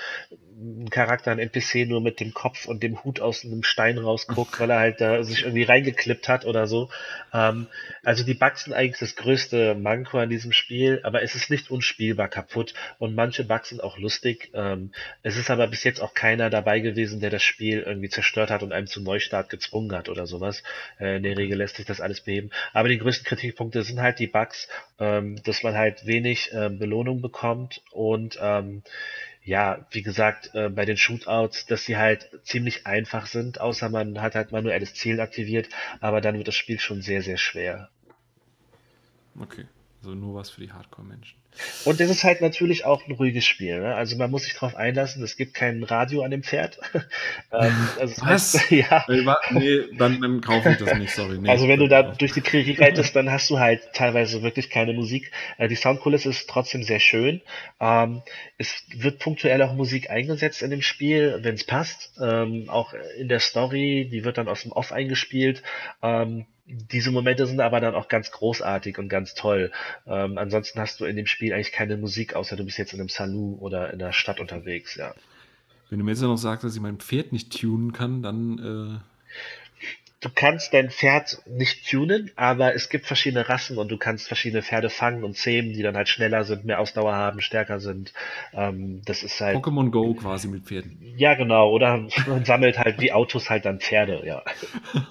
ein 0.56 0.90
Charakter, 0.90 1.32
ein 1.32 1.38
NPC 1.38 1.86
nur 1.88 2.00
mit 2.00 2.20
dem 2.20 2.32
Kopf 2.32 2.66
und 2.66 2.82
dem 2.82 3.02
Hut 3.02 3.20
aus 3.20 3.44
einem 3.44 3.62
Stein 3.62 3.98
rausguckt, 3.98 4.58
weil 4.60 4.70
er 4.70 4.78
halt 4.78 5.00
da 5.00 5.22
sich 5.22 5.42
irgendwie 5.42 5.64
reingeklippt 5.64 6.28
hat 6.28 6.44
oder 6.44 6.66
so. 6.66 6.90
Ähm, 7.32 7.66
also 8.02 8.24
die 8.24 8.34
Bugs 8.34 8.64
sind 8.64 8.72
eigentlich 8.72 9.00
das 9.00 9.16
größte 9.16 9.74
Manko 9.74 10.18
an 10.18 10.28
diesem 10.28 10.52
Spiel, 10.52 11.00
aber 11.02 11.22
es 11.22 11.34
ist 11.34 11.50
nicht 11.50 11.70
unspielbar 11.70 12.28
kaputt 12.28 12.74
und 12.98 13.14
manche 13.14 13.44
Bugs 13.44 13.70
sind 13.70 13.82
auch 13.82 13.98
lustig. 13.98 14.50
Ähm, 14.54 14.92
es 15.22 15.36
ist 15.36 15.50
aber 15.50 15.66
bis 15.66 15.84
jetzt 15.84 16.00
auch 16.00 16.14
keiner 16.14 16.50
dabei 16.50 16.80
gewesen, 16.80 17.20
der 17.20 17.30
das 17.30 17.42
Spiel 17.42 17.80
irgendwie 17.80 18.08
zerstört 18.08 18.50
hat 18.50 18.62
und 18.62 18.72
einem 18.72 18.86
zum 18.94 19.04
Neustart 19.04 19.50
gezwungen 19.50 19.92
hat 19.92 20.08
oder 20.08 20.26
sowas. 20.26 20.62
Äh, 20.98 21.16
in 21.16 21.24
der 21.24 21.36
Regel 21.36 21.58
lässt 21.58 21.76
sich 21.76 21.84
das 21.84 22.00
alles 22.00 22.20
beheben. 22.22 22.50
Aber 22.72 22.88
die 22.88 22.98
größten 22.98 23.26
Kritikpunkte 23.26 23.82
sind 23.82 24.00
halt 24.00 24.18
die 24.18 24.26
Bugs, 24.26 24.68
ähm, 24.98 25.42
dass 25.44 25.62
man 25.62 25.74
halt 25.74 26.06
wenig 26.06 26.52
äh, 26.52 26.70
Belohnung 26.70 27.20
bekommt 27.20 27.82
und 27.92 28.38
ähm, 28.40 28.82
ja, 29.42 29.86
wie 29.90 30.02
gesagt, 30.02 30.54
äh, 30.54 30.70
bei 30.70 30.86
den 30.86 30.96
Shootouts, 30.96 31.66
dass 31.66 31.84
sie 31.84 31.98
halt 31.98 32.30
ziemlich 32.44 32.86
einfach 32.86 33.26
sind, 33.26 33.60
außer 33.60 33.90
man 33.90 34.22
hat 34.22 34.34
halt 34.34 34.52
manuelles 34.52 34.94
Ziel 34.94 35.20
aktiviert, 35.20 35.68
aber 36.00 36.22
dann 36.22 36.38
wird 36.38 36.48
das 36.48 36.54
Spiel 36.54 36.80
schon 36.80 37.02
sehr, 37.02 37.20
sehr 37.20 37.36
schwer. 37.36 37.90
Okay, 39.38 39.66
also 40.04 40.14
nur 40.14 40.34
was 40.34 40.50
für 40.50 40.60
die 40.60 40.70
Hardcore-Menschen. 40.70 41.38
Und 41.84 42.00
es 42.00 42.10
ist 42.10 42.24
halt 42.24 42.40
natürlich 42.40 42.84
auch 42.84 43.06
ein 43.06 43.12
ruhiges 43.12 43.44
Spiel. 43.46 43.80
Ne? 43.80 43.94
Also 43.94 44.16
man 44.16 44.30
muss 44.30 44.42
sich 44.44 44.54
darauf 44.54 44.74
einlassen, 44.74 45.22
es 45.22 45.36
gibt 45.36 45.54
kein 45.54 45.82
Radio 45.82 46.22
an 46.22 46.30
dem 46.30 46.42
Pferd. 46.42 46.78
ähm, 47.52 47.88
also 47.98 48.20
Was? 48.22 48.54
Heißt, 48.54 48.70
ja. 48.70 49.06
Nee, 49.50 49.82
dann, 49.96 50.20
dann 50.20 50.40
kaufe 50.40 50.70
ich 50.70 50.78
das 50.78 50.98
nicht, 50.98 51.14
sorry. 51.14 51.38
Nee, 51.38 51.48
also 51.48 51.68
wenn 51.68 51.78
du 51.78 51.88
da 51.88 52.02
durch 52.02 52.32
die 52.32 52.40
Prärie 52.40 52.76
reitest, 52.78 53.16
dann 53.16 53.30
hast 53.30 53.48
du 53.50 53.58
halt 53.60 53.80
teilweise 53.94 54.42
wirklich 54.42 54.68
keine 54.68 54.92
Musik. 54.92 55.30
Äh, 55.56 55.68
die 55.68 55.76
Soundkulisse 55.76 56.28
ist 56.28 56.50
trotzdem 56.50 56.82
sehr 56.82 57.00
schön. 57.00 57.40
Ähm, 57.80 58.22
es 58.58 58.84
wird 58.94 59.20
punktuell 59.20 59.62
auch 59.62 59.74
Musik 59.74 60.10
eingesetzt 60.10 60.60
in 60.60 60.70
dem 60.70 60.82
Spiel, 60.82 61.38
wenn 61.42 61.54
es 61.54 61.64
passt. 61.64 62.12
Ähm, 62.20 62.68
auch 62.68 62.92
in 63.18 63.28
der 63.28 63.40
Story, 63.40 64.08
die 64.10 64.24
wird 64.24 64.38
dann 64.38 64.48
aus 64.48 64.62
dem 64.62 64.72
Off 64.72 64.92
eingespielt. 64.92 65.62
Diese 66.66 67.10
Momente 67.10 67.46
sind 67.46 67.60
aber 67.60 67.80
dann 67.80 67.94
auch 67.94 68.08
ganz 68.08 68.30
großartig 68.30 68.98
und 68.98 69.08
ganz 69.08 69.34
toll. 69.34 69.70
Ähm, 70.06 70.38
ansonsten 70.38 70.80
hast 70.80 70.98
du 71.00 71.04
in 71.04 71.16
dem 71.16 71.26
Spiel 71.26 71.52
eigentlich 71.52 71.72
keine 71.72 71.96
Musik, 71.96 72.34
außer 72.34 72.56
du 72.56 72.64
bist 72.64 72.78
jetzt 72.78 72.94
in 72.94 73.00
einem 73.00 73.10
Saloon 73.10 73.58
oder 73.58 73.92
in 73.92 73.98
der 73.98 74.12
Stadt 74.12 74.40
unterwegs, 74.40 74.94
ja. 74.96 75.14
Wenn 75.90 75.98
du 75.98 76.04
mir 76.04 76.12
jetzt 76.12 76.22
noch 76.22 76.36
sagst, 76.36 76.64
dass 76.64 76.74
ich 76.74 76.80
mein 76.80 76.98
Pferd 76.98 77.32
nicht 77.32 77.60
tunen 77.60 77.92
kann, 77.92 78.22
dann 78.22 78.58
äh, 78.58 78.98
du 80.24 80.30
kannst 80.34 80.72
dein 80.72 80.90
Pferd 80.90 81.42
nicht 81.46 81.90
tunen, 81.90 82.30
aber 82.36 82.74
es 82.74 82.88
gibt 82.88 83.06
verschiedene 83.06 83.48
Rassen 83.48 83.76
und 83.76 83.90
du 83.90 83.98
kannst 83.98 84.26
verschiedene 84.26 84.62
Pferde 84.62 84.88
fangen 84.88 85.22
und 85.22 85.36
zähmen, 85.36 85.72
die 85.74 85.82
dann 85.82 85.96
halt 85.96 86.08
schneller 86.08 86.44
sind, 86.44 86.64
mehr 86.64 86.80
Ausdauer 86.80 87.14
haben, 87.14 87.40
stärker 87.40 87.78
sind. 87.78 88.14
Ähm, 88.54 89.02
das 89.04 89.22
ist 89.22 89.40
halt. 89.40 89.56
Pokémon 89.56 89.90
Go 89.90 90.14
quasi 90.14 90.48
mit 90.48 90.64
Pferden. 90.64 90.98
Ja, 91.16 91.34
genau. 91.34 91.70
Oder 91.70 92.06
man 92.26 92.44
sammelt 92.44 92.78
halt 92.78 93.00
wie 93.00 93.12
Autos 93.12 93.50
halt 93.50 93.66
dann 93.66 93.80
Pferde, 93.80 94.22
ja. 94.24 94.42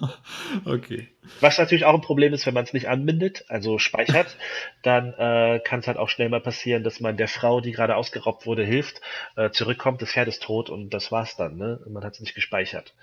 okay. 0.64 1.08
Was 1.40 1.58
natürlich 1.58 1.84
auch 1.84 1.94
ein 1.94 2.00
Problem 2.00 2.34
ist, 2.34 2.44
wenn 2.46 2.54
man 2.54 2.64
es 2.64 2.72
nicht 2.72 2.88
anbindet, 2.88 3.44
also 3.48 3.78
speichert, 3.78 4.36
dann 4.82 5.14
äh, 5.14 5.60
kann 5.64 5.80
es 5.80 5.86
halt 5.86 5.96
auch 5.96 6.08
schnell 6.08 6.28
mal 6.28 6.40
passieren, 6.40 6.82
dass 6.82 7.00
man 7.00 7.16
der 7.16 7.28
Frau, 7.28 7.60
die 7.60 7.72
gerade 7.72 7.96
ausgeraubt 7.96 8.46
wurde, 8.46 8.64
hilft, 8.64 9.00
äh, 9.36 9.50
zurückkommt, 9.50 10.02
das 10.02 10.10
Pferd 10.10 10.28
ist 10.28 10.42
tot 10.42 10.70
und 10.70 10.92
das 10.92 11.12
war's 11.12 11.36
dann, 11.36 11.56
ne? 11.56 11.80
Man 11.88 12.04
hat 12.04 12.14
es 12.14 12.20
nicht 12.20 12.34
gespeichert. 12.34 12.94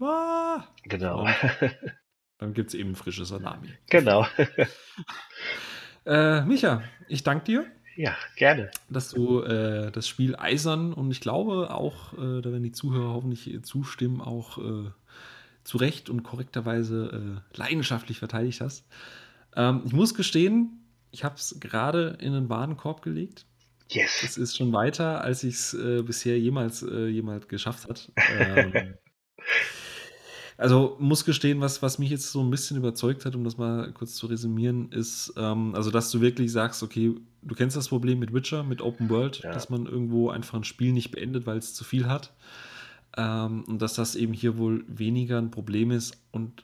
Ah, 0.00 0.64
genau. 0.84 1.26
dann 2.38 2.54
gibt 2.54 2.68
es 2.70 2.74
eben 2.74 2.94
frische 2.94 3.24
Salami. 3.24 3.68
Genau. 3.88 4.26
äh, 6.06 6.42
Micha, 6.42 6.82
ich 7.08 7.22
danke 7.22 7.44
dir. 7.44 7.66
Ja, 7.96 8.16
gerne. 8.36 8.70
Dass 8.88 9.10
du 9.10 9.42
äh, 9.42 9.90
das 9.92 10.08
Spiel 10.08 10.34
eisern 10.36 10.92
und 10.92 11.10
ich 11.10 11.20
glaube 11.20 11.70
auch, 11.70 12.14
äh, 12.14 12.40
da 12.40 12.50
werden 12.50 12.62
die 12.62 12.72
Zuhörer 12.72 13.12
hoffentlich 13.12 13.62
zustimmen, 13.64 14.20
auch 14.20 14.58
äh, 14.58 14.90
zu 15.64 15.76
Recht 15.76 16.08
und 16.08 16.22
korrekterweise 16.22 17.42
äh, 17.54 17.56
leidenschaftlich 17.56 18.18
verteidigt 18.18 18.60
hast. 18.60 18.86
Ähm, 19.54 19.82
ich 19.84 19.92
muss 19.92 20.14
gestehen, 20.14 20.84
ich 21.10 21.24
habe 21.24 21.34
es 21.36 21.58
gerade 21.60 22.16
in 22.20 22.32
den 22.32 22.48
Warenkorb 22.48 23.02
gelegt. 23.02 23.44
Yes. 23.90 24.22
Es 24.24 24.38
ist 24.38 24.56
schon 24.56 24.72
weiter, 24.72 25.20
als 25.20 25.44
ich 25.44 25.54
es 25.56 25.74
äh, 25.74 26.02
bisher 26.02 26.38
jemals, 26.38 26.80
jemals 26.80 27.46
geschafft 27.46 27.88
hat. 27.90 28.10
Ähm, 28.38 28.94
also 30.62 30.96
muss 31.00 31.24
gestehen, 31.24 31.60
was, 31.60 31.82
was 31.82 31.98
mich 31.98 32.10
jetzt 32.10 32.30
so 32.30 32.40
ein 32.40 32.50
bisschen 32.50 32.76
überzeugt 32.76 33.24
hat, 33.24 33.34
um 33.34 33.42
das 33.42 33.58
mal 33.58 33.90
kurz 33.92 34.14
zu 34.14 34.26
resümieren, 34.28 34.92
ist, 34.92 35.34
ähm, 35.36 35.74
also 35.74 35.90
dass 35.90 36.10
du 36.12 36.20
wirklich 36.20 36.52
sagst, 36.52 36.84
okay, 36.84 37.14
du 37.42 37.54
kennst 37.56 37.76
das 37.76 37.88
Problem 37.88 38.20
mit 38.20 38.32
Witcher, 38.32 38.62
mit 38.62 38.80
Open 38.80 39.10
World, 39.10 39.40
ja. 39.42 39.52
dass 39.52 39.70
man 39.70 39.86
irgendwo 39.86 40.30
einfach 40.30 40.54
ein 40.54 40.64
Spiel 40.64 40.92
nicht 40.92 41.10
beendet, 41.10 41.46
weil 41.46 41.58
es 41.58 41.74
zu 41.74 41.82
viel 41.82 42.06
hat. 42.06 42.32
Ähm, 43.16 43.64
und 43.64 43.82
dass 43.82 43.94
das 43.94 44.14
eben 44.14 44.32
hier 44.32 44.56
wohl 44.56 44.84
weniger 44.86 45.38
ein 45.38 45.50
Problem 45.50 45.90
ist 45.90 46.16
und 46.30 46.62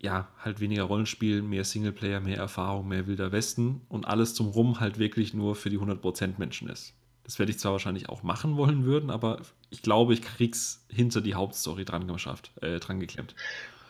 ja, 0.00 0.28
halt 0.38 0.60
weniger 0.60 0.84
Rollenspiel, 0.84 1.42
mehr 1.42 1.64
Singleplayer, 1.64 2.20
mehr 2.20 2.38
Erfahrung, 2.38 2.88
mehr 2.88 3.06
Wilder 3.06 3.30
Westen 3.30 3.82
und 3.88 4.06
alles 4.06 4.32
zum 4.34 4.46
Rum 4.46 4.80
halt 4.80 4.98
wirklich 4.98 5.34
nur 5.34 5.54
für 5.54 5.70
die 5.70 5.78
100% 5.78 6.38
Menschen 6.38 6.68
ist. 6.68 6.94
Das 7.28 7.38
werde 7.38 7.52
ich 7.52 7.58
zwar 7.58 7.72
wahrscheinlich 7.72 8.08
auch 8.08 8.22
machen 8.22 8.56
wollen 8.56 8.86
würden, 8.86 9.10
aber 9.10 9.42
ich 9.68 9.82
glaube, 9.82 10.14
ich 10.14 10.22
krieg's 10.22 10.86
hinter 10.88 11.20
die 11.20 11.34
Hauptstory 11.34 11.84
dran 11.84 12.08
geschafft, 12.08 12.52
äh, 12.62 12.80
dran 12.80 13.00
geklemmt. 13.00 13.34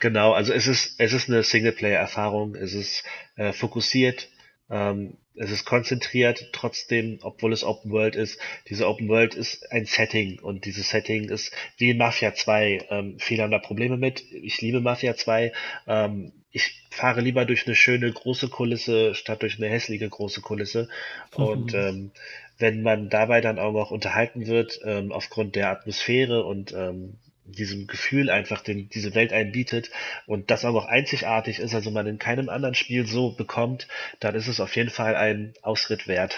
Genau, 0.00 0.32
also 0.32 0.52
es 0.52 0.66
ist, 0.66 0.98
es 0.98 1.12
ist 1.12 1.28
eine 1.28 1.44
Singleplayer-Erfahrung, 1.44 2.56
es 2.56 2.74
ist 2.74 3.04
äh, 3.36 3.52
fokussiert, 3.52 4.28
ähm, 4.70 5.18
es 5.38 5.50
ist 5.50 5.64
konzentriert, 5.64 6.48
trotzdem, 6.52 7.18
obwohl 7.22 7.52
es 7.52 7.64
Open 7.64 7.90
World 7.90 8.16
ist. 8.16 8.38
Diese 8.68 8.88
Open 8.88 9.08
World 9.08 9.34
ist 9.34 9.70
ein 9.72 9.86
Setting 9.86 10.38
und 10.40 10.64
dieses 10.64 10.90
Setting 10.90 11.28
ist 11.28 11.52
wie 11.76 11.90
in 11.90 11.98
Mafia 11.98 12.34
2. 12.34 12.86
Ähm, 12.90 13.16
viele 13.18 13.42
haben 13.42 13.50
da 13.50 13.58
Probleme 13.58 13.96
mit. 13.96 14.24
Ich 14.32 14.60
liebe 14.60 14.80
Mafia 14.80 15.14
2. 15.14 15.52
Ähm, 15.86 16.32
ich 16.50 16.82
fahre 16.90 17.20
lieber 17.20 17.44
durch 17.44 17.66
eine 17.66 17.76
schöne 17.76 18.10
große 18.10 18.48
Kulisse 18.48 19.14
statt 19.14 19.42
durch 19.42 19.58
eine 19.58 19.68
hässliche 19.68 20.08
große 20.08 20.40
Kulisse. 20.40 20.88
Und 21.34 21.74
ähm, 21.74 22.10
wenn 22.58 22.82
man 22.82 23.08
dabei 23.08 23.40
dann 23.40 23.58
auch 23.58 23.72
noch 23.72 23.90
unterhalten 23.90 24.46
wird, 24.46 24.80
ähm, 24.84 25.12
aufgrund 25.12 25.54
der 25.54 25.70
Atmosphäre 25.70 26.44
und 26.44 26.72
ähm, 26.72 27.18
diesem 27.52 27.86
Gefühl 27.86 28.30
einfach, 28.30 28.62
den 28.62 28.88
diese 28.88 29.14
Welt 29.14 29.32
einen 29.32 29.52
bietet 29.52 29.90
und 30.26 30.50
das 30.50 30.64
auch 30.64 30.72
noch 30.72 30.86
einzigartig 30.86 31.58
ist, 31.58 31.74
also 31.74 31.90
man 31.90 32.06
in 32.06 32.18
keinem 32.18 32.48
anderen 32.48 32.74
Spiel 32.74 33.06
so 33.06 33.32
bekommt, 33.32 33.88
dann 34.20 34.34
ist 34.34 34.48
es 34.48 34.60
auf 34.60 34.76
jeden 34.76 34.90
Fall 34.90 35.16
ein 35.16 35.54
Ausritt 35.62 36.08
wert. 36.08 36.36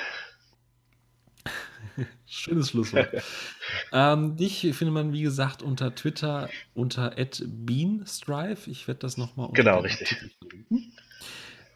Schönes 2.27 2.71
Schlusswort. 2.71 3.09
ähm, 3.93 4.37
dich 4.37 4.61
findet 4.61 4.93
man, 4.93 5.13
wie 5.13 5.23
gesagt, 5.23 5.63
unter 5.63 5.95
Twitter 5.95 6.49
unter 6.75 7.15
@beanstrive. 7.17 8.71
Ich 8.71 8.87
werde 8.89 9.01
das 9.01 9.17
nochmal 9.17 9.49
unter 9.49 9.63
Genau, 9.63 9.81
richtig. 9.81 10.17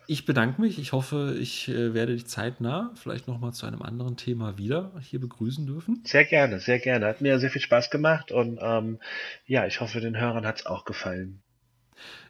Ich 0.07 0.27
bedanke 0.27 0.61
mich. 0.61 0.79
Ich 0.79 0.93
hoffe, 0.93 1.37
ich 1.39 1.69
äh, 1.69 1.95
werde 1.95 2.13
dich 2.13 2.27
zeitnah 2.27 2.93
vielleicht 2.95 3.27
nochmal 3.27 3.53
zu 3.53 3.67
einem 3.67 3.83
anderen 3.83 4.17
Thema 4.17 4.59
wieder 4.59 4.93
hier 5.01 5.21
begrüßen 5.21 5.67
dürfen. 5.67 6.03
Sehr 6.05 6.25
gerne, 6.25 6.61
sehr 6.61 6.79
gerne. 6.79 7.07
Hat 7.07 7.21
mir 7.21 7.39
sehr 7.39 7.51
viel 7.51 7.63
Spaß 7.63 7.91
gemacht 7.91 8.31
und 8.31 8.59
ähm, 8.61 8.99
ja, 9.47 9.67
ich 9.67 9.81
hoffe, 9.81 10.01
den 10.01 10.19
Hörern 10.19 10.47
hat 10.47 10.61
es 10.61 10.67
auch 10.67 10.85
gefallen. 10.85 11.41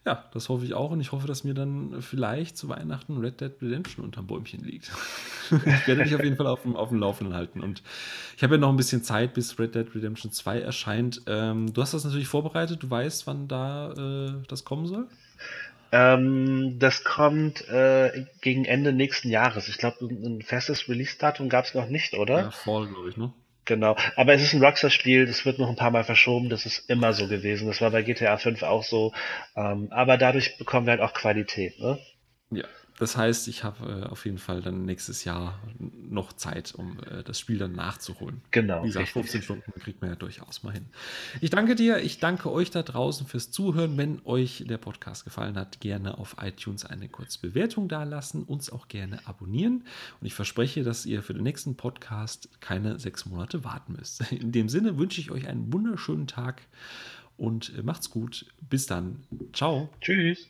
Ja, 0.05 0.29
das 0.35 0.51
hoffe 0.51 0.64
ich 0.66 0.75
auch 0.75 0.91
und 0.91 1.01
ich 1.01 1.12
hoffe, 1.12 1.27
dass 1.27 1.45
mir 1.45 1.55
dann 1.55 2.03
vielleicht 2.03 2.59
zu 2.59 2.68
Weihnachten 2.68 3.16
Red 3.16 3.41
Dead 3.41 3.53
Redemption 3.62 4.05
unterm 4.05 4.27
Bäumchen 4.27 4.62
liegt. 4.62 4.93
ich 5.51 5.89
werde 5.89 6.05
dich 6.05 6.14
auf 6.14 6.22
jeden 6.22 6.37
Fall 6.37 6.47
auf 6.47 6.62
dem, 6.62 6.77
auf 6.77 6.91
dem 6.91 6.99
Laufenden 6.99 7.35
halten 7.35 7.61
und 7.61 7.83
ich 8.37 8.43
habe 8.43 8.55
ja 8.55 8.61
noch 8.61 8.68
ein 8.68 8.77
bisschen 8.77 9.03
Zeit, 9.03 9.33
bis 9.33 9.59
Red 9.59 9.75
Dead 9.75 9.95
Redemption 9.95 10.31
2 10.31 10.61
erscheint. 10.61 11.22
Ähm, 11.27 11.72
du 11.72 11.81
hast 11.81 11.95
das 11.95 12.05
natürlich 12.05 12.29
vorbereitet, 12.29 12.83
du 12.83 12.91
weißt, 12.91 13.27
wann 13.27 13.49
da 13.49 13.93
äh, 13.93 14.43
das 14.47 14.64
kommen 14.64 14.87
soll? 14.87 15.09
Ähm, 15.97 16.80
das 16.80 17.05
kommt 17.05 17.68
äh, 17.68 18.24
gegen 18.40 18.64
Ende 18.64 18.92
nächsten 18.92 19.30
Jahres. 19.30 19.68
Ich 19.68 19.78
glaube, 19.78 20.05
ein 20.07 20.42
festes 20.42 20.88
Release-Datum 20.88 21.49
gab 21.49 21.66
es 21.66 21.74
noch 21.74 21.86
nicht, 21.88 22.14
oder? 22.14 22.40
Ja, 22.40 22.51
Fall, 22.51 22.88
glaube 22.88 23.11
ich, 23.11 23.16
ne? 23.16 23.32
Genau. 23.64 23.97
Aber 24.16 24.34
es 24.34 24.42
ist 24.42 24.55
ein 24.55 24.62
Rockstar-Spiel, 24.62 25.26
das 25.26 25.47
wird 25.47 25.61
noch 25.61 25.68
ein 25.68 25.76
paar 25.76 25.92
Mal 25.92 26.03
verschoben, 26.03 26.49
das 26.49 26.66
ist 26.66 26.90
immer 26.90 27.12
so 27.12 27.28
gewesen. 27.28 27.68
Das 27.68 27.80
war 27.80 27.92
bei 27.92 28.03
GTA 28.03 28.36
5 28.38 28.64
auch 28.64 28.82
so. 28.82 29.12
Ähm, 29.55 29.86
aber 29.92 30.18
dadurch 30.18 30.59
bekommen 30.59 30.86
wir 30.86 30.90
halt 30.90 31.01
auch 31.01 31.14
Qualität, 31.14 31.78
ne? 31.78 32.01
Ja, 32.51 32.64
das 32.99 33.16
heißt, 33.16 33.49
ich 33.49 33.64
habe 33.64 34.05
äh, 34.05 34.07
auf 34.07 34.24
jeden 34.24 34.38
Fall 34.38 34.62
dann 34.62 34.84
nächstes 34.84 35.24
Jahr 35.24 35.61
noch 35.78 36.32
Zeit, 36.32 36.74
um 36.74 36.99
äh, 37.11 37.24
das 37.24 37.40
Spiel 37.40 37.59
dann 37.59 37.72
nachzuholen. 37.72 38.40
Genau. 38.53 38.82
Wie 38.82 38.86
gesagt, 38.86 39.09
15 39.09 39.42
Stunden 39.42 39.72
kriegt 39.80 40.01
man 40.01 40.11
ja 40.11 40.16
durchaus 40.16 40.62
mal 40.62 40.72
hin. 40.72 40.86
Ich 41.40 41.51
danke 41.51 41.74
dir, 41.74 41.99
ich 41.99 42.20
danke 42.20 42.53
euch 42.53 42.70
da 42.70 42.82
draußen 42.82 43.26
fürs 43.26 43.51
Zuhören. 43.51 43.97
Wenn 43.97 44.20
euch 44.24 44.64
der 44.68 44.78
Podcast 44.78 45.24
gefallen 45.24 45.57
hat, 45.57 45.80
gerne 45.80 46.18
auf 46.18 46.36
iTunes 46.40 46.84
eine 46.84 47.09
kurze 47.09 47.40
Bewertung 47.40 47.88
dalassen, 47.88 48.45
uns 48.45 48.70
auch 48.70 48.86
gerne 48.86 49.18
abonnieren. 49.26 49.84
Und 50.20 50.26
ich 50.26 50.34
verspreche, 50.34 50.84
dass 50.84 51.05
ihr 51.05 51.24
für 51.24 51.34
den 51.34 51.42
nächsten 51.42 51.76
Podcast 51.76 52.49
keine 52.61 53.01
sechs 53.01 53.26
Monate 53.26 53.64
warten 53.64 53.95
müsst. 53.95 54.30
In 54.32 54.53
dem 54.53 54.68
Sinne 54.68 54.99
wünsche 54.99 55.20
ich 55.20 55.32
euch 55.32 55.49
einen 55.49 55.72
wunderschönen 55.72 56.28
Tag 56.28 56.62
und 57.36 57.76
äh, 57.76 57.82
macht's 57.82 58.11
gut. 58.11 58.47
Bis 58.61 58.86
dann. 58.86 59.24
Ciao. 59.53 59.90
Tschüss. 60.01 60.49